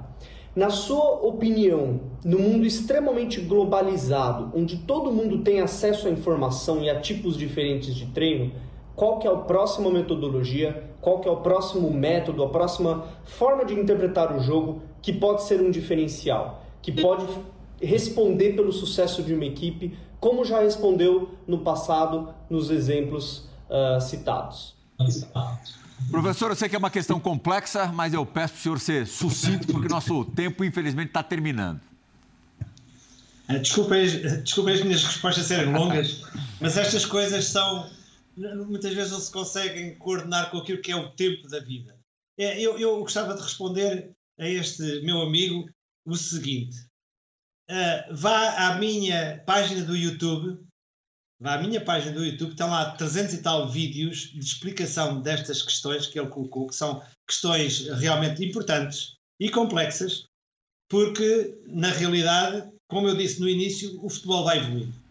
Na 0.54 0.70
sua 0.70 1.20
opinião, 1.26 2.00
no 2.24 2.38
mundo 2.38 2.64
extremamente 2.64 3.42
globalizado, 3.42 4.50
onde 4.54 4.78
todo 4.78 5.12
mundo 5.12 5.42
tem 5.42 5.60
acesso 5.60 6.08
à 6.08 6.10
informação 6.10 6.82
e 6.82 6.88
a 6.88 6.98
tipos 6.98 7.36
diferentes 7.36 7.94
de 7.94 8.06
treino, 8.06 8.52
qual 8.96 9.18
que 9.18 9.28
é 9.28 9.30
a 9.30 9.36
próxima 9.36 9.90
metodologia, 9.90 10.90
qual 11.02 11.20
que 11.20 11.28
é 11.28 11.30
o 11.30 11.36
próximo 11.36 11.90
método, 11.92 12.42
a 12.42 12.48
próxima 12.48 13.06
forma 13.24 13.64
de 13.64 13.74
interpretar 13.74 14.34
o 14.34 14.40
jogo 14.40 14.82
que 15.02 15.12
pode 15.12 15.44
ser 15.44 15.60
um 15.60 15.70
diferencial, 15.70 16.64
que 16.80 16.90
pode 16.90 17.26
responder 17.80 18.54
pelo 18.54 18.72
sucesso 18.72 19.22
de 19.22 19.34
uma 19.34 19.44
equipe, 19.44 19.96
como 20.18 20.44
já 20.44 20.60
respondeu 20.60 21.30
no 21.46 21.58
passado 21.58 22.34
nos 22.48 22.70
exemplos 22.70 23.48
uh, 23.68 24.00
citados. 24.00 24.74
Professor, 26.10 26.50
eu 26.50 26.56
sei 26.56 26.68
que 26.68 26.74
é 26.74 26.78
uma 26.78 26.90
questão 26.90 27.20
complexa, 27.20 27.86
mas 27.92 28.14
eu 28.14 28.24
peço 28.24 28.54
para 28.54 28.58
o 28.58 28.62
senhor 28.62 28.80
ser 28.80 29.06
sucinto, 29.06 29.66
porque 29.66 29.88
nosso 29.88 30.24
tempo, 30.24 30.64
infelizmente, 30.64 31.08
está 31.08 31.22
terminando. 31.22 31.80
Ah, 33.48 33.58
desculpa, 33.58 33.94
desculpa 34.42 34.70
as 34.70 34.82
minhas 34.82 35.04
respostas 35.04 35.46
serem 35.46 35.72
longas, 35.72 36.22
mas 36.60 36.76
estas 36.76 37.04
coisas 37.04 37.44
são 37.44 37.88
muitas 38.36 38.92
vezes 38.94 39.12
não 39.12 39.20
se 39.20 39.32
conseguem 39.32 39.96
coordenar 39.98 40.50
com 40.50 40.58
aquilo 40.58 40.82
que 40.82 40.92
é 40.92 40.96
o 40.96 41.10
tempo 41.12 41.48
da 41.48 41.60
vida. 41.60 41.98
É, 42.38 42.60
eu, 42.60 42.78
eu 42.78 43.00
gostava 43.00 43.34
de 43.34 43.42
responder 43.42 44.14
a 44.38 44.46
este 44.46 45.00
meu 45.00 45.22
amigo 45.22 45.68
o 46.04 46.14
seguinte: 46.14 46.76
uh, 47.70 48.14
vá 48.14 48.68
à 48.68 48.78
minha 48.78 49.42
página 49.46 49.82
do 49.84 49.96
YouTube, 49.96 50.62
vá 51.40 51.54
à 51.54 51.62
minha 51.62 51.82
página 51.82 52.12
do 52.12 52.24
YouTube, 52.24 52.50
estão 52.50 52.70
lá 52.70 52.90
300 52.92 53.34
e 53.34 53.42
tal 53.42 53.68
vídeos 53.68 54.30
de 54.32 54.38
explicação 54.38 55.22
destas 55.22 55.62
questões 55.62 56.06
que 56.06 56.18
ele 56.18 56.28
colocou, 56.28 56.66
que 56.66 56.76
são 56.76 57.02
questões 57.26 57.88
realmente 58.00 58.44
importantes 58.44 59.16
e 59.40 59.50
complexas, 59.50 60.26
porque 60.88 61.58
na 61.66 61.90
realidade, 61.90 62.70
como 62.88 63.08
eu 63.08 63.16
disse 63.16 63.40
no 63.40 63.48
início, 63.48 63.98
o 64.04 64.10
futebol 64.10 64.44
vai 64.44 64.58
evoluindo. 64.58 65.05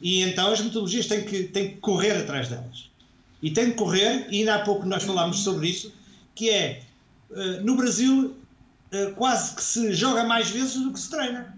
E 0.00 0.22
então 0.22 0.52
as 0.52 0.60
metodologias 0.60 1.06
têm 1.06 1.24
que, 1.24 1.44
têm 1.44 1.70
que 1.70 1.76
correr 1.76 2.12
atrás 2.12 2.48
delas. 2.48 2.90
E 3.42 3.50
têm 3.50 3.70
que 3.70 3.76
correr, 3.76 4.26
e 4.30 4.40
ainda 4.40 4.56
há 4.56 4.58
pouco 4.60 4.86
nós 4.86 5.02
falámos 5.02 5.38
sobre 5.38 5.68
isso, 5.68 5.92
que 6.34 6.50
é, 6.50 6.82
uh, 7.30 7.64
no 7.64 7.76
Brasil, 7.76 8.36
uh, 8.92 9.14
quase 9.14 9.54
que 9.54 9.62
se 9.62 9.92
joga 9.92 10.24
mais 10.24 10.50
vezes 10.50 10.74
do 10.74 10.92
que 10.92 11.00
se 11.00 11.10
treina. 11.10 11.56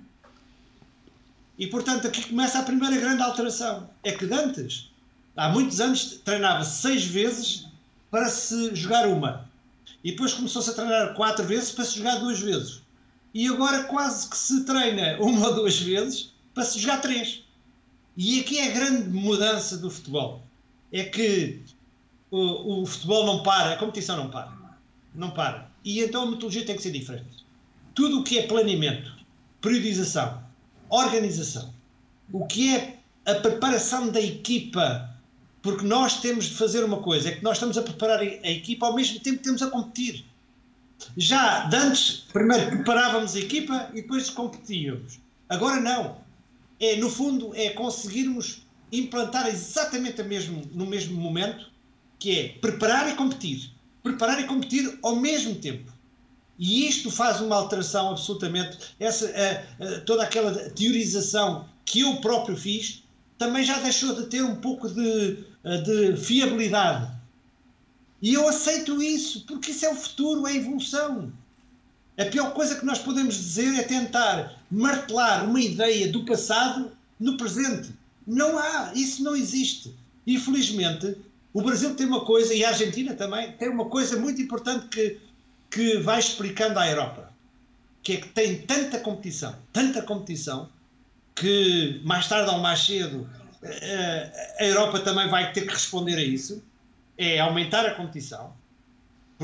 E, 1.59 1.67
portanto, 1.67 2.07
aqui 2.07 2.25
começa 2.25 2.59
a 2.59 2.63
primeira 2.63 2.97
grande 2.97 3.23
alteração. 3.23 3.89
É 4.03 4.13
que 4.13 4.25
antes, 4.33 4.91
há 5.37 5.49
muitos 5.51 5.81
anos, 5.81 6.21
treinava 6.25 6.65
seis 6.65 7.05
vezes 7.05 7.67
para 8.11 8.29
se 8.29 8.75
jogar 8.75 9.07
uma. 9.07 9.49
E 10.03 10.11
depois 10.11 10.35
começou-se 10.35 10.71
a 10.71 10.75
treinar 10.75 11.15
quatro 11.15 11.45
vezes 11.45 11.71
para 11.71 11.85
se 11.85 11.99
jogar 11.99 12.17
duas 12.17 12.41
vezes. 12.41 12.83
E 13.33 13.47
agora 13.49 13.85
quase 13.85 14.29
que 14.29 14.37
se 14.37 14.65
treina 14.65 15.17
uma 15.21 15.49
ou 15.49 15.55
duas 15.55 15.79
vezes 15.79 16.33
para 16.53 16.65
se 16.65 16.79
jogar 16.79 17.01
três. 17.01 17.44
E 18.17 18.41
aqui 18.41 18.59
é 18.59 18.71
a 18.71 18.75
grande 18.75 19.09
mudança 19.09 19.77
do 19.77 19.91
futebol. 19.91 20.43
É 20.93 21.05
que 21.05 21.61
o, 22.31 22.83
o, 22.83 22.87
futebol 22.87 23.27
não 23.27 23.43
para, 23.43 23.73
a 23.73 23.77
competição 23.77 24.17
não 24.17 24.31
para. 24.31 24.53
Não 25.15 25.31
para. 25.31 25.71
E 25.85 26.01
então 26.01 26.23
a 26.23 26.27
metodologia 26.27 26.65
tem 26.65 26.77
que 26.77 26.83
ser 26.83 26.93
diferente. 26.93 27.45
Tudo 27.95 28.21
o 28.21 28.25
que 28.25 28.39
é 28.39 28.47
planeamento, 28.47 29.13
periodização, 29.61 30.43
organização, 30.89 31.73
o 32.33 32.47
que 32.47 32.75
é 32.75 32.99
a 33.27 33.35
preparação 33.35 34.09
da 34.09 34.21
equipa, 34.21 35.11
porque 35.63 35.85
nós 35.85 36.21
temos 36.21 36.47
de 36.47 36.55
fazer 36.55 36.85
uma 36.85 36.99
coisa, 36.99 37.29
é 37.29 37.33
que 37.33 37.43
nós 37.43 37.57
estamos 37.57 37.77
a 37.79 37.83
preparar 37.83 38.21
a 38.21 38.51
equipa 38.51 38.87
ao 38.87 38.95
mesmo 38.95 39.19
tempo 39.21 39.39
que 39.39 39.45
temos 39.45 39.63
a 39.63 39.71
competir. 39.71 40.25
Já 41.17 41.65
de 41.67 41.77
antes, 41.77 42.25
primeiro 42.33 42.67
preparávamos 42.69 43.35
a 43.35 43.41
equipa 43.41 43.91
e 43.93 44.03
depois 44.03 44.31
competíamos. 44.31 45.19
Agora 45.49 45.81
não 45.81 46.24
é, 46.81 46.97
no 46.97 47.09
fundo, 47.11 47.55
é 47.55 47.71
conseguirmos 47.71 48.63
implantar 48.91 49.49
exatamente 49.49 50.23
mesmo, 50.23 50.63
no 50.73 50.87
mesmo 50.87 51.21
momento, 51.21 51.71
que 52.19 52.39
é 52.39 52.49
preparar 52.61 53.09
e 53.11 53.15
competir. 53.15 53.71
Preparar 54.03 54.41
e 54.41 54.45
competir 54.45 54.99
ao 55.03 55.17
mesmo 55.17 55.55
tempo. 55.55 55.93
E 56.59 56.87
isto 56.87 57.11
faz 57.11 57.41
uma 57.41 57.57
alteração 57.57 58.11
absolutamente. 58.11 58.79
Essa, 59.01 59.27
a, 59.27 59.85
a, 59.85 60.01
toda 60.01 60.23
aquela 60.23 60.53
teorização 60.71 61.69
que 61.85 62.01
eu 62.01 62.17
próprio 62.17 62.57
fiz 62.57 63.03
também 63.37 63.65
já 63.65 63.79
deixou 63.79 64.15
de 64.15 64.27
ter 64.27 64.43
um 64.43 64.57
pouco 64.57 64.89
de, 64.89 65.39
de 65.85 66.17
fiabilidade. 66.17 67.13
E 68.23 68.33
eu 68.33 68.49
aceito 68.49 69.03
isso, 69.03 69.45
porque 69.47 69.71
isso 69.71 69.85
é 69.85 69.91
o 69.91 69.97
futuro, 69.97 70.47
é 70.47 70.53
a 70.53 70.57
evolução. 70.57 71.33
A 72.17 72.25
pior 72.27 72.53
coisa 72.53 72.77
que 72.77 72.87
nós 72.87 72.99
podemos 72.99 73.35
dizer 73.35 73.75
é 73.75 73.83
tentar 73.83 74.57
martelar 74.71 75.49
uma 75.49 75.61
ideia 75.61 76.11
do 76.13 76.25
passado 76.25 76.93
no 77.19 77.37
presente. 77.37 77.91
Não 78.27 78.57
há, 78.57 78.93
isso 78.95 79.23
não 79.23 79.35
existe. 79.35 79.95
Infelizmente, 80.27 81.17
o 81.53 81.61
Brasil 81.61 81.95
tem 81.95 82.07
uma 82.07 82.25
coisa, 82.25 82.55
e 82.55 82.65
a 82.65 82.69
Argentina 82.69 83.15
também, 83.15 83.53
tem 83.53 83.69
uma 83.69 83.87
coisa 83.87 84.17
muito 84.17 84.41
importante 84.41 84.87
que, 84.89 85.21
que 85.71 85.99
vai 85.99 86.19
explicando 86.19 86.79
à 86.79 86.89
Europa, 86.89 87.33
que 88.03 88.15
é 88.15 88.17
que 88.19 88.29
tem 88.29 88.63
tanta 88.63 88.99
competição, 89.01 89.55
tanta 89.73 90.01
competição, 90.03 90.69
que 91.35 92.01
mais 92.05 92.29
tarde 92.29 92.51
ou 92.51 92.59
mais 92.59 92.81
cedo 92.81 93.29
eh, 93.63 94.55
a 94.61 94.65
Europa 94.65 95.01
também 95.01 95.29
vai 95.29 95.53
ter 95.53 95.63
que 95.63 95.73
responder 95.73 96.17
a 96.17 96.23
isso, 96.23 96.63
é 97.19 97.41
aumentar 97.41 97.85
a 97.87 97.95
competição, 97.95 98.53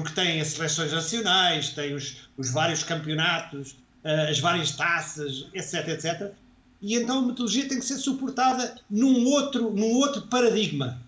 porque 0.02 0.14
tem 0.14 0.40
as 0.40 0.48
seleções 0.48 0.92
nacionais, 0.92 1.70
tem 1.70 1.94
os, 1.94 2.28
os 2.36 2.50
vários 2.50 2.82
campeonatos, 2.82 3.72
uh, 4.04 4.30
as 4.30 4.38
várias 4.38 4.72
taças, 4.72 5.46
etc, 5.54 5.88
etc. 5.88 6.32
E 6.80 6.94
então 6.94 7.18
a 7.18 7.22
metodologia 7.22 7.68
tem 7.68 7.78
que 7.78 7.84
ser 7.84 7.98
suportada 7.98 8.76
num 8.88 9.26
outro, 9.26 9.70
num 9.70 9.92
outro 9.92 10.22
paradigma. 10.22 11.00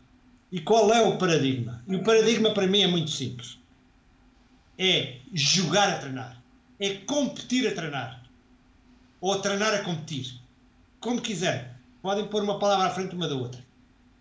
E 0.51 0.61
qual 0.61 0.93
é 0.93 1.01
o 1.01 1.17
paradigma? 1.17 1.83
E 1.89 1.97
o 1.97 2.03
paradigma 2.03 2.53
para 2.53 2.67
mim 2.67 2.83
é 2.83 2.87
muito 2.87 3.11
simples. 3.11 3.59
É 4.79 5.17
jogar 5.33 5.89
a 5.89 5.99
treinar. 5.99 6.43
É 6.79 6.95
competir 6.95 7.67
a 7.67 7.75
treinar. 7.75 8.23
Ou 9.21 9.39
treinar 9.39 9.73
a 9.73 9.79
competir. 9.79 10.39
Como 11.01 11.23
quiserem. 11.23 11.67
Podem 12.03 12.27
pôr 12.27 12.43
uma 12.43 12.59
palavra 12.59 12.87
à 12.87 12.91
frente 12.91 13.15
uma 13.15 13.29
da 13.29 13.35
outra. 13.35 13.65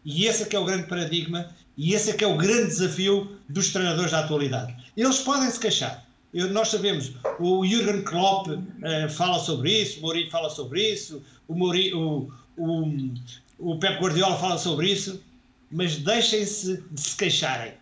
E 0.06 0.26
esse 0.26 0.44
é 0.44 0.46
que 0.46 0.56
é 0.56 0.60
o 0.60 0.66
grande 0.66 0.88
paradigma 0.88 1.50
e 1.82 1.96
esse 1.96 2.12
é 2.12 2.14
que 2.14 2.24
é 2.24 2.28
o 2.28 2.38
grande 2.38 2.68
desafio 2.68 3.40
dos 3.50 3.74
treinadores 3.74 4.12
da 4.12 4.20
atualidade. 4.20 4.76
Eles 4.96 5.18
podem 5.18 5.50
se 5.50 5.60
queixar. 5.60 6.06
Eu, 6.32 6.52
nós 6.52 6.68
sabemos, 6.68 7.14
o 7.40 7.66
Jürgen 7.66 8.04
Klopp 8.04 8.50
uh, 8.50 9.10
fala 9.10 9.40
sobre 9.40 9.82
isso, 9.82 9.98
o 9.98 10.04
Mourinho 10.04 10.30
fala 10.30 10.52
sobre 10.52 10.94
isso, 10.94 11.24
o, 11.48 11.56
Mourinho, 11.56 11.98
o, 11.98 12.32
o, 12.56 13.14
o 13.58 13.80
Pep 13.80 14.00
Guardiola 14.00 14.38
fala 14.38 14.60
sobre 14.60 14.92
isso, 14.92 15.24
mas 15.72 15.98
deixem-se 15.98 16.84
de 16.92 17.02
se 17.02 17.18
queixarem. 17.18 17.74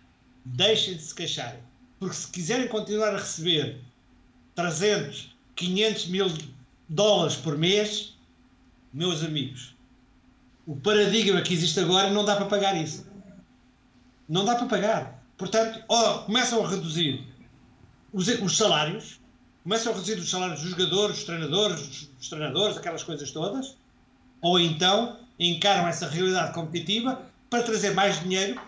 Deixem 0.45 0.95
de 0.95 1.03
se 1.03 1.13
queixarem. 1.13 1.59
Porque 1.99 2.15
se 2.15 2.31
quiserem 2.31 2.69
continuar 2.69 3.13
a 3.13 3.17
receber 3.17 3.81
300, 4.55 5.35
500 5.57 6.05
mil 6.05 6.33
dólares 6.87 7.35
por 7.35 7.57
mês, 7.57 8.15
meus 8.93 9.21
amigos, 9.25 9.75
o 10.65 10.77
paradigma 10.77 11.41
que 11.41 11.53
existe 11.53 11.81
agora 11.81 12.09
não 12.09 12.23
dá 12.23 12.37
para 12.37 12.45
pagar 12.45 12.81
isso. 12.81 13.08
Não 14.29 14.45
dá 14.45 14.55
para 14.55 14.67
pagar. 14.67 15.23
Portanto, 15.37 15.83
ou 15.87 16.19
começam 16.19 16.63
a 16.63 16.69
reduzir 16.69 17.25
os, 18.13 18.27
os 18.27 18.55
salários, 18.55 19.19
começam 19.63 19.91
a 19.91 19.95
reduzir 19.95 20.19
os 20.19 20.29
salários 20.29 20.61
dos 20.61 20.69
jogadores, 20.69 21.15
dos 21.17 21.25
treinadores, 21.25 22.09
dos 22.17 22.29
treinadores, 22.29 22.77
aquelas 22.77 23.03
coisas 23.03 23.31
todas, 23.31 23.75
ou 24.41 24.59
então 24.59 25.17
encaram 25.39 25.87
essa 25.87 26.07
realidade 26.07 26.53
competitiva 26.53 27.21
para 27.49 27.63
trazer 27.63 27.93
mais 27.93 28.21
dinheiro 28.21 28.59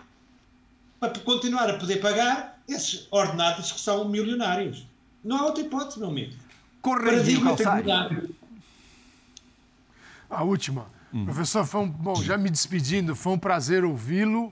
para 0.98 1.18
continuar 1.20 1.68
a 1.68 1.78
poder 1.78 1.96
pagar 1.96 2.60
esses 2.68 3.08
ordenados 3.10 3.72
que 3.72 3.80
são 3.80 4.08
milionários. 4.08 4.86
Não 5.22 5.36
há 5.36 5.46
outra 5.46 5.62
hipótese, 5.62 5.98
meu 5.98 6.08
amigo. 6.08 6.34
Correio 6.80 7.42
Calçado. 7.42 8.34
A 10.30 10.42
última. 10.42 10.86
Hum. 11.12 11.24
Professor, 11.26 11.66
foi 11.66 11.82
um, 11.82 11.88
bom, 11.88 12.14
já 12.22 12.38
me 12.38 12.48
despedindo, 12.48 13.14
foi 13.14 13.32
um 13.32 13.38
prazer 13.38 13.84
ouvi-lo, 13.84 14.50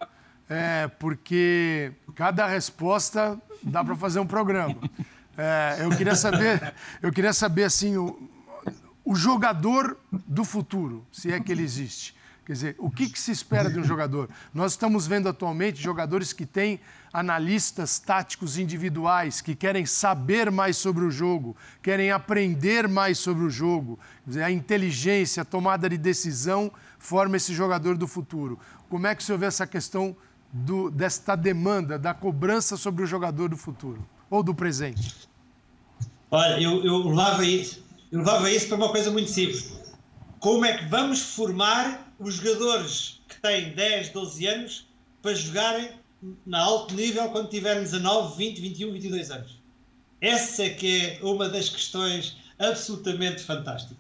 é, 0.51 0.89
porque 0.99 1.93
cada 2.17 2.45
resposta 2.45 3.41
dá 3.63 3.85
para 3.85 3.95
fazer 3.95 4.19
um 4.19 4.27
programa. 4.27 4.77
É, 5.39 5.79
eu 5.85 5.91
queria 5.97 6.17
saber, 6.17 6.75
eu 7.01 7.13
queria 7.13 7.33
saber 7.33 7.65
assim, 7.65 7.97
o, 7.97 8.29
o 9.05 9.15
jogador 9.15 9.97
do 10.11 10.45
futuro, 10.45 11.07
se 11.11 11.33
é 11.33 11.39
que 11.41 11.53
ele 11.53 11.63
existe. 11.63 12.15
Quer 12.45 12.53
dizer, 12.55 12.77
o 12.79 12.91
que, 12.91 13.09
que, 13.09 13.19
se 13.19 13.31
espera 13.31 13.71
de 13.71 13.79
um 13.79 13.85
jogador? 13.85 14.29
Nós 14.53 14.73
estamos 14.73 15.07
vendo 15.07 15.29
atualmente 15.29 15.81
jogadores 15.81 16.33
que 16.33 16.45
têm 16.45 16.81
analistas 17.13 18.01
táticos 18.01 18.59
individuais, 18.59 19.41
que 19.41 19.55
querem 19.55 19.87
saber 19.87 20.51
mais 20.51 20.77
sobre 20.77 21.05
o 21.05 21.13
jogo, 21.13 21.57
querem 21.81 22.11
aprender 22.11 22.89
mais 22.89 23.19
sobre 23.19 23.45
o 23.45 23.51
jogo. 23.51 24.01
Quer 24.25 24.31
dizer, 24.31 24.43
a 24.43 24.51
inteligência, 24.51 25.43
a 25.43 25.45
tomada 25.45 25.89
de 25.89 25.97
decisão 25.97 26.73
forma 26.99 27.37
esse 27.37 27.55
jogador 27.55 27.97
do 27.97 28.09
futuro. 28.09 28.59
Como 28.89 29.07
é 29.07 29.15
que 29.15 29.23
você 29.23 29.37
vê 29.37 29.47
essa 29.47 29.67
questão 29.67 30.17
do, 30.53 30.91
desta 30.91 31.37
demanda, 31.37 31.99
da 31.99 32.13
cobrança 32.13 32.77
sobre 32.77 33.05
o 33.05 33.07
jogador 33.07 33.49
do 33.49 33.57
futuro 33.57 34.07
ou 34.29 34.43
do 34.43 34.55
presente? 34.55 35.15
Olha, 36.31 36.61
eu, 36.61 36.85
eu, 36.85 37.09
levava 37.09 37.45
isso, 37.45 37.85
eu 38.11 38.19
levava 38.21 38.51
isso 38.51 38.69
para 38.69 38.77
uma 38.77 38.91
coisa 38.91 39.11
muito 39.11 39.31
simples. 39.31 39.73
Como 40.39 40.65
é 40.65 40.79
que 40.79 40.87
vamos 40.87 41.21
formar 41.21 42.13
os 42.19 42.35
jogadores 42.35 43.21
que 43.29 43.41
têm 43.41 43.75
10, 43.75 44.11
12 44.11 44.47
anos 44.47 44.89
para 45.21 45.35
jogarem 45.35 45.91
na 46.47 46.61
alto 46.61 46.95
nível 46.95 47.29
quando 47.31 47.49
tiverem 47.49 47.83
19, 47.83 48.37
20, 48.37 48.61
21, 48.61 48.93
22 48.93 49.31
anos? 49.31 49.61
Essa 50.21 50.69
que 50.69 51.07
é 51.07 51.19
uma 51.23 51.49
das 51.49 51.69
questões 51.69 52.37
absolutamente 52.59 53.43
fantásticas. 53.43 53.97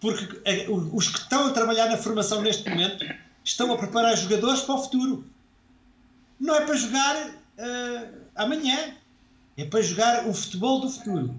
Porque 0.00 0.40
eh, 0.44 0.66
os 0.68 1.08
que 1.08 1.18
estão 1.18 1.46
a 1.46 1.50
trabalhar 1.50 1.88
na 1.88 1.96
formação 1.96 2.42
neste 2.42 2.68
momento 2.68 3.04
estão 3.42 3.72
a 3.72 3.78
preparar 3.78 4.16
jogadores 4.16 4.60
para 4.62 4.74
o 4.74 4.82
futuro. 4.82 5.24
Não 6.38 6.54
é 6.54 6.64
para 6.64 6.76
jogar 6.76 7.28
uh, 7.28 8.20
amanhã, 8.34 8.96
é 9.56 9.64
para 9.64 9.82
jogar 9.82 10.26
o 10.26 10.34
futebol 10.34 10.80
do 10.80 10.90
futuro. 10.90 11.34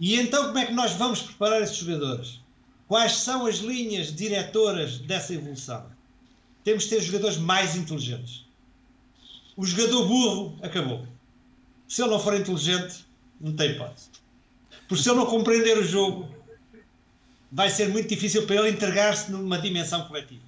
E 0.00 0.14
então, 0.16 0.46
como 0.46 0.58
é 0.58 0.66
que 0.66 0.72
nós 0.72 0.92
vamos 0.92 1.22
preparar 1.22 1.62
esses 1.62 1.76
jogadores? 1.76 2.40
Quais 2.86 3.12
são 3.12 3.46
as 3.46 3.56
linhas 3.56 4.14
diretoras 4.14 4.98
dessa 4.98 5.34
evolução? 5.34 5.86
Temos 6.64 6.84
de 6.84 6.90
ter 6.90 7.02
jogadores 7.02 7.36
mais 7.36 7.76
inteligentes. 7.76 8.44
O 9.56 9.66
jogador 9.66 10.06
burro 10.06 10.58
acabou. 10.62 11.06
Se 11.88 12.02
ele 12.02 12.10
não 12.10 12.20
for 12.20 12.34
inteligente, 12.34 13.04
não 13.40 13.54
tem 13.54 13.72
hipótese. 13.72 14.08
Porque 14.86 15.02
se 15.02 15.08
ele 15.10 15.18
não 15.18 15.26
compreender 15.26 15.76
o 15.78 15.84
jogo, 15.84 16.28
vai 17.50 17.68
ser 17.68 17.88
muito 17.88 18.08
difícil 18.08 18.46
para 18.46 18.56
ele 18.56 18.70
entregar-se 18.70 19.30
numa 19.30 19.58
dimensão 19.58 20.06
coletiva. 20.06 20.44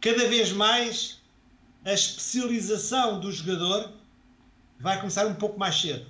Cada 0.00 0.28
vez 0.28 0.52
mais 0.52 1.17
a 1.84 1.92
especialização 1.92 3.20
do 3.20 3.30
jogador 3.32 3.92
vai 4.80 4.98
começar 4.98 5.26
um 5.26 5.34
pouco 5.34 5.58
mais 5.58 5.80
cedo. 5.80 6.06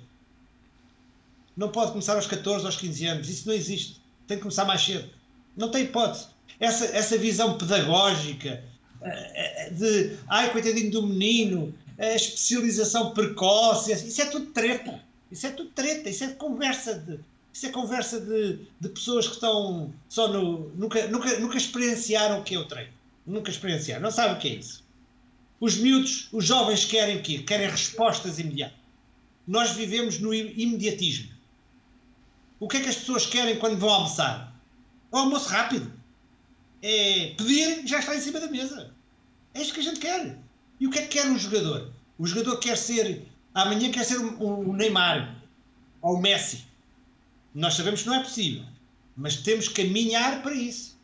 Não 1.55 1.69
pode 1.69 1.91
começar 1.91 2.15
aos 2.15 2.27
14, 2.27 2.65
aos 2.65 2.77
15 2.77 3.05
anos. 3.05 3.29
Isso 3.29 3.47
não 3.47 3.53
existe. 3.53 4.01
Tem 4.27 4.37
que 4.37 4.43
começar 4.43 4.65
mais 4.65 4.81
cedo. 4.81 5.09
Não 5.57 5.69
tem 5.69 5.83
hipótese. 5.83 6.27
Essa, 6.59 6.85
essa 6.85 7.17
visão 7.17 7.57
pedagógica 7.57 8.63
eh, 9.01 9.31
eh, 9.35 9.69
de 9.71 10.17
ai, 10.27 10.51
coitadinho 10.51 10.91
do 10.91 11.07
menino, 11.07 11.73
a 11.97 12.15
especialização 12.15 13.11
precoce, 13.11 13.91
isso 13.91 14.21
é 14.21 14.25
tudo 14.25 14.47
treta. 14.47 15.01
Isso 15.31 15.47
é 15.47 15.51
tudo 15.51 15.69
treta. 15.71 16.09
Isso 16.09 16.23
é 16.23 16.27
conversa 16.29 16.95
de, 16.95 17.19
isso 17.53 17.65
é 17.65 17.69
conversa 17.69 18.19
de, 18.21 18.59
de 18.79 18.89
pessoas 18.89 19.27
que 19.27 19.33
estão 19.33 19.93
só 20.07 20.27
no. 20.27 20.69
Nunca, 20.75 21.07
nunca, 21.07 21.39
nunca 21.39 21.57
experienciaram 21.57 22.39
o 22.39 22.43
que 22.43 22.55
é 22.55 22.59
o 22.59 22.65
treino. 22.65 22.93
Nunca 23.25 23.51
experienciaram. 23.51 24.03
Não 24.03 24.11
sabem 24.11 24.35
o 24.35 24.39
que 24.39 24.47
é 24.47 24.51
isso. 24.55 24.83
Os 25.59 25.77
miúdos, 25.77 26.29
os 26.31 26.45
jovens 26.45 26.85
querem 26.85 27.17
o 27.17 27.21
quê? 27.21 27.39
Querem 27.39 27.69
respostas 27.69 28.39
imediatas. 28.39 28.77
Nós 29.45 29.71
vivemos 29.71 30.19
no 30.19 30.33
imediatismo. 30.33 31.29
O 32.59 32.67
que 32.67 32.77
é 32.77 32.81
que 32.81 32.89
as 32.89 32.95
pessoas 32.95 33.25
querem 33.25 33.57
quando 33.57 33.77
vão 33.77 33.89
almoçar? 33.89 34.55
É 35.11 35.15
um 35.15 35.19
almoço 35.19 35.49
rápido. 35.49 35.91
É 36.81 37.33
pedir, 37.37 37.85
já 37.87 37.99
está 37.99 38.15
em 38.15 38.21
cima 38.21 38.39
da 38.39 38.47
mesa. 38.47 38.93
É 39.53 39.61
isto 39.61 39.73
que 39.73 39.79
a 39.79 39.83
gente 39.83 39.99
quer. 39.99 40.37
E 40.79 40.87
o 40.87 40.89
que 40.89 40.99
é 40.99 41.01
que 41.01 41.19
quer 41.19 41.25
um 41.27 41.37
jogador? 41.37 41.91
O 42.17 42.25
jogador 42.25 42.57
quer 42.57 42.77
ser, 42.77 43.25
amanhã 43.53 43.91
quer 43.91 44.05
ser 44.05 44.17
o, 44.17 44.73
Neymar 44.73 45.41
ou 46.01 46.15
o 46.15 46.21
Messi. 46.21 46.65
Nós 47.53 47.73
sabemos 47.73 48.01
que 48.01 48.07
não 48.07 48.15
é 48.15 48.23
possível, 48.23 48.63
mas 49.15 49.37
temos 49.37 49.67
que 49.67 49.83
caminhar 49.83 50.41
para 50.41 50.53
isso. 50.53 50.97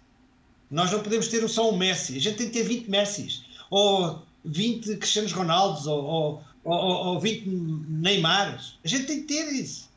Nós 0.70 0.92
não 0.92 1.02
podemos 1.02 1.28
ter 1.28 1.48
só 1.48 1.72
um 1.72 1.78
Messi, 1.78 2.18
a 2.18 2.22
gente 2.22 2.38
tem 2.38 2.48
que 2.48 2.54
ter 2.54 2.64
20 2.64 2.90
Messis, 2.90 3.44
ou 3.70 4.26
20 4.46 4.98
Cristianos 4.98 5.32
Ronaldos, 5.32 5.88
ou, 5.88 6.04
ou, 6.04 6.44
ou, 6.64 6.78
ou 6.78 7.20
20 7.20 7.48
Neymares. 7.48 8.78
A 8.84 8.88
gente 8.88 9.06
tem 9.06 9.22
que 9.22 9.28
ter 9.28 9.52
isso. 9.54 9.90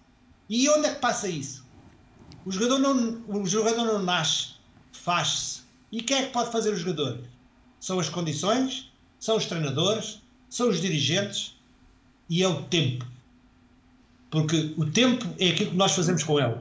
E 0.48 0.68
onde 0.70 0.86
é 0.86 0.94
que 0.94 1.00
passa 1.00 1.28
isso? 1.28 1.64
O 2.44 2.50
jogador 2.50 2.78
não, 2.78 3.22
o 3.28 3.46
jogador 3.46 3.84
não 3.84 4.02
nasce, 4.02 4.54
faz-se. 4.92 5.60
E 5.92 6.02
quem 6.02 6.18
é 6.18 6.26
que 6.26 6.32
pode 6.32 6.50
fazer 6.50 6.72
o 6.72 6.76
jogador? 6.76 7.18
São 7.80 8.00
as 8.00 8.08
condições, 8.08 8.90
são 9.20 9.36
os 9.36 9.46
treinadores, 9.46 10.20
são 10.48 10.68
os 10.68 10.80
dirigentes 10.80 11.56
e 12.28 12.42
é 12.42 12.48
o 12.48 12.62
tempo. 12.64 13.06
Porque 14.30 14.74
o 14.76 14.86
tempo 14.86 15.26
é 15.38 15.50
aquilo 15.50 15.70
que 15.70 15.76
nós 15.76 15.92
fazemos 15.92 16.22
com 16.22 16.38
ele. 16.38 16.56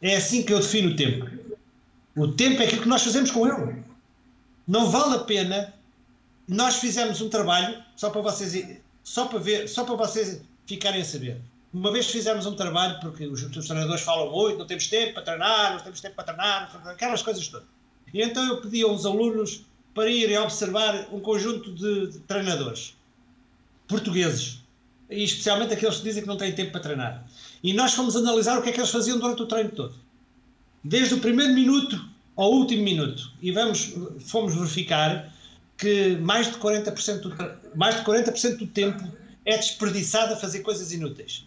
É 0.00 0.16
assim 0.16 0.42
que 0.42 0.52
eu 0.52 0.60
defino 0.60 0.90
o 0.90 0.96
tempo. 0.96 1.30
O 2.16 2.28
tempo 2.28 2.62
é 2.62 2.66
aquilo 2.66 2.82
que 2.82 2.88
nós 2.88 3.02
fazemos 3.02 3.30
com 3.30 3.46
ele. 3.46 3.82
Não 4.66 4.90
vale 4.90 5.16
a 5.16 5.20
pena 5.20 5.74
nós 6.46 6.76
fizemos 6.76 7.20
um 7.20 7.28
trabalho 7.28 7.82
só 7.96 8.10
para 8.10 8.20
vocês 8.20 8.78
só 9.02 9.26
para 9.26 9.38
ver, 9.38 9.68
só 9.68 9.84
para 9.84 9.96
vocês 9.96 10.40
ficarem 10.66 11.02
a 11.02 11.04
saber. 11.04 11.40
Uma 11.72 11.92
vez 11.92 12.06
fizemos 12.06 12.46
um 12.46 12.54
trabalho 12.54 12.98
porque 13.00 13.26
os, 13.26 13.42
os 13.42 13.66
treinadores 13.66 14.02
falam 14.02 14.30
muito, 14.30 14.58
não 14.58 14.66
temos 14.66 14.86
tempo 14.86 15.14
para 15.14 15.22
treinar, 15.22 15.74
não 15.74 15.80
temos 15.80 16.00
tempo 16.00 16.14
para 16.14 16.24
treinar, 16.24 16.88
aquelas 16.88 17.22
coisas 17.22 17.46
todas. 17.48 17.66
E 18.12 18.22
então 18.22 18.46
eu 18.46 18.60
pedi 18.60 18.82
aos 18.82 19.04
alunos 19.04 19.62
para 19.92 20.08
irem 20.08 20.38
observar 20.38 21.08
um 21.12 21.20
conjunto 21.20 21.72
de, 21.72 22.08
de 22.08 22.18
treinadores 22.20 22.96
portugueses 23.88 24.60
e 25.10 25.24
especialmente 25.24 25.74
aqueles 25.74 25.96
que 25.98 26.04
dizem 26.04 26.22
que 26.22 26.28
não 26.28 26.36
têm 26.36 26.54
tempo 26.54 26.72
para 26.72 26.80
treinar. 26.80 27.26
E 27.62 27.72
nós 27.72 27.92
fomos 27.92 28.16
analisar 28.16 28.58
o 28.58 28.62
que 28.62 28.70
é 28.70 28.72
que 28.72 28.80
eles 28.80 28.90
faziam 28.90 29.18
durante 29.18 29.42
o 29.42 29.46
treino 29.46 29.70
todo. 29.70 29.94
Desde 30.82 31.14
o 31.14 31.20
primeiro 31.20 31.52
minuto 31.52 32.08
ao 32.36 32.52
último 32.52 32.82
minuto. 32.82 33.30
E 33.40 33.50
vamos, 33.50 33.94
fomos 34.20 34.54
verificar 34.54 35.33
que 35.76 36.16
mais 36.16 36.46
de 36.46 36.58
40%, 36.58 37.20
do, 37.20 37.76
mais 37.76 37.96
de 37.96 38.02
40% 38.02 38.58
do 38.58 38.66
tempo 38.66 39.04
é 39.44 39.56
desperdiçado 39.56 40.34
a 40.34 40.36
fazer 40.36 40.60
coisas 40.60 40.92
inúteis. 40.92 41.46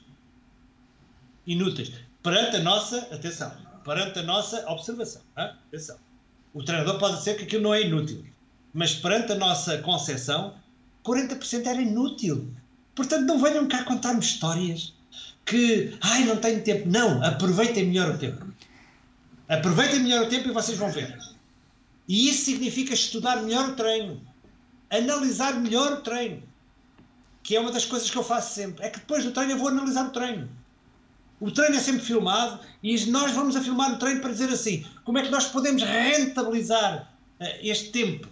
Inúteis. 1.46 1.92
Perante 2.22 2.58
a 2.58 2.62
nossa, 2.62 2.98
atenção, 3.12 3.52
perante 3.84 4.20
a 4.20 4.24
nossa 4.24 4.70
observação. 4.70 5.22
Hein? 5.38 5.52
Atenção. 5.68 5.98
O 6.54 6.64
treinador 6.64 7.00
pode 7.00 7.18
dizer 7.18 7.38
que 7.38 7.44
aquilo 7.44 7.64
não 7.64 7.74
é 7.74 7.82
inútil. 7.82 8.26
Mas 8.74 8.94
perante 8.94 9.32
a 9.32 9.36
nossa 9.36 9.78
concepção, 9.80 10.56
40% 11.06 11.66
era 11.66 11.82
inútil. 11.82 12.52
Portanto, 12.94 13.26
não 13.26 13.42
venham 13.42 13.68
cá 13.68 13.84
contar-me 13.84 14.20
histórias 14.20 14.94
que, 15.46 15.98
ai, 16.02 16.26
não 16.26 16.38
tenho 16.38 16.62
tempo. 16.64 16.90
Não, 16.90 17.24
aproveitem 17.24 17.88
melhor 17.88 18.10
o 18.12 18.18
tempo. 18.18 18.46
Aproveitem 19.48 20.02
melhor 20.02 20.26
o 20.26 20.30
tempo 20.30 20.50
e 20.50 20.52
vocês 20.52 20.78
vão 20.78 20.92
ver. 20.92 21.18
E 22.08 22.30
isso 22.30 22.46
significa 22.46 22.94
estudar 22.94 23.42
melhor 23.44 23.70
o 23.70 23.76
treino, 23.76 24.22
analisar 24.90 25.60
melhor 25.60 25.94
o 25.94 26.02
treino, 26.02 26.42
que 27.44 27.56
é 27.56 27.60
uma 27.60 27.72
das 27.72 27.86
coisas 27.86 28.10
que 28.10 28.18
eu 28.18 28.24
faço 28.24 28.56
sempre. 28.56 28.86
É 28.86 28.90
que 28.90 29.00
depois 29.00 29.24
do 29.24 29.32
treino 29.32 29.54
eu 29.54 29.58
vou 29.58 29.68
analisar 29.68 30.08
o 30.08 30.12
treino. 30.12 30.50
O 31.40 31.52
treino 31.52 31.76
é 31.76 31.80
sempre 31.80 32.02
filmado 32.02 32.60
e 32.82 32.98
nós 33.08 33.32
vamos 33.34 33.56
a 33.56 33.62
filmar 33.62 33.94
o 33.94 34.00
treino 34.00 34.22
para 34.22 34.32
dizer 34.32 34.50
assim: 34.50 34.86
como 35.04 35.18
é 35.18 35.24
que 35.24 35.30
nós 35.30 35.48
podemos 35.48 35.84
rentabilizar 35.84 37.14
uh, 37.40 37.46
este 37.62 37.90
tempo? 37.90 38.28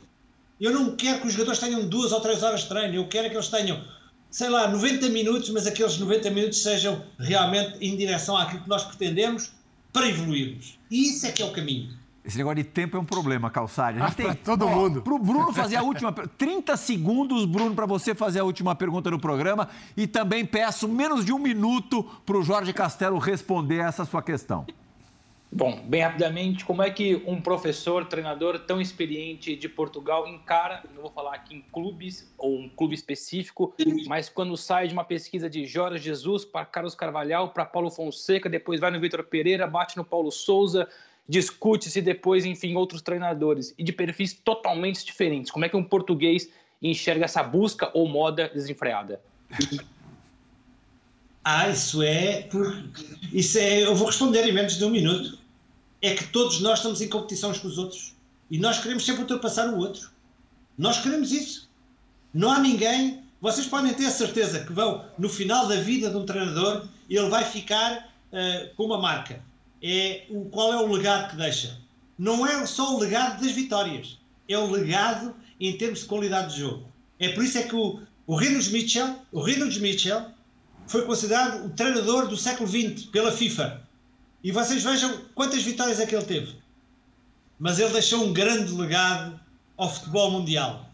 Eu 0.59 0.71
não 0.71 0.95
quero 0.95 1.19
que 1.19 1.28
os 1.28 1.34
jogadores 1.34 1.59
tenham 1.59 1.88
duas 1.88 2.11
ou 2.11 2.21
três 2.21 2.41
horas 2.41 2.61
de 2.61 2.69
treino, 2.69 2.95
eu 2.95 3.07
quero 3.07 3.30
que 3.30 3.36
eles 3.36 3.49
tenham 3.49 3.84
sei 4.36 4.49
lá, 4.49 4.67
90 4.67 5.07
minutos, 5.11 5.49
mas 5.51 5.65
aqueles 5.65 5.97
90 5.97 6.30
minutos 6.30 6.61
sejam 6.61 7.01
realmente 7.17 7.78
em 7.80 7.95
direção 7.95 8.36
àquilo 8.36 8.63
que 8.63 8.67
nós 8.67 8.84
pretendemos 8.84 9.51
para 9.93 10.09
evoluirmos. 10.09 10.78
E 10.91 11.07
isso 11.07 11.26
é 11.26 11.32
que 11.32 11.41
é 11.41 11.45
o 11.45 11.51
caminho. 11.51 11.97
Esse 12.26 12.38
negócio 12.38 12.55
de 12.55 12.63
tempo 12.63 12.97
é 12.97 12.99
um 12.99 13.05
problema, 13.05 13.51
Calçade. 13.51 14.01
A 14.01 14.07
gente 14.07 14.21
ah, 14.21 14.26
tem 14.26 14.34
todo 14.34 14.65
ó, 14.65 14.69
mundo. 14.69 15.01
Para 15.03 15.13
o 15.13 15.19
Bruno 15.19 15.53
fazer 15.53 15.76
a 15.76 15.84
última. 15.84 16.11
30 16.11 16.76
segundos, 16.76 17.45
Bruno, 17.45 17.76
para 17.76 17.86
você 17.86 18.15
fazer 18.15 18.39
a 18.39 18.43
última 18.43 18.73
pergunta 18.73 19.11
no 19.11 19.19
programa. 19.19 19.69
E 19.95 20.07
também 20.07 20.43
peço 20.43 20.88
menos 20.88 21.23
de 21.23 21.32
um 21.32 21.38
minuto 21.38 22.03
para 22.26 22.36
o 22.36 22.41
Jorge 22.41 22.73
Castelo 22.73 23.19
responder 23.19 23.78
essa 23.78 24.05
sua 24.05 24.23
questão. 24.23 24.65
Bom, 25.51 25.80
bem 25.86 26.01
rapidamente, 26.01 26.65
como 26.65 26.82
é 26.82 26.89
que 26.89 27.23
um 27.28 27.39
professor, 27.39 28.03
treinador 28.05 28.59
tão 28.59 28.82
experiente 28.82 29.55
de 29.55 29.69
Portugal 29.69 30.28
encara, 30.28 30.84
não 30.93 31.03
vou 31.03 31.11
falar 31.11 31.36
aqui 31.36 31.55
em 31.55 31.61
clubes 31.71 32.30
ou 32.38 32.59
um 32.59 32.67
clube 32.67 32.93
específico, 32.93 33.73
mas 34.07 34.28
quando 34.28 34.57
sai 34.57 34.88
de 34.88 34.93
uma 34.93 35.05
pesquisa 35.05 35.49
de 35.49 35.65
Jorge 35.65 36.03
Jesus 36.03 36.43
para 36.43 36.65
Carlos 36.65 36.95
Carvalhal, 36.95 37.51
para 37.51 37.63
Paulo 37.63 37.89
Fonseca, 37.89 38.49
depois 38.49 38.82
vai 38.82 38.91
no 38.91 38.99
Vitor 38.99 39.23
Pereira, 39.23 39.65
bate 39.65 39.95
no 39.95 40.03
Paulo 40.03 40.30
Souza, 40.30 40.89
discute-se 41.28 42.01
depois, 42.01 42.45
enfim, 42.45 42.76
outros 42.76 43.01
treinadores 43.01 43.73
e 43.78 43.84
de 43.84 43.91
perfis 43.91 44.34
totalmente 44.34 45.05
diferentes. 45.05 45.51
Como 45.51 45.65
é 45.65 45.69
que 45.69 45.76
um 45.76 45.84
português 45.84 46.49
enxerga 46.82 47.26
essa 47.26 47.41
busca 47.41 47.89
ou 47.93 48.07
moda 48.07 48.49
desenfreada? 48.53 49.21
Ah, 51.47 51.69
isso 51.69 52.01
é. 52.01 52.49
Isso 53.32 53.59
é. 53.59 53.84
Eu 53.84 53.93
vou 53.93 54.07
responder 54.07 54.47
em 54.47 54.51
menos 54.51 54.80
de 54.80 54.84
um 54.84 54.89
minuto. 54.89 55.38
É 56.01 56.15
que 56.15 56.26
todos 56.30 56.59
nós 56.59 56.80
estamos 56.80 57.01
em 57.01 57.07
competição 57.07 57.53
com 57.53 57.67
os 57.67 57.78
outros. 57.78 58.15
E 58.49 58.57
nós 58.57 58.80
queremos 58.80 59.05
sempre 59.05 59.21
ultrapassar 59.21 59.69
o 59.69 59.78
outro. 59.78 60.09
Nós 60.76 60.99
queremos 60.99 61.32
isso. 61.32 61.69
Não 62.34 62.51
há 62.51 62.59
ninguém. 62.59 63.21
Vocês 63.39 63.67
podem 63.67 63.93
ter 63.93 64.07
a 64.07 64.11
certeza 64.11 64.65
que 64.65 64.73
vão, 64.73 65.05
no 65.19 65.30
final 65.30 65.67
da 65.67 65.76
vida 65.76 66.09
de 66.09 66.17
um 66.17 66.26
treinador, 66.26 66.88
ele 67.07 67.30
vai 67.30 67.43
ficar 67.43 68.09
uh, 68.32 68.76
com 68.76 68.86
uma 68.86 68.97
marca. 68.97 69.39
É 69.82 70.26
o, 70.30 70.45
qual 70.45 70.73
é 70.73 70.78
o 70.78 70.91
legado 70.91 71.32
que 71.32 71.38
deixa? 71.38 71.78
Não 72.17 72.45
é 72.45 72.65
só 72.65 72.95
o 72.95 72.99
legado 72.99 73.41
das 73.41 73.51
vitórias, 73.51 74.17
é 74.47 74.57
o 74.57 74.71
legado 74.71 75.36
em 75.59 75.78
termos 75.78 75.99
de 75.99 76.05
qualidade 76.05 76.53
de 76.53 76.61
jogo. 76.61 76.88
É 77.19 77.30
por 77.30 77.43
isso 77.43 77.57
é 77.57 77.63
que 77.63 77.76
o, 77.76 78.01
o 78.26 78.36
Reynolds 78.36 78.69
Mitchell, 78.69 79.15
o 79.32 79.41
Reynolds 79.41 79.78
Mitchell 79.78 80.26
foi 80.88 81.03
considerado 81.03 81.65
o 81.65 81.69
treinador 81.69 82.28
do 82.28 82.38
século 82.38 82.67
XX 82.67 83.05
pela 83.07 83.32
FIFA. 83.32 83.82
E 84.43 84.51
vocês 84.51 84.84
vejam 84.84 85.21
quantas 85.34 85.63
vitórias 85.63 85.99
é 85.99 86.05
que 86.05 86.15
ele 86.15 86.26
teve. 86.26 86.55
Mas 87.57 87.80
ele 87.80 87.93
deixou 87.93 88.23
um 88.23 88.34
grande 88.34 88.71
legado 88.73 89.39
ao 89.78 89.91
futebol 89.91 90.32
mundial, 90.32 90.89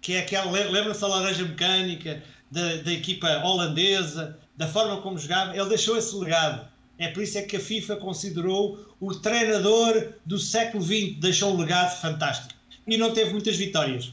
que 0.00 0.14
é 0.14 0.20
aquela, 0.20 0.50
lembra-se 0.50 1.00
da 1.00 1.08
laranja 1.08 1.44
mecânica, 1.44 2.22
da, 2.50 2.76
da 2.76 2.92
equipa 2.92 3.28
holandesa, 3.44 4.38
da 4.56 4.66
forma 4.66 5.00
como 5.00 5.18
jogava, 5.18 5.56
ele 5.56 5.68
deixou 5.68 5.96
esse 5.96 6.14
legado. 6.16 6.68
É 6.98 7.08
por 7.08 7.22
isso 7.22 7.38
é 7.38 7.42
que 7.42 7.56
a 7.56 7.60
FIFA 7.60 7.96
considerou 7.96 8.94
o 9.00 9.14
treinador 9.14 10.12
do 10.24 10.38
século 10.38 10.82
XX, 10.82 11.16
deixou 11.18 11.52
um 11.52 11.58
legado 11.58 12.00
fantástico. 12.00 12.54
E 12.86 12.96
não 12.96 13.12
teve 13.12 13.32
muitas 13.32 13.56
vitórias. 13.56 14.12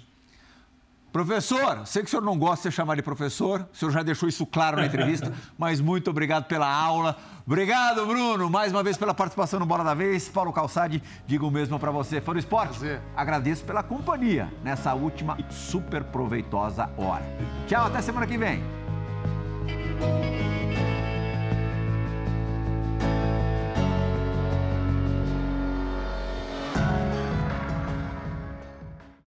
Professor, 1.12 1.86
sei 1.86 2.04
que 2.04 2.08
o 2.08 2.10
senhor 2.10 2.22
não 2.24 2.40
gosta 2.40 2.56
de 2.56 2.62
ser 2.64 2.72
chamado 2.72 2.96
de 2.96 3.04
professor, 3.04 3.68
o 3.74 3.76
senhor 3.76 3.92
já 3.92 4.02
deixou 4.02 4.30
isso 4.30 4.46
claro 4.46 4.78
na 4.78 4.86
entrevista, 4.86 5.34
mas 5.60 5.82
muito 5.82 6.10
obrigado 6.10 6.46
pela 6.46 6.74
aula. 6.74 7.18
Obrigado, 7.46 8.06
Bruno, 8.06 8.50
mais 8.50 8.72
uma 8.72 8.82
vez 8.82 8.96
pela 8.96 9.14
participação 9.14 9.60
no 9.60 9.66
Bola 9.66 9.84
da 9.84 9.94
Vez. 9.94 10.30
Paulo 10.30 10.54
Calçade, 10.54 11.04
digo 11.28 11.48
o 11.48 11.52
mesmo 11.52 11.78
para 11.78 11.92
você. 11.92 12.22
Fora 12.22 12.40
Esporte, 12.40 12.80
Prazer. 12.80 13.02
agradeço 13.14 13.66
pela 13.66 13.84
companhia 13.84 14.50
nessa 14.64 14.94
última 14.94 15.38
super 15.50 16.02
proveitosa 16.06 16.90
hora. 16.98 17.26
Tchau, 17.68 17.88
até 17.88 18.02
semana 18.02 18.26
que 18.26 18.38
vem. 18.38 18.64